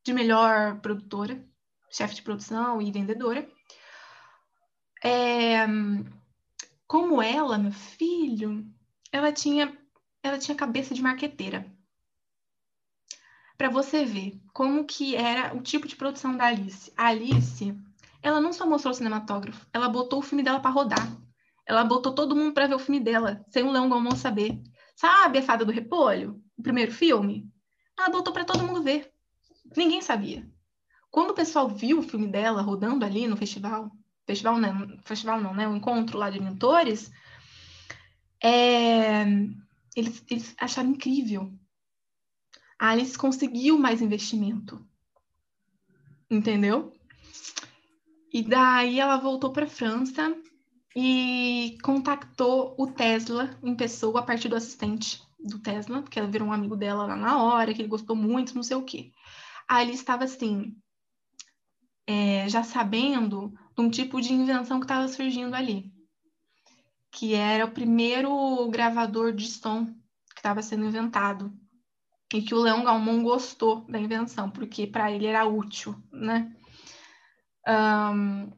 de 0.01 0.13
melhor 0.13 0.79
produtora, 0.79 1.45
chefe 1.91 2.15
de 2.15 2.21
produção 2.21 2.81
e 2.81 2.89
vendedora. 2.89 3.45
É, 5.03 5.67
como 6.87 7.21
ela, 7.21 7.57
meu 7.57 7.73
filho, 7.73 8.65
ela 9.11 9.33
tinha, 9.33 9.77
ela 10.23 10.39
tinha 10.39 10.55
cabeça 10.55 10.93
de 10.93 11.01
marqueteira. 11.01 11.69
Para 13.57 13.69
você 13.69 14.03
ver 14.03 14.39
como 14.53 14.85
que 14.85 15.15
era 15.15 15.55
o 15.55 15.61
tipo 15.61 15.87
de 15.87 15.95
produção 15.95 16.35
da 16.35 16.45
Alice. 16.45 16.91
A 16.97 17.07
Alice, 17.07 17.73
ela 18.21 18.41
não 18.41 18.51
só 18.51 18.65
mostrou 18.65 18.91
o 18.91 18.95
cinematógrafo, 18.95 19.65
ela 19.71 19.87
botou 19.87 20.19
o 20.19 20.21
filme 20.21 20.43
dela 20.43 20.59
para 20.59 20.71
rodar. 20.71 21.17
Ela 21.65 21.83
botou 21.83 22.13
todo 22.13 22.35
mundo 22.35 22.53
para 22.53 22.67
ver 22.67 22.75
o 22.75 22.79
filme 22.79 22.99
dela, 22.99 23.43
sem 23.49 23.63
o 23.63 23.71
Leão 23.71 23.89
Galmon 23.89 24.15
saber. 24.15 24.61
Sabe 24.95 25.39
a 25.39 25.43
Fada 25.43 25.65
do 25.65 25.71
Repolho? 25.71 26.41
O 26.57 26.61
primeiro 26.61 26.91
filme? 26.91 27.49
Ela 27.97 28.09
botou 28.09 28.31
para 28.33 28.45
todo 28.45 28.63
mundo 28.63 28.83
ver. 28.83 29.11
Ninguém 29.75 30.01
sabia. 30.01 30.47
Quando 31.09 31.31
o 31.31 31.33
pessoal 31.35 31.67
viu 31.67 31.99
o 31.99 32.03
filme 32.03 32.27
dela 32.27 32.61
rodando 32.61 33.03
ali 33.05 33.25
no 33.25 33.37
festival, 33.37 33.89
festival 34.27 34.57
não, 34.57 34.97
festival 35.03 35.41
não, 35.41 35.53
né? 35.53 35.67
O 35.67 35.75
encontro 35.75 36.17
lá 36.17 36.29
de 36.29 36.41
mentores, 36.41 37.11
é, 38.43 39.23
eles, 39.95 40.23
eles 40.29 40.55
acharam 40.59 40.89
incrível. 40.89 41.51
Alice 42.89 43.17
conseguiu 43.17 43.77
mais 43.77 44.01
investimento. 44.01 44.85
Entendeu? 46.29 46.93
E 48.31 48.43
daí 48.43 48.99
ela 48.99 49.17
voltou 49.17 49.51
para 49.51 49.65
a 49.65 49.69
França 49.69 50.35
e 50.95 51.77
contactou 51.81 52.75
o 52.77 52.87
Tesla 52.87 53.57
em 53.63 53.75
pessoa 53.75 54.19
a 54.19 54.23
partir 54.23 54.49
do 54.49 54.55
assistente 54.55 55.21
do 55.39 55.59
Tesla, 55.59 56.01
porque 56.01 56.19
ela 56.19 56.27
virou 56.27 56.47
um 56.47 56.53
amigo 56.53 56.75
dela 56.75 57.05
lá 57.05 57.15
na 57.15 57.41
hora, 57.41 57.73
que 57.73 57.81
ele 57.81 57.87
gostou 57.87 58.15
muito, 58.15 58.55
não 58.55 58.63
sei 58.63 58.77
o 58.77 58.83
quê. 58.83 59.11
Aí 59.67 59.87
ele 59.87 59.95
estava 59.95 60.23
assim, 60.23 60.75
é, 62.07 62.47
já 62.49 62.63
sabendo 62.63 63.53
de 63.75 63.81
um 63.81 63.89
tipo 63.89 64.21
de 64.21 64.33
invenção 64.33 64.79
que 64.79 64.85
estava 64.85 65.07
surgindo 65.07 65.55
ali, 65.55 65.91
que 67.11 67.33
era 67.33 67.65
o 67.65 67.71
primeiro 67.71 68.67
gravador 68.69 69.31
de 69.31 69.47
som 69.47 69.85
que 69.85 70.39
estava 70.39 70.61
sendo 70.61 70.85
inventado 70.85 71.53
e 72.35 72.41
que 72.41 72.53
o 72.53 72.59
Leão 72.59 72.83
Galmon 72.83 73.23
gostou 73.23 73.85
da 73.85 73.97
invenção, 73.97 74.49
porque 74.49 74.85
para 74.85 75.09
ele 75.09 75.25
era 75.25 75.45
útil, 75.45 75.95
né? 76.11 76.53
Um, 77.65 78.51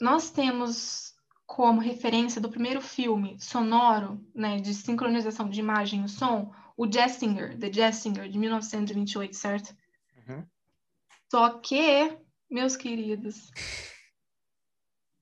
nós 0.00 0.30
temos 0.30 1.12
como 1.44 1.80
referência 1.80 2.40
do 2.40 2.48
primeiro 2.48 2.80
filme 2.80 3.36
sonoro, 3.40 4.24
né, 4.34 4.58
de 4.58 4.72
sincronização 4.72 5.50
de 5.50 5.60
imagem 5.60 6.04
e 6.04 6.08
som, 6.08 6.54
o 6.76 6.90
Jessinger, 6.90 7.58
The 7.58 7.72
Jessinger, 7.72 8.28
de 8.28 8.38
1928, 8.38 9.36
certo? 9.36 9.76
Uhum. 10.16 10.46
Só 11.30 11.58
que, 11.58 12.16
meus 12.48 12.76
queridos, 12.76 13.50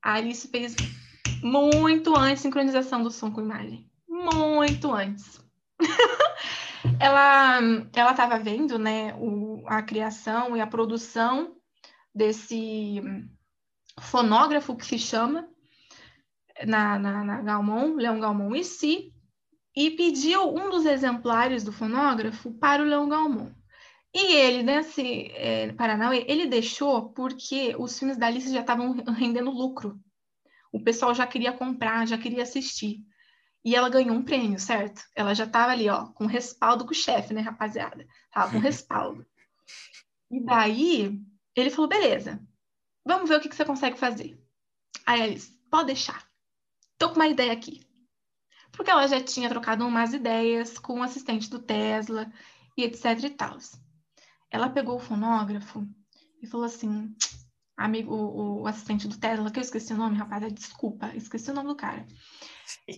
a 0.03 0.13
Alice 0.13 0.47
fez 0.47 0.75
muito 1.43 2.15
antes 2.15 2.43
sincronização 2.43 3.03
do 3.03 3.11
som 3.11 3.31
com 3.31 3.41
imagem. 3.41 3.89
Muito 4.07 4.91
antes. 4.93 5.41
Ela 7.01 7.59
ela 7.93 8.11
estava 8.11 8.39
vendo 8.39 8.77
né, 8.77 9.13
o, 9.15 9.63
a 9.67 9.81
criação 9.81 10.55
e 10.55 10.61
a 10.61 10.67
produção 10.67 11.55
desse 12.13 13.01
fonógrafo 13.99 14.75
que 14.75 14.85
se 14.85 14.99
chama 14.99 15.47
na, 16.65 16.99
na, 16.99 17.23
na 17.23 17.41
Galmon, 17.41 17.95
Leão 17.95 18.19
Galmon 18.19 18.55
e 18.55 18.63
si, 18.63 19.13
e 19.75 19.91
pediu 19.91 20.53
um 20.53 20.69
dos 20.69 20.85
exemplares 20.85 21.63
do 21.63 21.71
fonógrafo 21.71 22.51
para 22.53 22.83
o 22.83 22.85
Leão 22.85 23.07
Galmon. 23.07 23.51
E 24.13 24.35
ele, 24.35 24.61
nesse 24.61 25.31
é, 25.33 25.71
Paranauê, 25.73 26.25
ele 26.27 26.45
deixou 26.45 27.09
porque 27.11 27.73
os 27.79 27.97
filmes 27.97 28.17
da 28.17 28.27
Alice 28.27 28.51
já 28.51 28.59
estavam 28.59 28.91
rendendo 29.13 29.49
lucro. 29.49 29.97
O 30.71 30.83
pessoal 30.83 31.15
já 31.15 31.25
queria 31.25 31.53
comprar, 31.53 32.05
já 32.05 32.17
queria 32.17 32.43
assistir. 32.43 32.99
E 33.63 33.75
ela 33.75 33.89
ganhou 33.89 34.15
um 34.15 34.23
prêmio, 34.23 34.59
certo? 34.59 35.03
Ela 35.15 35.33
já 35.35 35.45
estava 35.45 35.71
ali, 35.71 35.87
ó, 35.89 36.07
com 36.07 36.25
respaldo 36.25 36.85
com 36.85 36.91
o 36.91 36.95
chefe, 36.95 37.33
né, 37.33 37.41
rapaziada? 37.41 38.07
Tava 38.31 38.53
com 38.53 38.59
respaldo. 38.59 39.25
E 40.31 40.43
daí, 40.43 41.21
ele 41.55 41.69
falou, 41.69 41.89
beleza, 41.89 42.41
vamos 43.05 43.29
ver 43.29 43.37
o 43.37 43.41
que, 43.41 43.49
que 43.49 43.55
você 43.55 43.65
consegue 43.65 43.97
fazer. 43.97 44.41
Aí 45.05 45.21
Alice, 45.21 45.51
pode 45.69 45.87
deixar. 45.87 46.25
Tô 46.97 47.09
com 47.09 47.15
uma 47.15 47.27
ideia 47.27 47.51
aqui. 47.51 47.85
Porque 48.71 48.89
ela 48.89 49.07
já 49.07 49.21
tinha 49.21 49.49
trocado 49.49 49.85
umas 49.85 50.13
ideias 50.13 50.79
com 50.79 50.99
o 50.99 51.03
assistente 51.03 51.49
do 51.49 51.59
Tesla 51.59 52.31
e 52.77 52.83
etc 52.83 53.23
e 53.23 53.29
tal 53.29 53.57
ela 54.51 54.69
pegou 54.69 54.97
o 54.97 54.99
fonógrafo 54.99 55.87
e 56.41 56.45
falou 56.45 56.65
assim, 56.65 57.15
amigo, 57.85 58.13
o, 58.13 58.61
o, 58.61 58.67
assistente 58.67 59.07
do 59.07 59.17
Tesla, 59.17 59.51
que 59.51 59.59
eu 59.59 59.63
esqueci 59.63 59.93
o 59.93 59.97
nome, 59.97 60.17
rapaz, 60.17 60.53
desculpa, 60.53 61.11
esqueci 61.15 61.51
o 61.51 61.53
nome 61.53 61.69
do 61.69 61.75
cara. 61.75 62.05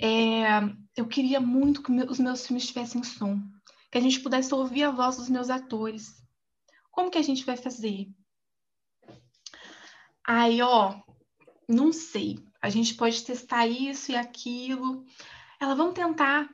É, 0.02 0.62
eu 0.96 1.08
queria 1.08 1.40
muito 1.40 1.82
que 1.82 1.92
os 1.92 2.20
meus 2.20 2.46
filmes 2.46 2.68
tivessem 2.68 3.04
som, 3.04 3.42
que 3.92 3.98
a 3.98 4.02
gente 4.02 4.20
pudesse 4.20 4.54
ouvir 4.54 4.84
a 4.84 4.92
voz 4.92 5.18
dos 5.18 5.30
meus 5.30 5.50
atores. 5.50 6.22
Como 6.92 7.10
que 7.10 7.18
a 7.18 7.24
gente 7.24 7.46
vai 7.46 7.58
fazer? 7.58 8.08
Aí, 10.26 10.62
ó, 10.62 11.02
não 11.68 11.92
sei. 11.92 12.40
A 12.62 12.70
gente 12.70 12.96
pode 12.96 13.24
testar 13.24 13.68
isso 13.68 14.12
e 14.12 14.16
aquilo. 14.16 15.04
Ela, 15.60 15.76
vamos 15.76 15.94
tentar. 15.94 16.50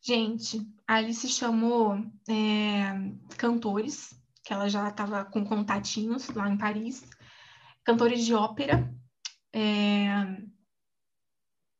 Gente, 0.00 0.60
a 0.86 0.96
Alice 0.96 1.28
chamou 1.28 1.94
é, 2.28 2.92
cantores, 3.36 4.14
que 4.44 4.52
ela 4.52 4.68
já 4.68 4.88
estava 4.88 5.24
com 5.24 5.44
contatinhos 5.44 6.28
lá 6.28 6.48
em 6.48 6.58
Paris, 6.58 7.02
cantores 7.84 8.24
de 8.24 8.34
ópera, 8.34 8.92
é, 9.52 10.08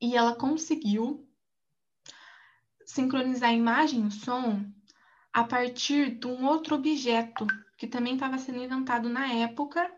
e 0.01 0.17
ela 0.17 0.37
conseguiu 0.37 1.27
sincronizar 2.85 3.51
a 3.51 3.55
imagem 3.55 4.05
e 4.05 4.07
o 4.07 4.11
som 4.11 4.65
a 5.33 5.43
partir 5.43 6.19
de 6.19 6.27
um 6.27 6.47
outro 6.47 6.77
objeto 6.77 7.47
que 7.77 7.87
também 7.87 8.15
estava 8.15 8.39
sendo 8.39 8.63
inventado 8.63 9.09
na 9.09 9.33
época 9.33 9.91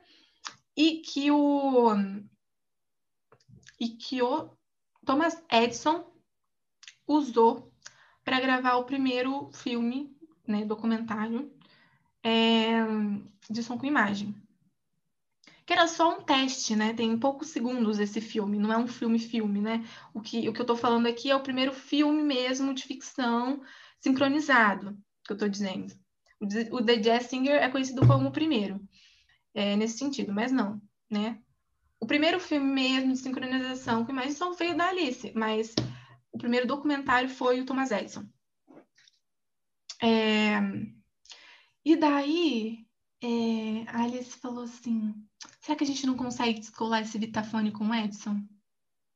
e 0.76 1.02
que 1.02 1.30
o 1.30 1.92
e 3.78 3.88
que 3.88 4.22
o 4.22 4.56
Thomas 5.04 5.42
Edison 5.50 6.10
usou 7.06 7.70
para 8.24 8.40
gravar 8.40 8.76
o 8.76 8.84
primeiro 8.84 9.50
filme, 9.52 10.16
né, 10.46 10.64
documentário 10.64 11.52
é, 12.22 12.82
de 13.48 13.62
som 13.62 13.76
com 13.76 13.86
imagem. 13.86 14.34
Que 15.66 15.72
era 15.72 15.86
só 15.88 16.16
um 16.16 16.22
teste, 16.22 16.76
né? 16.76 16.94
Tem 16.94 17.18
poucos 17.18 17.48
segundos 17.48 17.98
esse 17.98 18.20
filme, 18.20 18.58
não 18.58 18.72
é 18.72 18.78
um 18.78 18.86
filme-filme, 18.86 19.60
né? 19.60 19.84
O 20.14 20.20
que, 20.20 20.48
o 20.48 20.52
que 20.52 20.60
eu 20.60 20.62
estou 20.62 20.76
falando 20.76 21.06
aqui 21.06 21.30
é 21.30 21.36
o 21.36 21.42
primeiro 21.42 21.72
filme 21.72 22.22
mesmo 22.22 22.72
de 22.72 22.84
ficção 22.84 23.60
sincronizado, 24.00 24.96
que 25.24 25.32
eu 25.32 25.34
estou 25.34 25.48
dizendo. 25.48 25.92
O 26.70 26.84
The 26.84 26.96
Jazz 26.96 27.26
Singer 27.26 27.56
é 27.56 27.68
conhecido 27.68 28.06
como 28.06 28.28
o 28.28 28.32
primeiro, 28.32 28.80
é, 29.52 29.74
nesse 29.74 29.98
sentido, 29.98 30.32
mas 30.32 30.52
não, 30.52 30.80
né? 31.10 31.40
O 31.98 32.06
primeiro 32.06 32.38
filme 32.38 32.66
mesmo 32.66 33.12
de 33.12 33.18
sincronização 33.18 34.04
com 34.04 34.12
imagens 34.12 34.36
só 34.36 34.52
veio 34.52 34.76
da 34.76 34.88
Alice, 34.88 35.32
mas 35.34 35.74
o 36.30 36.38
primeiro 36.38 36.66
documentário 36.66 37.28
foi 37.28 37.60
o 37.60 37.64
Thomas 37.64 37.90
Edison. 37.90 38.24
É... 40.02 40.60
E 41.84 41.96
daí, 41.96 42.85
é... 43.22 43.88
a 43.88 44.02
Alice 44.04 44.38
falou 44.38 44.64
assim: 44.64 45.14
será 45.60 45.76
que 45.76 45.84
a 45.84 45.86
gente 45.86 46.06
não 46.06 46.16
consegue 46.16 46.60
descolar 46.60 47.02
esse 47.02 47.18
Vitafone 47.18 47.72
com 47.72 47.88
o 47.88 47.94
Edson? 47.94 48.42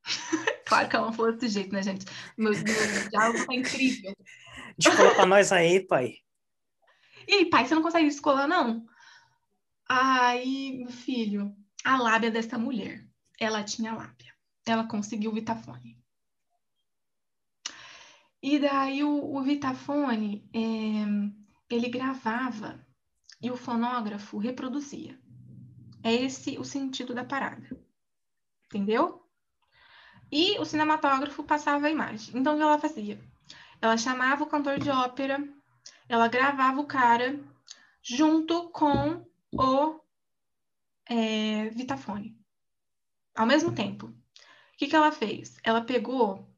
claro 0.66 0.88
que 0.88 0.96
ela 0.96 1.06
não 1.06 1.12
falou 1.12 1.32
desse 1.32 1.48
jeito, 1.48 1.72
né, 1.72 1.82
gente? 1.82 2.06
Meu, 2.36 2.52
meu 2.52 3.08
diálogo 3.10 3.46
tá 3.46 3.54
incrível. 3.54 4.14
Descola 4.78 5.14
pra 5.14 5.26
nós 5.26 5.52
aí, 5.52 5.80
pai. 5.80 6.16
E 7.28 7.34
aí, 7.34 7.46
pai, 7.46 7.66
você 7.66 7.74
não 7.74 7.82
consegue 7.82 8.08
descolar, 8.08 8.48
não? 8.48 8.86
Aí, 9.88 10.78
meu 10.78 10.90
filho, 10.90 11.54
a 11.84 11.96
lábia 11.96 12.30
dessa 12.30 12.58
mulher. 12.58 13.06
Ela 13.38 13.64
tinha 13.64 13.94
lábia. 13.94 14.34
Ela 14.66 14.86
conseguiu 14.86 15.30
o 15.30 15.34
Vitafone. 15.34 15.98
E 18.42 18.58
daí 18.58 19.04
o, 19.04 19.36
o 19.36 19.42
Vitafone, 19.42 20.48
é, 20.54 21.74
ele 21.74 21.88
gravava 21.88 22.84
e 23.40 23.50
o 23.50 23.56
fonógrafo 23.56 24.38
reproduzia. 24.38 25.18
É 26.02 26.12
esse 26.12 26.58
o 26.58 26.64
sentido 26.64 27.14
da 27.14 27.24
parada. 27.24 27.68
Entendeu? 28.66 29.26
E 30.30 30.58
o 30.58 30.64
cinematógrafo 30.64 31.42
passava 31.42 31.86
a 31.86 31.90
imagem. 31.90 32.38
Então, 32.38 32.54
o 32.54 32.56
que 32.56 32.62
ela 32.62 32.78
fazia? 32.78 33.20
Ela 33.80 33.96
chamava 33.96 34.44
o 34.44 34.46
cantor 34.46 34.78
de 34.78 34.90
ópera, 34.90 35.42
ela 36.08 36.28
gravava 36.28 36.80
o 36.80 36.86
cara 36.86 37.40
junto 38.02 38.68
com 38.70 39.26
o 39.52 40.00
é, 41.06 41.70
Vitafone. 41.70 42.38
Ao 43.34 43.46
mesmo 43.46 43.74
tempo. 43.74 44.06
O 44.06 44.14
que, 44.76 44.86
que 44.86 44.96
ela 44.96 45.12
fez? 45.12 45.56
Ela 45.62 45.82
pegou, 45.82 46.48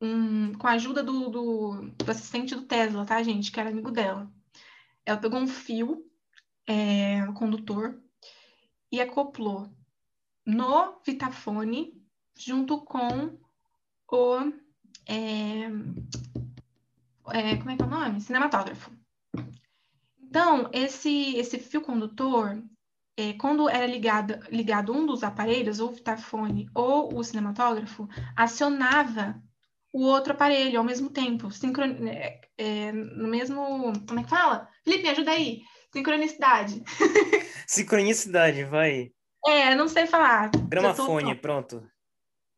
um, 0.00 0.52
com 0.54 0.66
a 0.66 0.72
ajuda 0.72 1.02
do, 1.02 1.28
do, 1.28 1.90
do, 1.90 2.10
assistente 2.10 2.54
do 2.54 2.62
Tesla, 2.62 3.04
tá, 3.04 3.22
gente? 3.22 3.50
Que 3.50 3.60
era 3.60 3.70
amigo 3.70 3.90
dela. 3.90 4.30
Ela 5.04 5.18
pegou 5.18 5.38
um 5.38 5.48
fio 5.48 6.09
é, 6.70 7.26
condutor 7.32 8.00
e 8.92 9.00
acoplou 9.00 9.68
no 10.46 11.00
Vitafone 11.04 12.00
junto 12.38 12.80
com 12.82 13.36
o. 14.08 14.52
É, 15.08 15.64
é, 17.32 17.56
como 17.56 17.70
é 17.70 17.76
que 17.76 17.82
é 17.82 17.86
o 17.86 17.90
nome? 17.90 18.20
Cinematógrafo. 18.20 18.92
Então, 20.22 20.70
esse, 20.72 21.36
esse 21.36 21.58
fio 21.58 21.80
condutor, 21.80 22.62
é, 23.16 23.32
quando 23.32 23.68
era 23.68 23.86
ligado, 23.86 24.38
ligado 24.48 24.92
um 24.92 25.04
dos 25.04 25.24
aparelhos, 25.24 25.80
ou 25.80 25.88
o 25.88 25.92
vitafone 25.92 26.70
ou 26.72 27.18
o 27.18 27.24
cinematógrafo, 27.24 28.08
acionava 28.36 29.42
o 29.92 30.04
outro 30.04 30.32
aparelho 30.34 30.78
ao 30.78 30.84
mesmo 30.84 31.10
tempo, 31.10 31.50
sincron... 31.50 32.06
É, 32.06 32.40
é, 32.56 32.92
no 32.92 33.26
mesmo. 33.26 33.92
Como 34.06 34.20
é 34.20 34.22
que 34.22 34.28
fala? 34.28 34.68
Felipe, 34.84 35.02
me 35.02 35.08
ajuda 35.08 35.30
aí. 35.30 35.62
Sincronicidade. 35.92 36.82
Sincronicidade, 37.66 38.64
vai. 38.64 39.10
É, 39.46 39.74
não 39.74 39.88
sei 39.88 40.06
falar. 40.06 40.50
Gramafone, 40.68 41.34
tô... 41.34 41.40
pronto. 41.40 41.90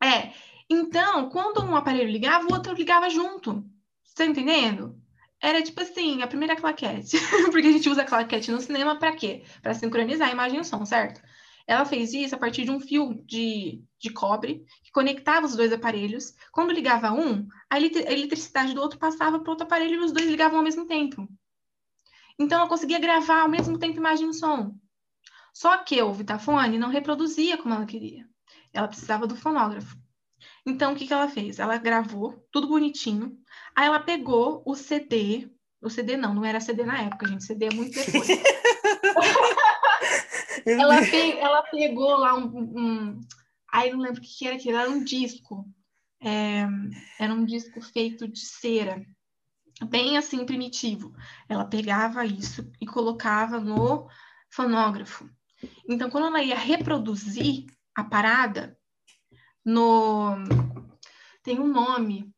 É. 0.03 0.31
Então, 0.69 1.29
quando 1.29 1.63
um 1.63 1.75
aparelho 1.75 2.09
ligava, 2.09 2.45
o 2.47 2.53
outro 2.53 2.73
ligava 2.73 3.09
junto. 3.09 3.63
Você 4.03 4.15
tá 4.15 4.25
entendendo? 4.25 4.95
Era 5.41 5.61
tipo 5.61 5.81
assim, 5.81 6.21
a 6.21 6.27
primeira 6.27 6.55
claquete. 6.55 7.17
Porque 7.51 7.67
a 7.67 7.71
gente 7.71 7.89
usa 7.89 8.05
claquete 8.05 8.51
no 8.51 8.61
cinema 8.61 8.97
para 8.97 9.15
quê? 9.15 9.43
Para 9.61 9.73
sincronizar 9.73 10.29
a 10.29 10.31
imagem 10.31 10.57
e 10.57 10.61
o 10.61 10.63
som, 10.63 10.85
certo? 10.85 11.21
Ela 11.65 11.85
fez 11.85 12.13
isso 12.13 12.35
a 12.35 12.37
partir 12.37 12.65
de 12.65 12.71
um 12.71 12.79
fio 12.79 13.13
de, 13.25 13.81
de 13.99 14.09
cobre 14.09 14.65
que 14.83 14.91
conectava 14.91 15.45
os 15.45 15.55
dois 15.55 15.71
aparelhos. 15.71 16.33
Quando 16.51 16.73
ligava 16.73 17.11
um, 17.11 17.47
a 17.69 17.79
eletricidade 17.79 18.73
do 18.73 18.81
outro 18.81 18.99
passava 18.99 19.39
para 19.39 19.51
outro 19.51 19.65
aparelho 19.65 19.95
e 19.95 20.05
os 20.05 20.11
dois 20.11 20.27
ligavam 20.27 20.57
ao 20.57 20.63
mesmo 20.63 20.85
tempo. 20.85 21.27
Então 22.39 22.59
ela 22.59 22.69
conseguia 22.69 22.99
gravar 22.99 23.41
ao 23.41 23.49
mesmo 23.49 23.77
tempo 23.77 23.97
imagem 23.97 24.29
e 24.29 24.33
som. 24.33 24.75
Só 25.53 25.77
que 25.77 26.01
o 26.01 26.11
Vitafone 26.11 26.79
não 26.79 26.89
reproduzia 26.89 27.57
como 27.57 27.75
ela 27.75 27.85
queria. 27.85 28.27
Ela 28.73 28.87
precisava 28.87 29.27
do 29.27 29.35
fonógrafo. 29.35 29.95
Então, 30.65 30.93
o 30.93 30.95
que, 30.95 31.05
que 31.05 31.13
ela 31.13 31.29
fez? 31.29 31.59
Ela 31.59 31.77
gravou 31.77 32.43
tudo 32.51 32.67
bonitinho. 32.67 33.37
Aí 33.75 33.85
ela 33.85 33.99
pegou 33.99 34.63
o 34.65 34.73
CD. 34.75 35.49
O 35.81 35.89
CD 35.89 36.15
não, 36.17 36.33
não 36.33 36.45
era 36.45 36.59
CD 36.59 36.83
na 36.83 37.03
época, 37.03 37.27
gente. 37.27 37.43
CD 37.43 37.67
é 37.67 37.73
muito 37.73 37.93
depois. 37.93 38.27
ela, 40.65 41.01
pe... 41.01 41.37
ela 41.37 41.61
pegou 41.63 42.17
lá 42.17 42.35
um, 42.35 42.47
um... 42.47 43.21
Aí 43.71 43.91
não 43.91 43.99
lembro 43.99 44.21
o 44.21 44.23
que 44.23 44.47
era 44.47 44.55
aquilo. 44.55 44.77
Era 44.77 44.89
um 44.89 45.03
disco. 45.03 45.67
É... 46.21 46.65
Era 47.19 47.33
um 47.33 47.45
disco 47.45 47.81
feito 47.81 48.27
de 48.27 48.39
cera. 48.39 49.05
Bem 49.85 50.17
assim, 50.17 50.45
primitivo. 50.45 51.13
Ela 51.47 51.65
pegava 51.65 52.25
isso 52.25 52.71
e 52.79 52.85
colocava 52.85 53.59
no 53.59 54.07
fonógrafo. 54.49 55.29
Então, 55.87 56.09
quando 56.09 56.27
ela 56.27 56.43
ia 56.43 56.57
reproduzir 56.57 57.65
a 57.95 58.03
parada, 58.03 58.77
no 59.63 60.35
tem 61.41 61.59
um 61.59 61.67
nome, 61.67 62.33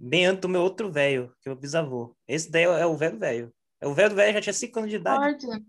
bem 0.00 0.26
antes 0.26 0.40
do 0.40 0.48
meu 0.48 0.62
outro 0.62 0.90
velho, 0.90 1.32
que 1.40 1.48
é 1.48 1.52
o 1.52 1.56
bisavô. 1.56 2.16
Esse 2.26 2.50
daí 2.50 2.64
é 2.64 2.86
o 2.86 2.96
velho 2.96 3.16
velho. 3.16 3.54
É 3.80 3.86
o 3.86 3.94
velho 3.94 4.16
velho 4.16 4.34
já 4.34 4.40
tinha 4.40 4.52
5 4.52 4.78
anos 4.80 4.90
de 4.90 4.96
idade. 4.96 5.46
Forte. 5.46 5.64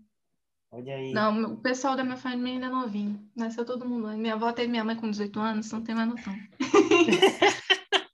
Olha 0.72 0.96
aí. 0.96 1.12
Não, 1.12 1.52
o 1.52 1.56
pessoal 1.58 1.94
da 1.94 2.02
minha 2.02 2.16
família 2.16 2.54
ainda 2.54 2.66
é 2.66 2.70
novinho. 2.70 3.24
Nasceu 3.36 3.64
todo 3.64 3.88
mundo. 3.88 4.08
Minha 4.08 4.34
avó 4.34 4.52
teve 4.52 4.68
minha 4.68 4.82
mãe 4.82 4.96
com 4.96 5.08
18 5.08 5.38
anos, 5.38 5.70
não 5.70 5.84
tem 5.84 5.94
mais 5.94 6.08
noção. 6.08 6.34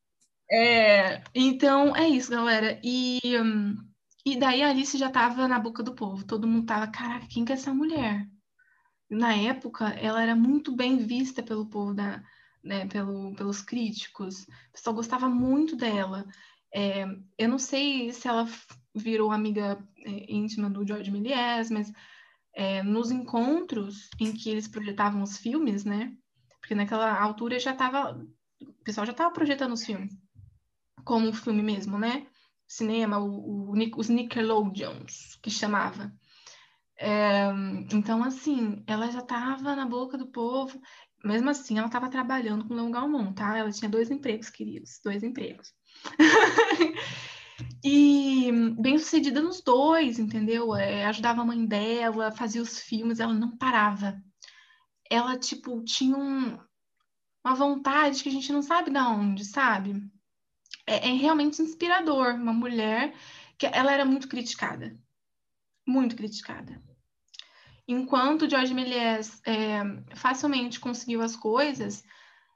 é, 0.53 1.23
então, 1.35 1.97
é 1.97 2.07
isso, 2.07 2.31
galera. 2.31 2.79
E, 2.85 3.19
hum, 3.41 3.77
e 4.27 4.39
daí 4.39 4.63
a 4.63 4.69
Alice 4.69 4.99
já 4.99 5.11
tava 5.11 5.49
na 5.49 5.59
boca 5.59 5.83
do 5.83 5.95
povo. 5.95 6.23
Todo 6.23 6.47
mundo 6.47 6.67
tava, 6.67 6.87
caraca, 6.89 7.27
quem 7.31 7.47
que 7.47 7.53
é 7.53 7.55
essa 7.55 7.73
mulher? 7.73 8.27
Na 9.09 9.35
época, 9.35 9.89
ela 9.91 10.23
era 10.23 10.35
muito 10.35 10.75
bem 10.75 10.99
vista 10.99 11.43
pelo 11.43 11.67
povo 11.67 11.95
da, 11.95 12.23
né, 12.63 12.87
pelo, 12.87 13.35
pelos 13.35 13.63
críticos. 13.63 14.43
O 14.43 14.73
pessoal 14.73 14.97
gostava 14.97 15.29
muito 15.29 15.77
dela. 15.77 16.27
É, 16.75 17.07
eu 17.39 17.49
não 17.49 17.59
sei 17.59 18.13
se 18.13 18.27
ela 18.27 18.49
virou 18.95 19.31
amiga 19.31 19.79
é, 19.99 20.33
íntima 20.33 20.69
do 20.69 20.87
George 20.87 21.11
Méliès, 21.11 21.71
mas 21.71 21.93
é, 22.55 22.83
nos 22.83 23.11
encontros 23.11 24.11
em 24.19 24.33
que 24.33 24.51
eles 24.51 24.67
projetavam 24.67 25.23
os 25.23 25.37
filmes, 25.39 25.85
né? 25.85 26.13
Porque 26.61 26.75
naquela 26.75 27.21
altura 27.21 27.59
já 27.61 27.73
estava, 27.73 28.21
o 28.61 28.85
pessoal 28.85 29.07
já 29.07 29.13
estava 29.13 29.33
projetando 29.33 29.73
os 29.73 29.85
filmes 29.85 30.13
como 31.07 31.29
um 31.29 31.33
filme 31.33 31.63
mesmo, 31.63 31.99
né? 31.99 32.27
Cinema, 32.67 33.19
o, 33.19 33.71
o, 33.71 33.75
os 33.97 34.09
Nickelodeons, 34.09 35.37
que 35.41 35.49
chamava. 35.49 36.13
É, 36.99 37.49
então, 37.93 38.23
assim, 38.25 38.83
ela 38.87 39.11
já 39.11 39.21
estava 39.21 39.77
na 39.77 39.87
boca 39.87 40.17
do 40.17 40.27
povo. 40.27 40.81
Mesmo 41.25 41.51
assim, 41.51 41.79
ela 41.79 41.87
estava 41.89 42.09
trabalhando 42.09 42.67
com 42.67 42.75
o 42.75 42.91
Galmon, 42.91 43.33
tá? 43.33 43.57
Ela 43.59 43.73
tinha 43.73 43.91
dois 43.91 44.11
empregos, 44.11 44.51
queridos, 44.51 45.01
dois 45.03 45.23
empregos. 45.23 45.73
E 47.83 48.51
bem 48.79 48.99
sucedida 48.99 49.41
nos 49.41 49.63
dois, 49.63 50.19
entendeu? 50.19 50.75
É, 50.75 51.07
ajudava 51.07 51.41
a 51.43 51.45
mãe 51.45 51.65
dela, 51.67 52.33
fazia 52.33 52.61
os 52.61 52.81
filmes, 52.81 53.21
ela 53.21 53.33
não 53.33 53.57
parava. 53.57 54.21
Ela, 55.11 55.39
tipo, 55.39 55.83
tinha 55.85 56.17
um, 56.17 56.59
uma 57.45 57.55
vontade 57.55 58.23
que 58.23 58.29
a 58.29 58.33
gente 58.33 58.53
não 58.53 58.63
sabe 58.63 58.91
de 58.91 58.99
onde, 58.99 59.45
sabe? 59.45 60.03
É, 60.87 61.09
é, 61.09 61.13
realmente 61.13 61.63
inspirador. 61.63 62.35
Uma 62.35 62.53
mulher 62.53 63.15
que 63.59 63.67
ela 63.67 63.93
era 63.93 64.05
muito 64.05 64.29
criticada. 64.29 64.99
Muito 65.87 66.17
criticada. 66.17 66.83
Enquanto 67.87 68.51
George 68.51 68.75
Méliès 68.75 69.41
é, 69.47 69.81
facilmente 70.17 70.81
conseguiu 70.81 71.23
as 71.23 71.37
coisas, 71.37 72.03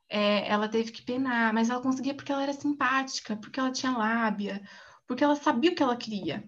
é, 0.08 0.48
ela 0.48 0.68
teve 0.68 0.90
que 0.90 1.02
penar, 1.02 1.54
mas 1.54 1.70
ela 1.70 1.80
conseguia 1.80 2.14
porque 2.14 2.32
ela 2.32 2.42
era 2.42 2.52
simpática, 2.52 3.36
porque 3.36 3.60
ela 3.60 3.70
tinha 3.70 3.96
lábia, 3.96 4.60
porque 5.06 5.22
ela 5.22 5.36
sabia 5.36 5.70
o 5.70 5.74
que 5.74 5.82
ela 5.82 5.96
queria. 5.96 6.42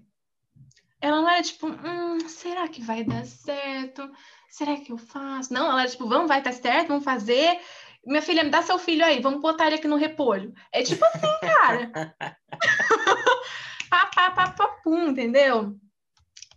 Ela 1.01 1.20
não 1.20 1.28
era 1.28 1.43
tipo, 1.43 1.68
hum, 1.68 2.28
será 2.28 2.66
que 2.66 2.83
vai 2.83 3.05
dar 3.05 3.24
certo? 3.24 4.11
Será 4.51 4.76
que 4.76 4.93
eu 4.93 4.99
faço? 4.99 5.55
Não, 5.55 5.66
ela 5.70 5.83
era 5.83 5.91
tipo, 5.91 6.09
vamos, 6.09 6.28
vai 6.28 6.43
dar 6.43 6.53
certo, 6.53 6.89
vamos 6.89 7.05
fazer. 7.05 7.61
Minha 8.05 8.20
filha, 8.20 8.43
me 8.43 8.51
dá 8.51 8.62
seu 8.62 8.78
filho 8.80 9.05
aí, 9.05 9.20
vamos 9.20 9.41
botar 9.41 9.66
ele 9.66 9.76
aqui 9.76 9.87
no 9.87 9.97
repolho. 9.97 10.53
É 10.72 10.83
tipo 10.83 11.05
assim, 11.05 11.39
cara. 11.41 11.93
pá, 13.89 14.07
pá, 14.07 14.30
pá, 14.33 14.51
pá, 14.51 14.68
pum, 14.83 15.09
entendeu? 15.09 15.76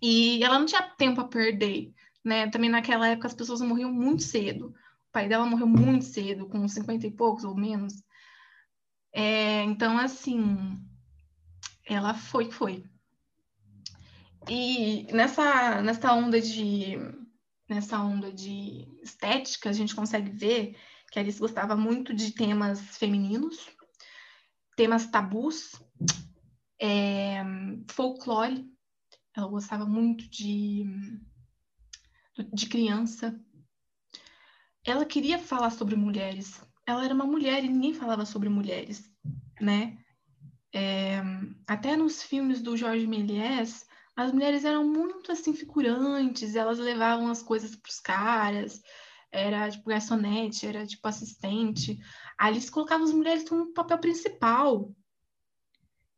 E 0.01 0.43
ela 0.43 0.59
não 0.59 0.65
tinha 0.65 0.81
tempo 0.81 1.21
a 1.21 1.27
perder, 1.27 1.93
né? 2.23 2.49
Também 2.49 2.69
naquela 2.69 3.07
época 3.07 3.27
as 3.27 3.33
pessoas 3.33 3.61
morriam 3.61 3.91
muito 3.91 4.23
cedo. 4.23 4.67
O 4.67 5.11
pai 5.11 5.27
dela 5.27 5.45
morreu 5.45 5.67
muito 5.67 6.05
cedo, 6.05 6.47
com 6.47 6.67
50 6.67 7.07
e 7.07 7.11
poucos 7.11 7.43
ou 7.43 7.55
menos. 7.55 8.03
É, 9.13 9.63
então, 9.63 9.97
assim, 9.97 10.77
ela 11.85 12.13
foi 12.13 12.51
foi. 12.51 12.83
E 14.47 15.07
nessa, 15.11 15.81
nessa 15.81 16.13
onda 16.13 16.39
de 16.39 16.97
nessa 17.67 17.99
onda 17.99 18.31
de 18.31 18.87
estética, 19.01 19.69
a 19.69 19.73
gente 19.73 19.95
consegue 19.95 20.29
ver 20.29 20.77
que 21.11 21.19
Alice 21.19 21.39
gostava 21.39 21.75
muito 21.75 22.13
de 22.13 22.31
temas 22.31 22.79
femininos, 22.97 23.69
temas 24.75 25.07
tabus, 25.07 25.81
é, 26.79 27.43
folclore. 27.89 28.69
Ela 29.35 29.47
gostava 29.47 29.85
muito 29.85 30.29
de, 30.29 30.85
de 32.53 32.67
criança. 32.67 33.39
Ela 34.83 35.05
queria 35.05 35.37
falar 35.37 35.71
sobre 35.71 35.95
mulheres. 35.95 36.61
Ela 36.85 37.03
era 37.03 37.13
uma 37.13 37.25
mulher 37.25 37.63
e 37.63 37.67
ninguém 37.67 37.93
falava 37.93 38.25
sobre 38.25 38.47
mulheres, 38.47 39.11
né? 39.59 39.97
É, 40.73 41.21
até 41.67 41.95
nos 41.95 42.21
filmes 42.21 42.61
do 42.61 42.77
Jorge 42.77 43.07
Méliès, 43.07 43.87
as 44.15 44.31
mulheres 44.31 44.63
eram 44.63 44.87
muito 44.87 45.31
assim 45.31 45.53
figurantes, 45.53 46.55
elas 46.55 46.79
levavam 46.79 47.29
as 47.29 47.41
coisas 47.41 47.75
para 47.75 47.89
os 47.89 47.99
caras, 47.99 48.81
era 49.31 49.69
tipo 49.69 49.89
garçonete, 49.89 50.65
era 50.65 50.85
tipo 50.85 51.05
assistente. 51.07 51.99
A 52.37 52.47
Alice 52.47 52.71
colocava 52.71 53.03
as 53.03 53.11
mulheres 53.11 53.47
como 53.47 53.73
papel 53.73 53.97
principal. 53.97 54.95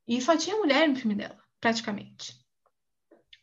E 0.08 0.22
só 0.22 0.38
tinha 0.38 0.58
mulher 0.58 0.88
no 0.88 0.96
filme 0.96 1.16
dela, 1.16 1.38
praticamente. 1.60 2.47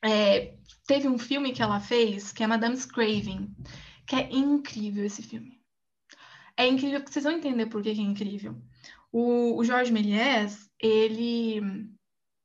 É, 0.04 0.54
teve 0.86 1.08
um 1.08 1.18
filme 1.18 1.52
que 1.52 1.62
ela 1.62 1.80
fez, 1.80 2.30
que 2.30 2.44
é 2.44 2.46
Madame 2.46 2.76
Craven, 2.76 3.50
que 4.06 4.14
é 4.14 4.30
incrível 4.30 5.04
esse 5.04 5.22
filme. 5.22 5.58
É 6.56 6.66
incrível, 6.66 7.02
vocês 7.04 7.24
vão 7.24 7.32
entender 7.32 7.66
por 7.66 7.82
que 7.82 7.88
é 7.88 7.94
incrível. 7.94 8.54
O, 9.10 9.56
o 9.56 9.64
Jorge 9.64 9.90
Méliès, 9.90 10.70
ele, 10.78 11.60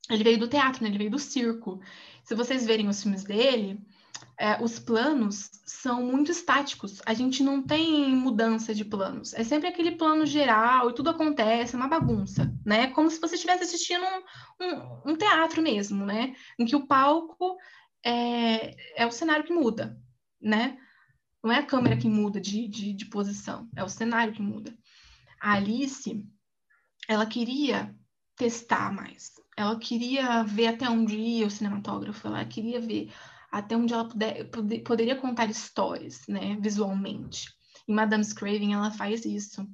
ele 0.09 0.23
veio 0.23 0.39
do 0.39 0.47
teatro, 0.47 0.81
né? 0.81 0.89
ele 0.89 0.97
veio 0.97 1.11
do 1.11 1.19
circo. 1.19 1.81
Se 2.23 2.33
vocês 2.33 2.65
verem 2.65 2.87
os 2.87 3.01
filmes 3.03 3.25
dele, 3.25 3.79
é, 4.39 4.63
os 4.63 4.79
planos 4.79 5.51
são 5.65 6.01
muito 6.01 6.31
estáticos. 6.31 7.01
A 7.05 7.13
gente 7.13 7.43
não 7.43 7.61
tem 7.61 8.15
mudança 8.15 8.73
de 8.73 8.85
planos. 8.85 9.33
É 9.33 9.43
sempre 9.43 9.67
aquele 9.67 9.91
plano 9.91 10.25
geral 10.25 10.89
e 10.89 10.93
tudo 10.93 11.09
acontece, 11.09 11.75
é 11.75 11.77
uma 11.77 11.89
bagunça, 11.89 12.49
né? 12.65 12.87
Como 12.87 13.11
se 13.11 13.19
você 13.19 13.35
estivesse 13.35 13.63
assistindo 13.63 14.01
um, 14.01 14.65
um, 14.65 15.11
um, 15.11 15.15
teatro 15.17 15.61
mesmo, 15.61 16.05
né? 16.05 16.33
Em 16.57 16.65
que 16.65 16.75
o 16.75 16.87
palco 16.87 17.57
é, 18.03 18.75
é 18.95 19.05
o 19.05 19.11
cenário 19.11 19.43
que 19.43 19.51
muda, 19.51 20.01
né? 20.41 20.77
Não 21.43 21.51
é 21.51 21.57
a 21.57 21.65
câmera 21.65 21.97
que 21.97 22.07
muda 22.07 22.39
de, 22.39 22.65
de, 22.69 22.93
de 22.93 23.05
posição, 23.07 23.69
é 23.75 23.83
o 23.83 23.89
cenário 23.89 24.33
que 24.33 24.41
muda. 24.41 24.73
A 25.41 25.53
Alice, 25.53 26.25
ela 27.09 27.25
queria 27.25 27.93
testar 28.37 28.93
mais. 28.93 29.33
Ela 29.57 29.77
queria 29.77 30.43
ver 30.43 30.67
até 30.67 30.89
onde 30.89 31.17
ia 31.17 31.45
o 31.45 31.51
cinematógrafo, 31.51 32.25
ela 32.25 32.45
queria 32.45 32.79
ver 32.79 33.11
até 33.51 33.75
onde 33.75 33.93
ela 33.93 34.07
puder, 34.07 34.49
poder, 34.49 34.79
poderia 34.79 35.15
contar 35.15 35.49
histórias, 35.49 36.21
né, 36.27 36.57
visualmente. 36.59 37.47
Em 37.87 37.93
Madame 37.93 38.25
Craven 38.33 38.73
ela 38.73 38.91
faz 38.91 39.25
isso. 39.25 39.67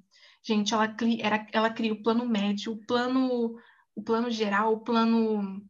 Gente, 0.44 0.74
ela 0.74 0.88
cria, 0.88 1.26
era, 1.26 1.48
ela 1.52 1.70
cria 1.70 1.94
o 1.94 2.02
plano 2.02 2.26
médio, 2.26 2.74
o 2.74 2.86
plano, 2.86 3.60
o 3.96 4.04
plano 4.04 4.30
geral, 4.30 4.74
o 4.74 4.80
plano 4.80 5.66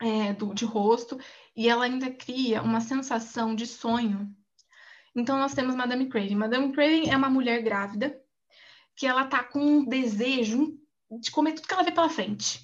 é, 0.00 0.32
do, 0.34 0.52
de 0.52 0.64
rosto, 0.64 1.18
e 1.56 1.68
ela 1.68 1.84
ainda 1.84 2.10
cria 2.10 2.62
uma 2.62 2.80
sensação 2.80 3.54
de 3.54 3.66
sonho. 3.66 4.34
Então 5.14 5.38
nós 5.38 5.54
temos 5.54 5.74
Madame 5.74 6.08
Craven. 6.08 6.36
Madame 6.36 6.72
Craven 6.72 7.10
é 7.10 7.16
uma 7.16 7.30
mulher 7.30 7.62
grávida 7.62 8.20
que 8.94 9.06
ela 9.06 9.26
tá 9.26 9.42
com 9.44 9.60
um 9.60 9.84
desejo 9.84 10.78
de 11.20 11.30
comer 11.30 11.52
tudo 11.52 11.68
que 11.68 11.74
ela 11.74 11.82
vê 11.82 11.92
pela 11.92 12.10
frente. 12.10 12.60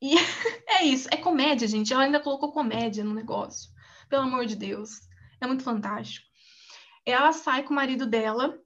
E 0.00 0.14
é 0.78 0.84
isso, 0.84 1.08
é 1.10 1.16
comédia, 1.16 1.66
gente. 1.66 1.92
Ela 1.92 2.04
ainda 2.04 2.20
colocou 2.20 2.52
comédia 2.52 3.02
no 3.02 3.14
negócio. 3.14 3.70
Pelo 4.10 4.24
amor 4.24 4.44
de 4.44 4.56
Deus. 4.56 5.00
É 5.40 5.46
muito 5.46 5.64
fantástico. 5.64 6.26
Ela 7.06 7.32
sai 7.32 7.62
com 7.62 7.72
o 7.72 7.76
marido 7.76 8.06
dela, 8.06 8.58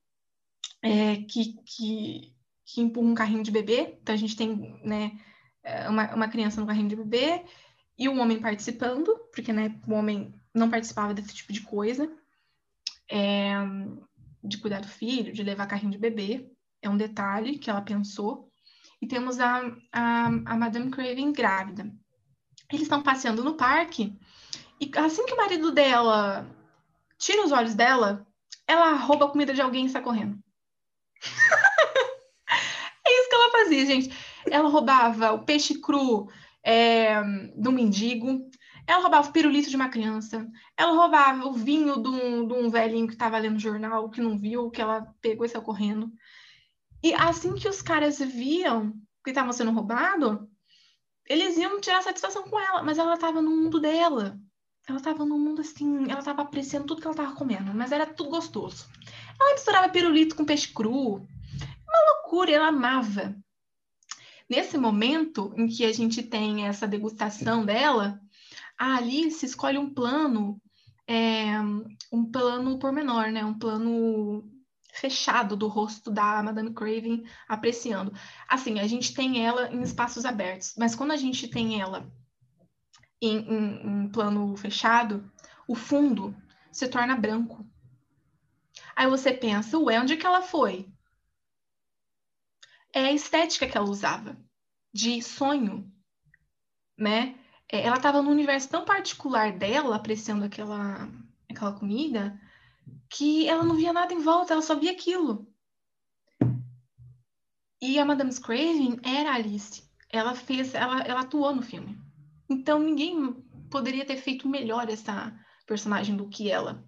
é, 0.83 1.19
que, 1.19 1.55
que, 1.65 2.35
que 2.65 2.81
empurra 2.81 3.07
um 3.07 3.15
carrinho 3.15 3.45
de 3.45 3.53
bebê. 3.53 3.97
Então 4.03 4.13
a 4.13 4.19
gente 4.19 4.35
tem 4.35 4.81
né, 4.83 5.17
é, 5.63 5.89
uma, 5.89 6.13
uma 6.15 6.29
criança 6.29 6.61
no 6.61 6.67
carrinho 6.67 6.89
de 6.89 6.97
bebê 6.97 7.45
e 7.97 8.09
um 8.09 8.19
homem 8.21 8.41
participando, 8.41 9.17
porque 9.33 9.53
né, 9.53 9.81
o 9.87 9.93
homem 9.93 10.35
não 10.53 10.69
participava 10.69 11.15
desse 11.15 11.33
tipo 11.33 11.53
de 11.53 11.61
coisa. 11.61 12.13
É, 13.09 13.55
de 14.43 14.59
cuidar 14.59 14.81
do 14.81 14.89
filho, 14.89 15.33
de 15.33 15.43
levar 15.43 15.67
carrinho 15.67 15.93
de 15.93 15.99
bebê 15.99 16.51
é 16.83 16.89
um 16.89 16.97
detalhe 16.97 17.59
que 17.59 17.71
ela 17.71 17.81
pensou. 17.81 18.51
E 19.01 19.07
temos 19.07 19.41
a, 19.41 19.63
a, 19.91 20.27
a 20.27 20.57
Madame 20.57 20.91
Craven 20.91 21.33
grávida. 21.33 21.91
Eles 22.71 22.83
estão 22.83 23.03
passeando 23.03 23.43
no 23.43 23.55
parque 23.55 24.17
e 24.81 24.91
assim 24.97 25.25
que 25.27 25.35
o 25.35 25.37
marido 25.37 25.71
dela 25.73 26.47
tira 27.19 27.45
os 27.45 27.53
olhos 27.53 27.75
dela, 27.75 28.27
ela 28.67 28.93
rouba 28.95 29.27
a 29.27 29.29
comida 29.29 29.55
de 29.55 29.61
alguém 29.61 29.87
e 29.87 29.89
sai 29.89 30.03
correndo. 30.03 30.39
é 33.07 33.21
isso 33.21 33.29
que 33.29 33.35
ela 33.35 33.51
fazia, 33.51 33.87
gente. 33.87 34.17
Ela 34.51 34.69
roubava 34.69 35.33
o 35.33 35.45
peixe 35.45 35.81
cru 35.81 36.29
é, 36.63 37.23
do 37.57 37.73
mendigo, 37.73 38.49
Ela 38.87 39.01
roubava 39.01 39.29
o 39.29 39.33
pirulito 39.33 39.71
de 39.71 39.77
uma 39.77 39.89
criança, 39.89 40.47
ela 40.77 40.93
roubava 40.93 41.47
o 41.47 41.53
vinho 41.53 42.03
de 42.03 42.09
um, 42.09 42.47
de 42.47 42.55
um 42.55 42.71
velhinho 42.71 43.07
que 43.07 43.15
estava 43.15 43.39
lendo 43.39 43.59
jornal, 43.59 44.11
que 44.11 44.21
não 44.21 44.39
viu, 44.39 44.71
que 44.71 44.81
ela 44.81 45.07
pegou 45.21 45.47
e 45.47 45.49
saiu 45.49 45.63
correndo. 45.63 46.13
E 47.03 47.13
assim 47.15 47.55
que 47.55 47.69
os 47.69 47.83
caras 47.83 48.19
viam 48.19 48.95
que 49.23 49.31
estavam 49.31 49.53
sendo 49.53 49.71
roubados, 49.71 50.39
eles 51.27 51.57
iam 51.57 51.81
tirar 51.81 52.03
satisfação 52.03 52.45
com 52.45 52.59
ela, 52.59 52.83
mas 52.83 52.99
ela 52.99 53.15
estava 53.15 53.41
no 53.41 53.51
mundo 53.51 53.81
dela. 53.81 54.39
Ela 54.87 54.99
estava 54.99 55.25
no 55.25 55.39
mundo 55.39 55.63
assim, 55.63 56.11
ela 56.11 56.19
estava 56.19 56.43
apreciando 56.43 56.87
tudo 56.87 57.01
que 57.01 57.07
ela 57.07 57.15
estava 57.15 57.35
comendo, 57.35 57.73
mas 57.75 57.91
era 57.91 58.07
tudo 58.07 58.31
gostoso. 58.31 58.87
Ela 59.41 59.55
misturava 59.55 59.89
pirulito 59.89 60.37
com 60.37 60.45
peixe 60.45 60.69
cru. 60.69 61.17
Uma 61.17 62.13
loucura, 62.13 62.51
ela 62.51 62.69
amava. 62.69 63.35
Nesse 64.49 64.77
momento 64.77 65.55
em 65.57 65.67
que 65.67 65.85
a 65.85 65.93
gente 65.93 66.23
tem 66.23 66.67
essa 66.67 66.87
degustação 66.87 67.65
dela, 67.65 68.21
a 68.79 68.97
Alice 68.97 69.45
escolhe 69.45 69.79
um 69.79 69.93
plano, 69.93 70.61
é, 71.07 71.59
um 72.13 72.31
plano 72.31 72.79
pormenor, 72.79 73.31
né? 73.31 73.43
Um 73.43 73.59
plano 73.59 74.45
fechado 74.93 75.57
do 75.57 75.67
rosto 75.67 76.11
da 76.11 76.43
Madame 76.43 76.73
Craven 76.75 77.25
apreciando. 77.49 78.13
Assim, 78.49 78.79
a 78.79 78.87
gente 78.87 79.15
tem 79.15 79.45
ela 79.45 79.73
em 79.73 79.83
espaços 79.83 80.25
abertos, 80.25 80.75
mas 80.79 80.95
quando 80.95 81.13
a 81.13 81.17
gente 81.17 81.49
tem 81.49 81.81
ela 81.81 82.07
em, 83.27 84.05
em 84.05 84.09
plano 84.09 84.57
fechado, 84.57 85.31
o 85.67 85.75
fundo 85.75 86.35
se 86.71 86.89
torna 86.89 87.17
branco. 87.17 87.67
Aí 88.97 89.09
você 89.09 89.33
pensa, 89.33 89.79
ué, 89.79 90.01
onde 90.01 90.15
é 90.15 90.17
que 90.17 90.27
ela 90.27 90.43
foi? 90.43 90.89
É 92.93 93.07
a 93.07 93.13
estética 93.13 93.67
que 93.67 93.77
ela 93.77 93.89
usava, 93.89 94.37
de 94.93 95.21
sonho, 95.21 95.93
né? 96.97 97.39
É, 97.71 97.83
ela 97.83 97.97
estava 97.97 98.23
num 98.23 98.31
universo 98.31 98.69
tão 98.69 98.85
particular 98.85 99.53
dela, 99.53 99.97
apreciando 99.97 100.45
aquela, 100.45 101.09
aquela 101.51 101.73
comida, 101.73 102.41
que 103.09 103.49
ela 103.49 103.65
não 103.65 103.75
via 103.75 103.93
nada 103.93 104.13
em 104.13 104.21
volta, 104.21 104.53
ela 104.53 104.63
só 104.63 104.77
via 104.77 104.93
aquilo. 104.93 105.49
E 107.81 107.99
a 107.99 108.05
Madame 108.05 108.35
Craven 108.41 108.99
era 109.03 109.35
Alice. 109.35 109.83
Ela 110.09 110.35
fez, 110.35 110.75
ela, 110.75 111.01
ela 111.03 111.21
atuou 111.21 111.55
no 111.55 111.63
filme. 111.63 112.04
Então 112.49 112.79
ninguém 112.79 113.33
poderia 113.71 114.05
ter 114.05 114.17
feito 114.17 114.49
melhor 114.49 114.89
essa 114.89 115.35
personagem 115.67 116.17
do 116.17 116.29
que 116.29 116.51
ela. 116.51 116.85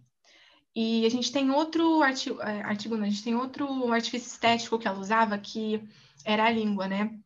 E 0.75 1.07
a 1.07 1.09
gente 1.09 1.33
tem 1.33 1.51
outro 1.51 2.03
artigo, 2.03 2.41
é, 2.43 2.63
artigo 2.63 2.97
não, 2.97 3.05
a 3.05 3.09
gente 3.09 3.25
tem 3.25 3.35
outro 3.35 3.91
artifício 3.91 4.29
estético 4.29 4.79
que 4.79 4.87
ela 4.87 4.99
usava, 4.99 5.39
que 5.39 5.83
era 6.25 6.45
a 6.45 6.51
língua, 6.51 6.87
né? 6.87 7.19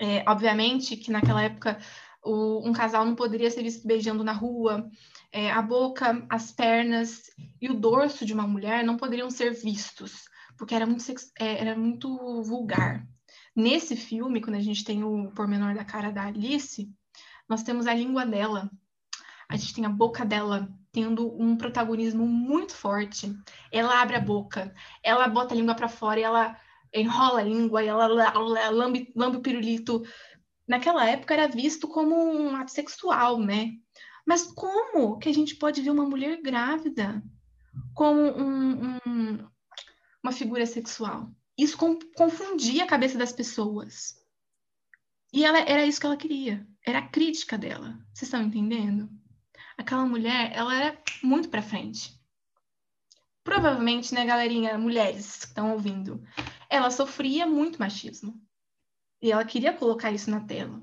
É, 0.00 0.28
obviamente 0.28 0.96
que 0.96 1.12
naquela 1.12 1.42
época 1.42 1.78
o, 2.24 2.68
um 2.68 2.72
casal 2.72 3.04
não 3.04 3.14
poderia 3.14 3.50
ser 3.50 3.62
visto 3.62 3.86
beijando 3.86 4.24
na 4.24 4.32
rua, 4.32 4.90
é, 5.30 5.50
a 5.50 5.62
boca, 5.62 6.26
as 6.28 6.50
pernas 6.50 7.22
e 7.60 7.68
o 7.68 7.74
dorso 7.74 8.24
de 8.24 8.32
uma 8.32 8.46
mulher 8.46 8.82
não 8.84 8.96
poderiam 8.96 9.30
ser 9.30 9.52
vistos, 9.52 10.24
porque 10.58 10.74
era 10.74 10.86
muito, 10.86 11.04
é, 11.38 11.60
era 11.60 11.76
muito 11.76 12.42
vulgar. 12.42 13.06
Nesse 13.54 13.94
filme, 13.94 14.40
quando 14.40 14.56
a 14.56 14.60
gente 14.60 14.84
tem 14.84 15.04
o 15.04 15.30
pormenor 15.30 15.74
da 15.74 15.84
cara 15.84 16.10
da 16.10 16.24
Alice, 16.24 16.92
nós 17.48 17.62
temos 17.62 17.86
a 17.86 17.94
língua 17.94 18.24
dela, 18.24 18.70
a 19.48 19.56
gente 19.56 19.74
tem 19.74 19.84
a 19.84 19.90
boca 19.90 20.24
dela 20.24 20.68
tendo 20.92 21.34
um 21.40 21.56
protagonismo 21.56 22.26
muito 22.26 22.72
forte. 22.72 23.36
Ela 23.70 24.00
abre 24.00 24.16
a 24.16 24.20
boca, 24.20 24.72
ela 25.02 25.28
bota 25.28 25.52
a 25.52 25.56
língua 25.56 25.74
para 25.74 25.88
fora 25.88 26.20
ela 26.20 26.56
enrola 26.92 27.40
a 27.40 27.42
língua 27.42 27.82
ela 27.82 28.06
lambe, 28.70 29.12
lambe 29.16 29.38
o 29.38 29.40
pirulito 29.40 30.04
naquela 30.66 31.04
época 31.04 31.34
era 31.34 31.48
visto 31.48 31.88
como 31.88 32.14
um 32.14 32.54
ato 32.56 32.70
sexual, 32.70 33.38
né? 33.38 33.72
Mas 34.26 34.44
como 34.44 35.18
que 35.18 35.28
a 35.28 35.34
gente 35.34 35.56
pode 35.56 35.82
ver 35.82 35.90
uma 35.90 36.06
mulher 36.06 36.40
grávida 36.40 37.22
como 37.92 38.20
um, 38.20 38.98
um, 39.06 39.48
uma 40.22 40.32
figura 40.32 40.64
sexual? 40.64 41.30
Isso 41.56 41.76
confundia 42.16 42.84
a 42.84 42.86
cabeça 42.86 43.18
das 43.18 43.32
pessoas. 43.32 44.16
E 45.34 45.44
ela, 45.44 45.58
era 45.58 45.84
isso 45.84 45.98
que 45.98 46.06
ela 46.06 46.16
queria. 46.16 46.64
Era 46.86 47.00
a 47.00 47.08
crítica 47.08 47.58
dela. 47.58 47.98
Vocês 48.14 48.28
estão 48.28 48.40
entendendo? 48.40 49.10
Aquela 49.76 50.06
mulher, 50.06 50.52
ela 50.54 50.72
era 50.72 51.02
muito 51.24 51.48
para 51.48 51.60
frente. 51.60 52.16
Provavelmente, 53.42 54.14
né, 54.14 54.24
galerinha, 54.24 54.78
mulheres 54.78 55.38
que 55.38 55.46
estão 55.46 55.72
ouvindo, 55.72 56.22
ela 56.70 56.88
sofria 56.88 57.48
muito 57.48 57.80
machismo. 57.80 58.40
E 59.20 59.32
ela 59.32 59.44
queria 59.44 59.72
colocar 59.72 60.12
isso 60.12 60.30
na 60.30 60.38
tela, 60.38 60.80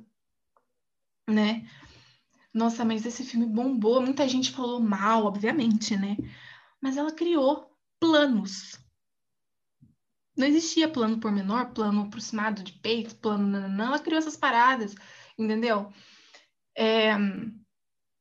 né? 1.29 1.65
Nossa, 2.53 2.83
mas 2.83 3.05
esse 3.05 3.23
filme 3.23 3.45
bombou, 3.45 4.01
muita 4.01 4.27
gente 4.27 4.51
falou 4.51 4.81
mal, 4.81 5.23
obviamente, 5.23 5.95
né? 5.95 6.17
Mas 6.81 6.97
ela 6.97 7.13
criou 7.13 7.71
planos. 8.01 8.77
Não 10.35 10.47
existia 10.47 10.89
plano 10.89 11.19
pormenor, 11.19 11.71
plano 11.71 12.03
aproximado 12.03 12.63
de 12.63 12.73
peito, 12.73 13.15
plano 13.15 13.47
nananã. 13.47 13.87
Ela 13.87 13.99
criou 13.99 14.19
essas 14.19 14.37
paradas, 14.37 14.95
entendeu? 15.37 15.91
É, 16.75 17.11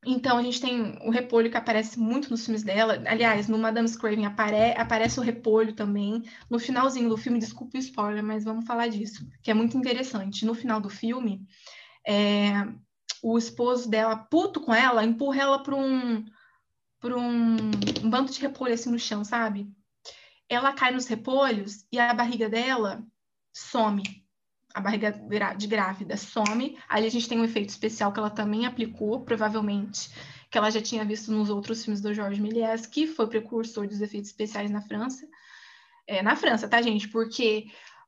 então, 0.04 0.38
a 0.38 0.42
gente 0.42 0.61
tem 0.61 0.98
o 1.02 1.11
repolho 1.11 1.50
que 1.50 1.58
aparece 1.58 2.00
muito 2.00 2.30
nos 2.30 2.44
filmes 2.44 2.62
dela. 2.62 3.02
Aliás, 3.06 3.48
no 3.48 3.58
Madame 3.58 3.90
Craven 3.98 4.24
apare 4.24 4.72
aparece 4.76 5.20
o 5.20 5.22
repolho 5.22 5.74
também. 5.74 6.22
No 6.48 6.58
finalzinho 6.58 7.08
do 7.08 7.18
filme, 7.18 7.38
desculpe 7.38 7.76
o 7.76 7.80
spoiler, 7.80 8.24
mas 8.24 8.44
vamos 8.44 8.64
falar 8.64 8.88
disso, 8.88 9.28
que 9.42 9.50
é 9.50 9.54
muito 9.54 9.76
interessante. 9.76 10.46
No 10.46 10.54
final 10.54 10.80
do 10.80 10.88
filme, 10.88 11.46
é, 12.06 12.66
o 13.22 13.36
esposo 13.36 13.90
dela, 13.90 14.16
puto 14.16 14.61
com 14.61 14.74
ela, 14.74 15.04
empurra 15.04 15.42
ela 15.42 15.62
para 15.62 15.76
um, 15.76 16.24
um, 17.04 17.56
um 18.02 18.11
bando 18.11 18.32
de 18.32 18.40
repolho 18.40 18.72
assim 18.72 18.90
no 18.90 18.98
chão, 18.98 19.22
sabe? 19.22 19.70
Ela 20.51 20.74
cai 20.74 20.90
nos 20.90 21.07
repolhos 21.07 21.86
e 21.90 21.98
a 21.98 22.12
barriga 22.12 22.48
dela 22.48 23.03
some 23.53 24.03
a 24.74 24.80
barriga 24.80 25.12
de 25.57 25.66
grávida 25.66 26.16
some. 26.16 26.78
Ali 26.88 27.07
a 27.07 27.11
gente 27.11 27.28
tem 27.28 27.38
um 27.38 27.44
efeito 27.44 27.70
especial 27.70 28.12
que 28.12 28.18
ela 28.18 28.30
também 28.30 28.66
aplicou, 28.66 29.20
provavelmente, 29.20 30.11
que 30.51 30.57
ela 30.57 30.70
já 30.70 30.80
tinha 30.80 31.05
visto 31.05 31.32
nos 31.32 31.51
outros 31.51 31.84
filmes 31.84 32.01
do 32.01 32.14
Georges 32.14 32.38
Méliès, 32.38 32.86
que 32.86 33.07
foi 33.07 33.26
precursor 33.26 33.86
dos 33.86 34.01
efeitos 34.01 34.30
especiais 34.30 34.70
na 34.70 34.80
França. 34.80 35.26
É, 36.07 36.22
na 36.22 36.36
França, 36.36 36.68
tá, 36.68 36.80
gente? 36.82 37.09
Porque 37.09 37.66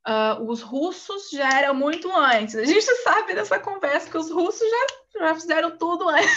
uh, 0.09 0.43
os 0.45 0.63
russos 0.63 1.31
já 1.31 1.49
eram 1.59 1.75
muito 1.75 2.11
antes. 2.15 2.55
A 2.55 2.65
gente 2.65 2.85
sabe 3.03 3.35
dessa 3.35 3.59
conversa 3.59 4.11
que 4.11 4.19
os 4.19 4.31
russos 4.31 4.69
já, 4.69 5.21
já 5.21 5.35
fizeram 5.35 5.77
tudo 5.77 6.09
antes. 6.09 6.31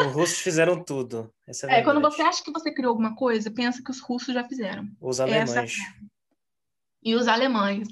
Os 0.00 0.12
russos 0.12 0.38
fizeram 0.38 0.82
tudo. 0.82 1.32
é, 1.68 1.80
é 1.80 1.82
quando 1.82 2.00
você 2.00 2.22
acha 2.22 2.42
que 2.42 2.52
você 2.52 2.72
criou 2.72 2.90
alguma 2.90 3.14
coisa, 3.14 3.50
pensa 3.50 3.82
que 3.82 3.90
os 3.90 4.00
russos 4.00 4.34
já 4.34 4.44
fizeram. 4.44 4.88
Os 5.00 5.20
alemães. 5.20 5.56
Essa... 5.56 5.76
E 7.02 7.14
os 7.14 7.28
alemães. 7.28 7.88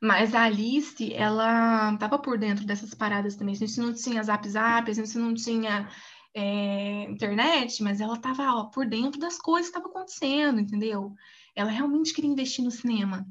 Mas 0.00 0.34
a 0.34 0.42
Alice, 0.42 1.14
ela 1.14 1.92
estava 1.94 2.18
por 2.18 2.36
dentro 2.36 2.66
dessas 2.66 2.92
paradas 2.92 3.36
também. 3.36 3.54
A 3.54 3.58
gente 3.58 3.78
não 3.78 3.94
tinha 3.94 4.22
zap 4.22 4.48
zap, 4.48 4.90
a 4.90 4.94
gente 4.94 5.16
não 5.16 5.32
tinha 5.32 5.88
é, 6.34 7.04
internet, 7.04 7.80
mas 7.84 8.00
ela 8.00 8.14
estava 8.14 8.64
por 8.70 8.84
dentro 8.84 9.20
das 9.20 9.38
coisas 9.38 9.70
que 9.70 9.78
estavam 9.78 9.96
acontecendo, 9.96 10.58
entendeu? 10.60 11.14
Ela 11.54 11.70
realmente 11.70 12.12
queria 12.12 12.30
investir 12.30 12.64
no 12.64 12.70
cinema. 12.72 13.24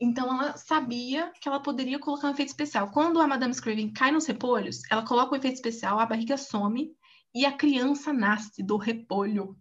Então 0.00 0.28
ela 0.28 0.56
sabia 0.56 1.32
que 1.40 1.48
ela 1.48 1.60
poderia 1.60 1.98
colocar 1.98 2.28
um 2.28 2.32
efeito 2.32 2.48
especial. 2.48 2.90
Quando 2.90 3.20
a 3.20 3.26
Madame 3.26 3.54
Scriven 3.54 3.92
cai 3.92 4.10
nos 4.10 4.26
repolhos, 4.26 4.82
ela 4.90 5.04
coloca 5.04 5.32
o 5.32 5.36
efeito 5.36 5.54
especial, 5.54 5.98
a 5.98 6.06
barriga 6.06 6.36
some 6.36 6.94
e 7.34 7.44
a 7.46 7.52
criança 7.52 8.12
nasce 8.12 8.62
do 8.62 8.76
repolho. 8.76 9.56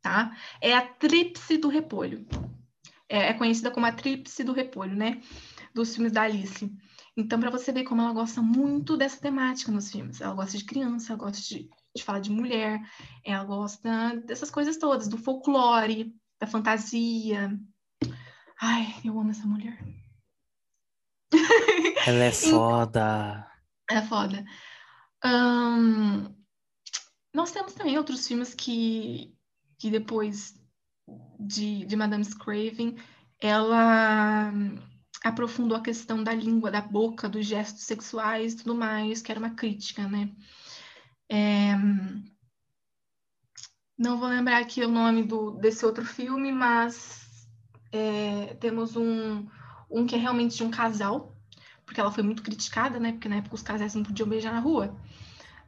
Tá? 0.00 0.36
É 0.60 0.74
a 0.74 0.86
tríplice 0.86 1.56
do 1.56 1.68
repolho 1.68 2.26
é, 3.08 3.28
é 3.28 3.34
conhecida 3.34 3.70
como 3.70 3.86
a 3.86 3.92
tríplice 3.92 4.42
do 4.42 4.52
repolho, 4.52 4.96
né? 4.96 5.20
Dos 5.72 5.94
filmes 5.94 6.12
da 6.12 6.22
Alice. 6.22 6.72
Então, 7.16 7.38
para 7.38 7.50
você 7.50 7.70
ver 7.70 7.84
como 7.84 8.02
ela 8.02 8.12
gosta 8.12 8.42
muito 8.42 8.96
dessa 8.96 9.20
temática 9.20 9.70
nos 9.70 9.90
filmes. 9.90 10.20
Ela 10.20 10.34
gosta 10.34 10.58
de 10.58 10.64
criança, 10.64 11.12
ela 11.12 11.22
gosta 11.22 11.40
de, 11.40 11.68
de 11.94 12.02
falar 12.02 12.18
de 12.18 12.30
mulher, 12.30 12.80
ela 13.24 13.44
gosta 13.44 14.16
dessas 14.26 14.50
coisas 14.50 14.76
todas, 14.76 15.06
do 15.06 15.16
folclore, 15.16 16.12
da 16.40 16.46
fantasia. 16.46 17.56
Ai, 18.60 18.94
eu 19.04 19.18
amo 19.18 19.30
essa 19.30 19.46
mulher. 19.46 19.78
Ela 22.06 22.24
é 22.24 22.32
foda. 22.32 23.50
Ela 23.90 24.00
é 24.00 24.06
foda. 24.06 24.44
Um, 25.24 26.34
nós 27.34 27.50
temos 27.50 27.74
também 27.74 27.98
outros 27.98 28.26
filmes 28.26 28.54
que, 28.54 29.34
que 29.78 29.90
depois 29.90 30.54
de, 31.38 31.84
de 31.84 31.96
Madame 31.96 32.24
Craven, 32.34 32.96
ela 33.40 34.52
aprofundou 35.22 35.76
a 35.76 35.82
questão 35.82 36.22
da 36.22 36.34
língua, 36.34 36.70
da 36.70 36.80
boca, 36.80 37.28
dos 37.28 37.46
gestos 37.46 37.84
sexuais 37.84 38.52
e 38.52 38.56
tudo 38.58 38.74
mais, 38.74 39.22
que 39.22 39.30
era 39.30 39.40
uma 39.40 39.54
crítica, 39.54 40.06
né? 40.06 40.30
É... 41.30 41.74
Não 43.96 44.18
vou 44.18 44.28
lembrar 44.28 44.58
aqui 44.58 44.82
o 44.82 44.88
nome 44.88 45.22
do, 45.22 45.52
desse 45.52 45.86
outro 45.86 46.04
filme, 46.04 46.52
mas 46.52 47.23
é, 47.94 48.54
temos 48.54 48.96
um, 48.96 49.46
um 49.88 50.04
que 50.04 50.16
é 50.16 50.18
realmente 50.18 50.56
de 50.56 50.64
um 50.64 50.70
casal, 50.70 51.36
porque 51.86 52.00
ela 52.00 52.10
foi 52.10 52.24
muito 52.24 52.42
criticada, 52.42 52.98
né? 52.98 53.12
Porque 53.12 53.28
na 53.28 53.36
época 53.36 53.54
os 53.54 53.62
casais 53.62 53.94
não 53.94 54.02
podiam 54.02 54.28
beijar 54.28 54.52
na 54.52 54.58
rua. 54.58 54.98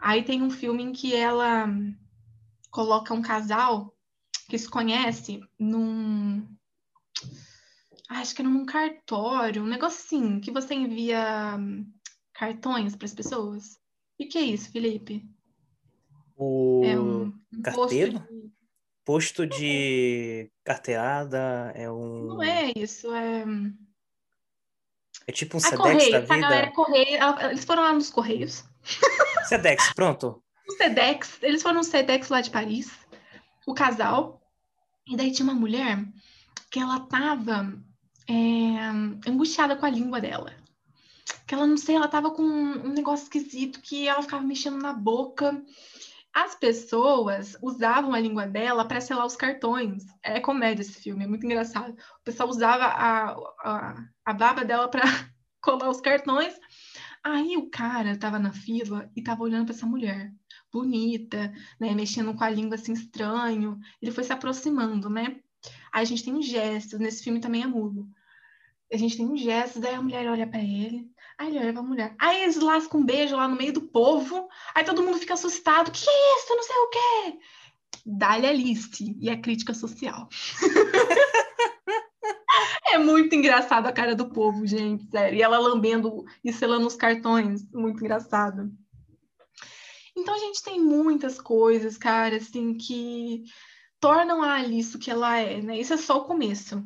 Aí 0.00 0.24
tem 0.24 0.42
um 0.42 0.50
filme 0.50 0.82
em 0.82 0.92
que 0.92 1.14
ela 1.14 1.68
coloca 2.70 3.14
um 3.14 3.22
casal 3.22 3.94
que 4.48 4.58
se 4.58 4.68
conhece 4.68 5.40
num. 5.58 6.44
Acho 8.08 8.34
que 8.34 8.42
era 8.42 8.50
num 8.50 8.66
cartório, 8.66 9.62
um 9.62 9.66
negócio 9.66 10.04
assim, 10.04 10.40
que 10.40 10.50
você 10.50 10.74
envia 10.74 11.58
cartões 12.32 12.96
para 12.96 13.06
as 13.06 13.14
pessoas. 13.14 13.78
E 14.18 14.26
que 14.26 14.38
é 14.38 14.42
isso, 14.42 14.70
Felipe? 14.72 15.24
O 16.36 16.82
É 16.84 16.98
um, 16.98 17.32
um 17.52 17.62
carteiro? 17.62 18.18
posto 18.18 18.32
de... 18.32 18.45
Posto 19.06 19.46
de 19.46 20.50
carteirada 20.64 21.70
é 21.76 21.88
um. 21.88 22.24
Não 22.26 22.42
é 22.42 22.72
isso, 22.74 23.14
é. 23.14 23.44
É 25.28 25.32
tipo 25.32 25.56
um 25.56 25.58
A 25.58 25.60
Sedex 25.60 25.78
da 25.78 25.92
Correio, 25.92 26.16
a 26.16 26.36
galera 26.40 26.62
vida. 26.62 26.74
Correio, 26.74 27.18
eles 27.50 27.64
foram 27.64 27.82
lá 27.84 27.92
nos 27.92 28.10
Correios. 28.10 28.64
Sedex, 29.48 29.92
pronto. 29.94 30.42
O 30.68 30.72
Sedex, 30.72 31.38
eles 31.40 31.62
foram 31.62 31.76
no 31.76 31.84
Sedex 31.84 32.28
lá 32.30 32.40
de 32.40 32.50
Paris, 32.50 32.90
o 33.64 33.72
casal. 33.72 34.42
E 35.06 35.16
daí 35.16 35.30
tinha 35.30 35.48
uma 35.48 35.54
mulher 35.54 36.04
que 36.68 36.80
ela 36.80 36.98
tava 36.98 37.72
é, 38.28 39.30
angustiada 39.30 39.76
com 39.76 39.86
a 39.86 39.90
língua 39.90 40.20
dela. 40.20 40.52
Que 41.46 41.54
ela, 41.54 41.64
não 41.64 41.76
sei, 41.76 41.94
ela 41.94 42.08
tava 42.08 42.32
com 42.32 42.42
um 42.42 42.92
negócio 42.92 43.22
esquisito 43.22 43.80
que 43.80 44.08
ela 44.08 44.20
ficava 44.20 44.42
mexendo 44.42 44.78
na 44.78 44.92
boca. 44.92 45.62
As 46.36 46.54
pessoas 46.54 47.56
usavam 47.62 48.12
a 48.12 48.20
língua 48.20 48.46
dela 48.46 48.84
para 48.86 49.00
selar 49.00 49.24
os 49.24 49.36
cartões. 49.36 50.04
É 50.22 50.38
comédia 50.38 50.82
esse 50.82 51.00
filme, 51.00 51.24
é 51.24 51.26
muito 51.26 51.46
engraçado. 51.46 51.92
O 52.20 52.22
pessoal 52.22 52.50
usava 52.50 52.84
a, 52.84 53.30
a, 53.30 54.04
a 54.22 54.32
baba 54.34 54.62
dela 54.62 54.86
para 54.86 55.00
colar 55.62 55.88
os 55.88 55.98
cartões. 55.98 56.52
Aí 57.24 57.56
o 57.56 57.70
cara 57.70 58.18
tava 58.18 58.38
na 58.38 58.52
fila 58.52 59.10
e 59.16 59.22
tava 59.22 59.44
olhando 59.44 59.64
para 59.64 59.74
essa 59.74 59.86
mulher, 59.86 60.30
bonita, 60.70 61.54
né, 61.80 61.94
mexendo 61.94 62.34
com 62.34 62.44
a 62.44 62.50
língua 62.50 62.74
assim 62.74 62.92
estranho. 62.92 63.80
Ele 64.02 64.12
foi 64.12 64.22
se 64.22 64.32
aproximando, 64.34 65.08
né? 65.08 65.40
Aí 65.90 66.02
a 66.02 66.04
gente 66.04 66.22
tem 66.22 66.34
um 66.34 66.42
gesto, 66.42 66.98
nesse 66.98 67.24
filme 67.24 67.40
também 67.40 67.62
é 67.62 67.66
mudo. 67.66 68.06
A 68.92 68.96
gente 68.98 69.16
tem 69.16 69.26
um 69.26 69.38
gesto, 69.38 69.80
daí 69.80 69.94
a 69.94 70.02
mulher 70.02 70.28
olha 70.28 70.46
para 70.46 70.60
ele, 70.60 71.10
aí 71.38 71.48
ele 71.48 71.58
olha 71.58 71.72
pra 71.72 71.82
mulher. 71.82 72.14
Aí 72.18 72.42
eles 72.42 72.56
lascam 72.56 73.00
um 73.00 73.04
beijo 73.04 73.36
lá 73.36 73.46
no 73.48 73.56
meio 73.56 73.72
do 73.72 73.82
povo, 73.82 74.48
aí 74.74 74.84
todo 74.84 75.02
mundo 75.02 75.18
fica 75.18 75.34
assustado. 75.34 75.90
Que 75.90 76.08
é 76.08 76.38
isso? 76.38 76.54
Não 76.54 76.62
sei 76.62 76.76
o 76.76 76.88
quê. 76.88 77.38
Dá-lhe 78.04 78.46
a 78.46 78.52
liste 78.52 79.16
e 79.20 79.28
a 79.28 79.40
crítica 79.40 79.74
social. 79.74 80.28
É 82.88 82.98
muito 82.98 83.34
engraçado 83.34 83.86
a 83.86 83.92
cara 83.92 84.14
do 84.14 84.30
povo, 84.30 84.66
gente, 84.66 85.10
sério. 85.10 85.38
E 85.38 85.42
ela 85.42 85.58
lambendo 85.58 86.24
e 86.42 86.52
selando 86.52 86.86
os 86.86 86.96
cartões, 86.96 87.68
muito 87.70 88.00
engraçado. 88.00 88.72
Então 90.16 90.34
a 90.34 90.38
gente 90.38 90.62
tem 90.62 90.80
muitas 90.80 91.38
coisas, 91.38 91.98
cara, 91.98 92.36
assim, 92.36 92.74
que 92.74 93.44
tornam 94.00 94.42
a 94.42 94.54
Alice 94.54 94.96
o 94.96 94.98
que 94.98 95.10
ela 95.10 95.36
é, 95.36 95.60
né? 95.60 95.78
Isso 95.78 95.92
é 95.92 95.96
só 95.96 96.18
o 96.18 96.24
começo. 96.24 96.82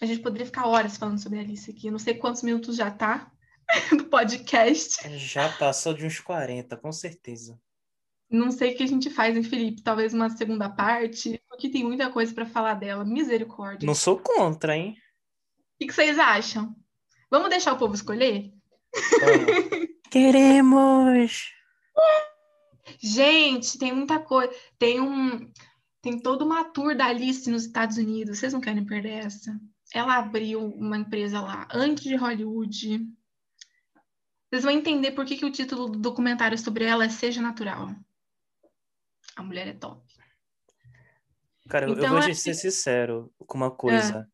A 0.00 0.04
gente 0.04 0.20
poderia 0.20 0.44
ficar 0.44 0.66
horas 0.66 0.98
falando 0.98 1.22
sobre 1.22 1.38
a 1.38 1.42
Alice 1.42 1.70
aqui. 1.70 1.86
Eu 1.86 1.92
não 1.92 1.98
sei 1.98 2.14
quantos 2.14 2.42
minutos 2.42 2.76
já 2.76 2.90
tá 2.90 3.32
do 3.96 4.04
podcast. 4.10 5.08
Já 5.18 5.48
passou 5.48 5.94
de 5.94 6.04
uns 6.04 6.20
40, 6.20 6.76
com 6.76 6.92
certeza. 6.92 7.60
Não 8.28 8.50
sei 8.50 8.74
o 8.74 8.76
que 8.76 8.82
a 8.82 8.88
gente 8.88 9.08
faz, 9.08 9.36
hein, 9.36 9.42
Felipe? 9.42 9.82
Talvez 9.82 10.12
uma 10.12 10.28
segunda 10.30 10.68
parte, 10.68 11.40
porque 11.48 11.68
tem 11.68 11.84
muita 11.84 12.10
coisa 12.10 12.34
para 12.34 12.44
falar 12.44 12.74
dela. 12.74 13.04
Misericórdia. 13.04 13.86
Não 13.86 13.94
sou 13.94 14.18
contra, 14.18 14.76
hein? 14.76 14.96
O 15.80 15.86
que 15.86 15.92
vocês 15.92 16.18
acham? 16.18 16.74
Vamos 17.30 17.50
deixar 17.50 17.72
o 17.72 17.78
povo 17.78 17.94
escolher? 17.94 18.52
Queremos! 20.10 21.52
Gente, 22.98 23.78
tem 23.78 23.92
muita 23.92 24.18
coisa. 24.18 24.52
Tem 24.78 25.00
um, 25.00 25.50
tem 26.00 26.18
toda 26.18 26.44
uma 26.44 26.64
tour 26.64 26.96
da 26.96 27.06
Alice 27.06 27.50
nos 27.50 27.66
Estados 27.66 27.96
Unidos. 27.96 28.38
Vocês 28.38 28.52
não 28.52 28.60
querem 28.60 28.84
perder 28.84 29.26
essa? 29.26 29.58
Ela 29.92 30.16
abriu 30.16 30.66
uma 30.74 30.96
empresa 30.96 31.40
lá 31.40 31.68
antes 31.72 32.04
de 32.04 32.16
Hollywood. 32.16 33.06
Vocês 34.56 34.64
vão 34.64 34.72
entender 34.72 35.10
por 35.10 35.26
que, 35.26 35.36
que 35.36 35.44
o 35.44 35.52
título 35.52 35.86
do 35.86 35.98
documentário 35.98 36.56
sobre 36.56 36.86
ela 36.86 37.04
é 37.04 37.10
Seja 37.10 37.42
Natural. 37.42 37.94
A 39.36 39.42
mulher 39.42 39.68
é 39.68 39.74
top. 39.74 40.02
Cara, 41.68 41.84
eu- 41.84 41.90
eu 41.90 41.98
Então, 41.98 42.10
vou 42.12 42.20
te 42.22 42.34
ser 42.34 42.54
sincero 42.54 43.30
com 43.36 43.58
uma 43.58 43.70
coisa. 43.70 44.26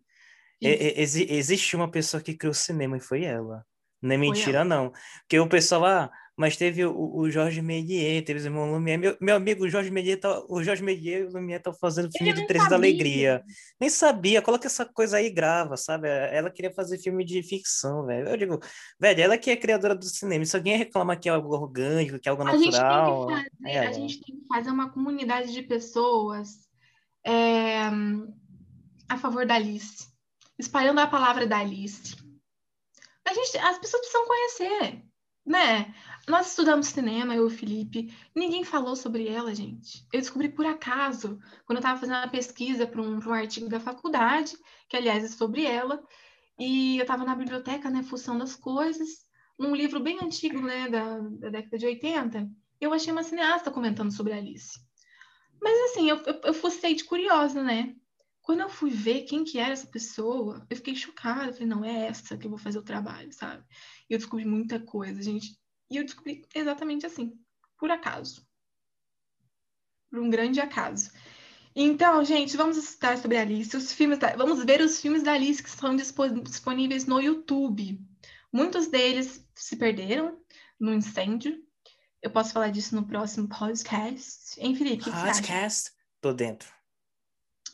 Exi- 0.60 1.26
existe 1.28 1.74
uma 1.74 1.90
pessoa 1.90 2.22
que 2.22 2.36
criou 2.36 2.52
o 2.52 2.54
cinema 2.54 2.96
e 2.96 3.00
foi 3.00 3.24
ela. 3.24 3.66
Não 4.00 4.14
é 4.14 4.16
mentira, 4.16 4.64
não. 4.64 4.92
Porque 5.22 5.40
o 5.40 5.48
pessoal, 5.48 5.84
ah, 5.86 6.10
mas 6.42 6.56
teve 6.56 6.84
o, 6.84 7.14
o 7.14 7.30
Jorge 7.30 7.62
Méliès, 7.62 8.24
teve 8.24 8.40
os 8.40 8.44
irmãos 8.44 8.68
Lumière. 8.68 8.98
Meu, 8.98 9.16
meu 9.20 9.36
amigo, 9.36 9.68
Jorge 9.68 9.92
Méliès 9.92 10.18
tá, 10.18 10.44
o 10.48 10.60
Jorge 10.60 10.82
Méliès 10.82 11.22
e 11.22 11.26
o 11.26 11.38
Lumière 11.38 11.60
estão 11.60 11.72
fazendo 11.72 12.10
filme 12.10 12.32
nem 12.32 12.46
Três 12.48 12.68
da. 12.68 12.74
Alegria. 12.74 13.44
Nem 13.80 13.88
sabia, 13.88 14.42
coloca 14.42 14.66
essa 14.66 14.84
coisa 14.84 15.18
aí 15.18 15.26
e 15.26 15.30
grava, 15.30 15.76
sabe? 15.76 16.08
Ela 16.08 16.50
queria 16.50 16.74
fazer 16.74 16.98
filme 16.98 17.24
de 17.24 17.44
ficção, 17.44 18.04
velho. 18.06 18.28
Eu 18.28 18.36
digo, 18.36 18.58
velho, 18.98 19.22
ela 19.22 19.38
que 19.38 19.52
é 19.52 19.56
criadora 19.56 19.94
do 19.94 20.04
cinema. 20.04 20.44
Se 20.44 20.56
alguém 20.56 20.76
reclama 20.76 21.14
que 21.14 21.28
é 21.28 21.32
algo 21.32 21.54
orgânico, 21.54 22.18
que 22.18 22.28
é 22.28 22.32
algo 22.32 22.42
A 22.42 22.56
gente 22.56 22.72
natural, 22.72 23.28
que 23.28 23.34
é 23.34 23.74
fazer, 23.74 23.86
a 23.86 23.92
gente 23.92 24.20
tem 24.20 24.34
que 24.34 24.46
fazer 24.48 24.70
uma 24.70 24.90
comunidade 24.90 25.52
de 25.52 25.62
pessoas 25.62 26.68
é, 27.24 27.84
a 29.08 29.16
favor 29.16 29.46
da 29.46 29.54
Alice, 29.54 30.08
espalhando 30.58 30.98
a 30.98 31.06
palavra 31.06 31.46
da 31.46 31.58
Alice. 31.58 32.16
A 33.24 33.32
gente, 33.32 33.56
as 33.58 33.78
pessoas 33.78 34.00
precisam 34.00 34.26
conhecer, 34.26 35.04
né? 35.46 35.94
Nós 36.28 36.50
estudamos 36.50 36.86
cinema, 36.86 37.34
eu 37.34 37.44
e 37.44 37.46
o 37.46 37.50
Felipe, 37.50 38.14
ninguém 38.34 38.62
falou 38.62 38.94
sobre 38.94 39.26
ela, 39.26 39.52
gente. 39.54 40.06
Eu 40.12 40.20
descobri 40.20 40.48
por 40.48 40.64
acaso, 40.64 41.38
quando 41.66 41.78
eu 41.78 41.80
estava 41.80 41.98
fazendo 41.98 42.16
uma 42.16 42.28
pesquisa 42.28 42.86
para 42.86 43.02
um, 43.02 43.18
um 43.18 43.32
artigo 43.32 43.68
da 43.68 43.80
faculdade, 43.80 44.56
que 44.88 44.96
aliás 44.96 45.24
é 45.24 45.28
sobre 45.28 45.64
ela, 45.64 46.00
e 46.58 46.98
eu 46.98 47.02
estava 47.02 47.24
na 47.24 47.34
biblioteca, 47.34 47.90
né, 47.90 48.04
fuçando 48.04 48.44
as 48.44 48.54
coisas, 48.54 49.26
num 49.58 49.74
livro 49.74 49.98
bem 49.98 50.18
antigo, 50.22 50.60
né, 50.60 50.88
da, 50.88 51.18
da 51.18 51.48
década 51.50 51.76
de 51.76 51.86
80, 51.86 52.48
eu 52.80 52.92
achei 52.92 53.12
uma 53.12 53.24
cineasta 53.24 53.70
comentando 53.70 54.12
sobre 54.12 54.32
Alice. 54.32 54.78
Mas 55.60 55.90
assim, 55.90 56.08
eu, 56.08 56.18
eu, 56.18 56.40
eu 56.44 56.54
fucei 56.54 56.94
de 56.94 57.04
curiosa, 57.04 57.62
né? 57.62 57.94
Quando 58.42 58.60
eu 58.60 58.68
fui 58.68 58.90
ver 58.90 59.22
quem 59.22 59.44
que 59.44 59.58
era 59.58 59.72
essa 59.72 59.86
pessoa, 59.86 60.66
eu 60.68 60.76
fiquei 60.76 60.96
chocada. 60.96 61.46
Eu 61.46 61.52
falei, 61.52 61.68
não, 61.68 61.84
é 61.84 62.06
essa 62.08 62.36
que 62.36 62.44
eu 62.44 62.50
vou 62.50 62.58
fazer 62.58 62.80
o 62.80 62.84
trabalho, 62.84 63.32
sabe? 63.32 63.64
E 64.10 64.14
eu 64.14 64.18
descobri 64.18 64.44
muita 64.44 64.80
coisa, 64.80 65.22
gente. 65.22 65.56
E 65.92 65.98
eu 65.98 66.04
descobri 66.04 66.44
exatamente 66.54 67.04
assim, 67.04 67.38
por 67.78 67.90
acaso. 67.90 68.46
Por 70.10 70.20
um 70.20 70.30
grande 70.30 70.60
acaso. 70.60 71.10
Então, 71.74 72.24
gente, 72.24 72.56
vamos 72.56 72.76
estudar 72.76 73.18
sobre 73.18 73.36
a 73.36 73.42
Alice. 73.42 73.76
Os 73.76 73.92
filmes 73.92 74.18
da... 74.18 74.34
Vamos 74.36 74.64
ver 74.64 74.80
os 74.80 75.00
filmes 75.00 75.22
da 75.22 75.32
Alice 75.32 75.62
que 75.62 75.68
estão 75.68 75.94
dispo- 75.94 76.28
disponíveis 76.40 77.06
no 77.06 77.20
YouTube. 77.20 78.00
Muitos 78.52 78.86
deles 78.88 79.46
se 79.54 79.76
perderam 79.76 80.38
no 80.80 80.92
incêndio. 80.92 81.62
Eu 82.20 82.30
posso 82.30 82.52
falar 82.52 82.68
disso 82.68 82.94
no 82.94 83.06
próximo 83.06 83.48
podcast. 83.48 84.58
Hein, 84.58 84.74
Felipe? 84.74 85.04
Podcast, 85.04 85.90
tô 86.20 86.32
dentro. 86.32 86.70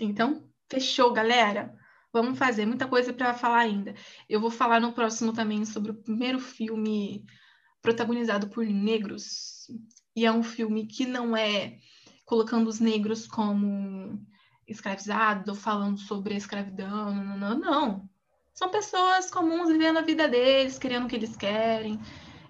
Então, 0.00 0.48
fechou, 0.70 1.12
galera. 1.12 1.76
Vamos 2.12 2.38
fazer 2.38 2.64
muita 2.66 2.88
coisa 2.88 3.12
para 3.12 3.34
falar 3.34 3.58
ainda. 3.58 3.94
Eu 4.28 4.40
vou 4.40 4.50
falar 4.50 4.80
no 4.80 4.92
próximo 4.92 5.32
também 5.32 5.64
sobre 5.64 5.90
o 5.90 6.02
primeiro 6.02 6.38
filme 6.38 7.26
protagonizado 7.82 8.48
por 8.48 8.64
negros. 8.64 9.70
E 10.14 10.26
é 10.26 10.32
um 10.32 10.42
filme 10.42 10.86
que 10.86 11.06
não 11.06 11.36
é 11.36 11.78
colocando 12.24 12.68
os 12.68 12.80
negros 12.80 13.26
como 13.26 14.20
escravizados 14.66 15.48
ou 15.48 15.54
falando 15.54 15.98
sobre 15.98 16.34
a 16.34 16.36
escravidão, 16.36 17.14
não, 17.14 17.38
não, 17.38 17.58
não. 17.58 18.10
São 18.52 18.70
pessoas 18.70 19.30
comuns 19.30 19.68
vivendo 19.68 19.98
a 19.98 20.02
vida 20.02 20.28
deles, 20.28 20.78
querendo 20.78 21.06
o 21.06 21.08
que 21.08 21.16
eles 21.16 21.36
querem, 21.36 21.98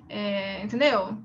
é, 0.08 0.62
entendeu? 0.62 1.22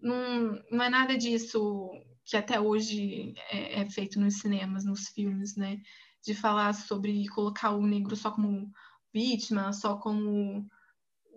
Não, 0.00 0.60
não 0.70 0.84
é 0.84 0.88
nada 0.88 1.16
disso 1.16 1.90
que 2.24 2.36
até 2.36 2.60
hoje 2.60 3.34
é, 3.50 3.82
é 3.82 3.90
feito 3.90 4.18
nos 4.18 4.38
cinemas, 4.38 4.84
nos 4.84 5.08
filmes, 5.08 5.56
né? 5.56 5.78
De 6.24 6.34
falar 6.34 6.74
sobre 6.74 7.28
colocar 7.28 7.70
o 7.70 7.86
negro 7.86 8.16
só 8.16 8.30
como 8.30 8.72
vítima, 9.12 9.72
só 9.72 9.96
como 9.96 10.66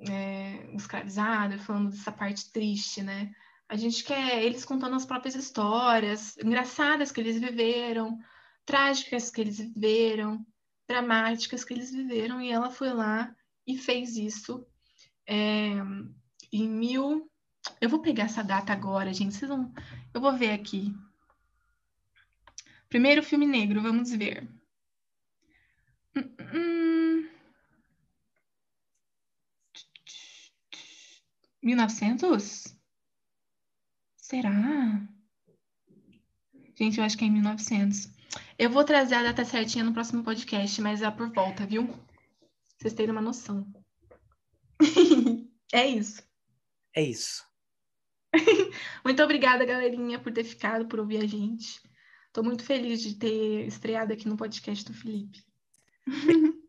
é, 0.10 0.74
escravizado, 0.76 1.60
falando 1.60 1.90
dessa 1.90 2.12
parte 2.12 2.52
triste, 2.52 3.02
né? 3.02 3.32
A 3.70 3.76
gente 3.76 4.04
quer 4.04 4.44
eles 4.44 4.66
contando 4.66 4.96
as 4.96 5.06
próprias 5.06 5.36
histórias, 5.36 6.38
engraçadas 6.38 7.12
que 7.12 7.22
eles 7.22 7.40
viveram, 7.40 8.20
trágicas 8.66 9.30
que 9.30 9.42
eles 9.42 9.58
viveram, 9.58 10.46
dramáticas 10.88 11.64
que 11.64 11.74
eles 11.74 11.92
viveram, 11.92 12.42
e 12.42 12.52
ela 12.52 12.70
foi 12.70 12.94
lá 12.94 13.34
e 13.66 13.78
fez 13.78 14.18
isso 14.18 14.66
é, 15.28 15.78
em 16.52 16.68
mil. 16.68 17.32
Eu 17.80 17.90
vou 17.90 18.02
pegar 18.02 18.24
essa 18.24 18.44
data 18.44 18.74
agora, 18.74 19.14
gente. 19.14 19.36
Vocês 19.36 19.50
vão. 19.50 19.74
Eu 20.14 20.20
vou 20.20 20.36
ver 20.36 20.52
aqui. 20.52 20.94
Primeiro 22.90 23.24
filme 23.24 23.46
negro, 23.46 23.82
vamos 23.82 24.12
ver. 24.12 24.50
Hum, 26.14 26.36
hum. 26.54 26.91
1900? 31.62 32.76
Será? 34.18 35.08
Gente, 36.76 36.98
eu 36.98 37.04
acho 37.04 37.18
que 37.18 37.24
é 37.24 37.28
em 37.28 37.32
1900. 37.32 38.10
Eu 38.58 38.70
vou 38.70 38.84
trazer 38.84 39.16
a 39.16 39.24
data 39.24 39.44
certinha 39.46 39.84
no 39.84 39.94
próximo 39.94 40.24
podcast, 40.24 40.82
mas 40.82 41.02
é 41.02 41.12
por 41.12 41.32
volta, 41.32 41.66
viu? 41.66 41.88
Pra 41.88 41.98
vocês 42.80 42.94
terem 42.94 43.12
uma 43.12 43.22
noção. 43.22 43.72
é 45.74 45.88
isso. 45.88 46.24
É 46.96 47.04
isso. 47.04 47.44
Muito 49.04 49.22
obrigada, 49.22 49.66
galerinha, 49.66 50.20
por 50.20 50.32
ter 50.32 50.44
ficado, 50.44 50.88
por 50.88 51.00
ouvir 51.00 51.18
a 51.18 51.28
gente. 51.28 51.82
Estou 52.28 52.46
muito 52.46 52.64
feliz 52.64 53.02
de 53.02 53.16
ter 53.16 53.68
estreado 53.68 54.14
aqui 54.14 54.26
no 54.26 54.38
podcast 54.38 54.86
do 54.86 54.94
Felipe. 54.94 55.44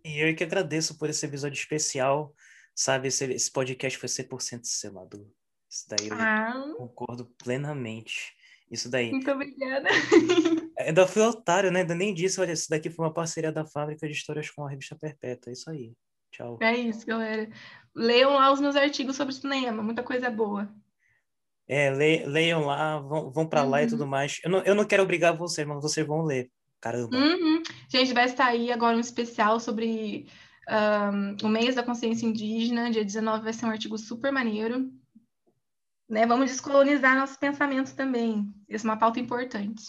E 0.05 0.19
eu 0.19 0.35
que 0.35 0.43
agradeço 0.43 0.99
por 0.99 1.09
esse 1.09 1.25
episódio 1.25 1.57
especial. 1.57 2.35
Sabe, 2.75 3.09
esse, 3.09 3.25
esse 3.33 3.51
podcast 3.51 3.99
foi 3.99 4.09
100% 4.09 4.61
selador. 4.65 5.27
Isso 5.71 5.87
daí 5.89 6.09
eu 6.09 6.15
Ah, 6.15 6.75
concordo 6.77 7.27
plenamente. 7.43 8.35
Isso 8.71 8.91
daí. 8.91 9.11
muito 9.11 9.31
obrigada. 9.31 9.89
Ainda 10.79 11.07
fui 11.07 11.23
otário, 11.23 11.71
né? 11.71 11.81
Ainda 11.81 11.95
nem 11.95 12.15
disse, 12.15 12.41
olha, 12.41 12.53
isso 12.53 12.69
daqui 12.71 12.89
foi 12.91 13.05
uma 13.05 13.13
parceria 13.13 13.53
da 13.53 13.65
Fábrica 13.67 14.07
de 14.07 14.15
Histórias 14.15 14.51
com 14.51 14.65
a 14.67 14.71
Revista 14.71 14.97
Perpétua. 14.97 15.51
É 15.51 15.53
isso 15.53 15.71
aí. 15.71 15.93
Tchau. 16.31 16.59
É 16.63 16.75
isso, 16.75 17.07
galera. 17.07 17.51
Leiam 17.95 18.33
lá 18.33 18.51
os 18.51 18.61
meus 18.61 18.75
artigos 18.75 19.17
sobre 19.17 19.35
cinema, 19.35 19.83
muita 19.83 20.03
coisa 20.03 20.31
boa. 20.31 20.73
É, 21.69 21.91
le- 21.91 22.25
leiam 22.27 22.65
lá, 22.65 22.99
vão, 22.99 23.31
vão 23.31 23.47
para 23.47 23.63
lá 23.63 23.81
e 23.83 23.85
Uhum. 23.85 23.91
tudo 23.91 24.07
mais. 24.07 24.41
Eu 24.43 24.51
não, 24.51 24.59
eu 24.65 24.75
não 24.75 24.85
quero 24.87 25.03
obrigar 25.03 25.37
vocês, 25.37 25.67
mas 25.67 25.83
vocês 25.83 26.07
vão 26.07 26.23
ler. 26.23 26.51
Caramba. 26.81 27.15
Uhum. 27.17 27.63
Gente, 27.89 28.13
vai 28.15 28.29
sair 28.29 28.73
agora 28.73 28.97
um 28.97 29.01
especial 29.01 29.61
sobre 29.61 30.27
ahn, 30.69 31.37
o 31.43 31.49
mês 31.49 31.75
da 31.75 31.83
consciência 31.83 32.27
indígena. 32.27 32.91
Dia 32.91 33.05
19 33.05 33.45
vai 33.45 33.53
ser 33.53 33.67
um 33.67 33.71
artigo 33.71 33.99
super 33.99 34.33
maneiro. 34.33 34.91
Né? 36.09 36.27
Vamos 36.27 36.51
descolonizar 36.51 37.17
nossos 37.17 37.37
pensamentos 37.37 37.93
também. 37.93 38.53
Essa 38.69 38.87
é 38.87 38.91
uma 38.91 38.99
pauta 38.99 39.21
importante. 39.21 39.83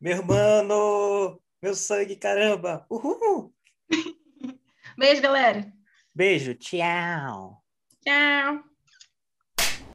Meu 0.00 0.18
irmão! 0.18 1.40
Meu 1.62 1.74
sangue, 1.74 2.16
caramba! 2.16 2.86
Uhul! 2.90 3.54
Beijo, 4.98 5.22
galera. 5.22 5.72
Beijo, 6.14 6.54
tchau! 6.54 7.62
Tchau. 8.02 8.73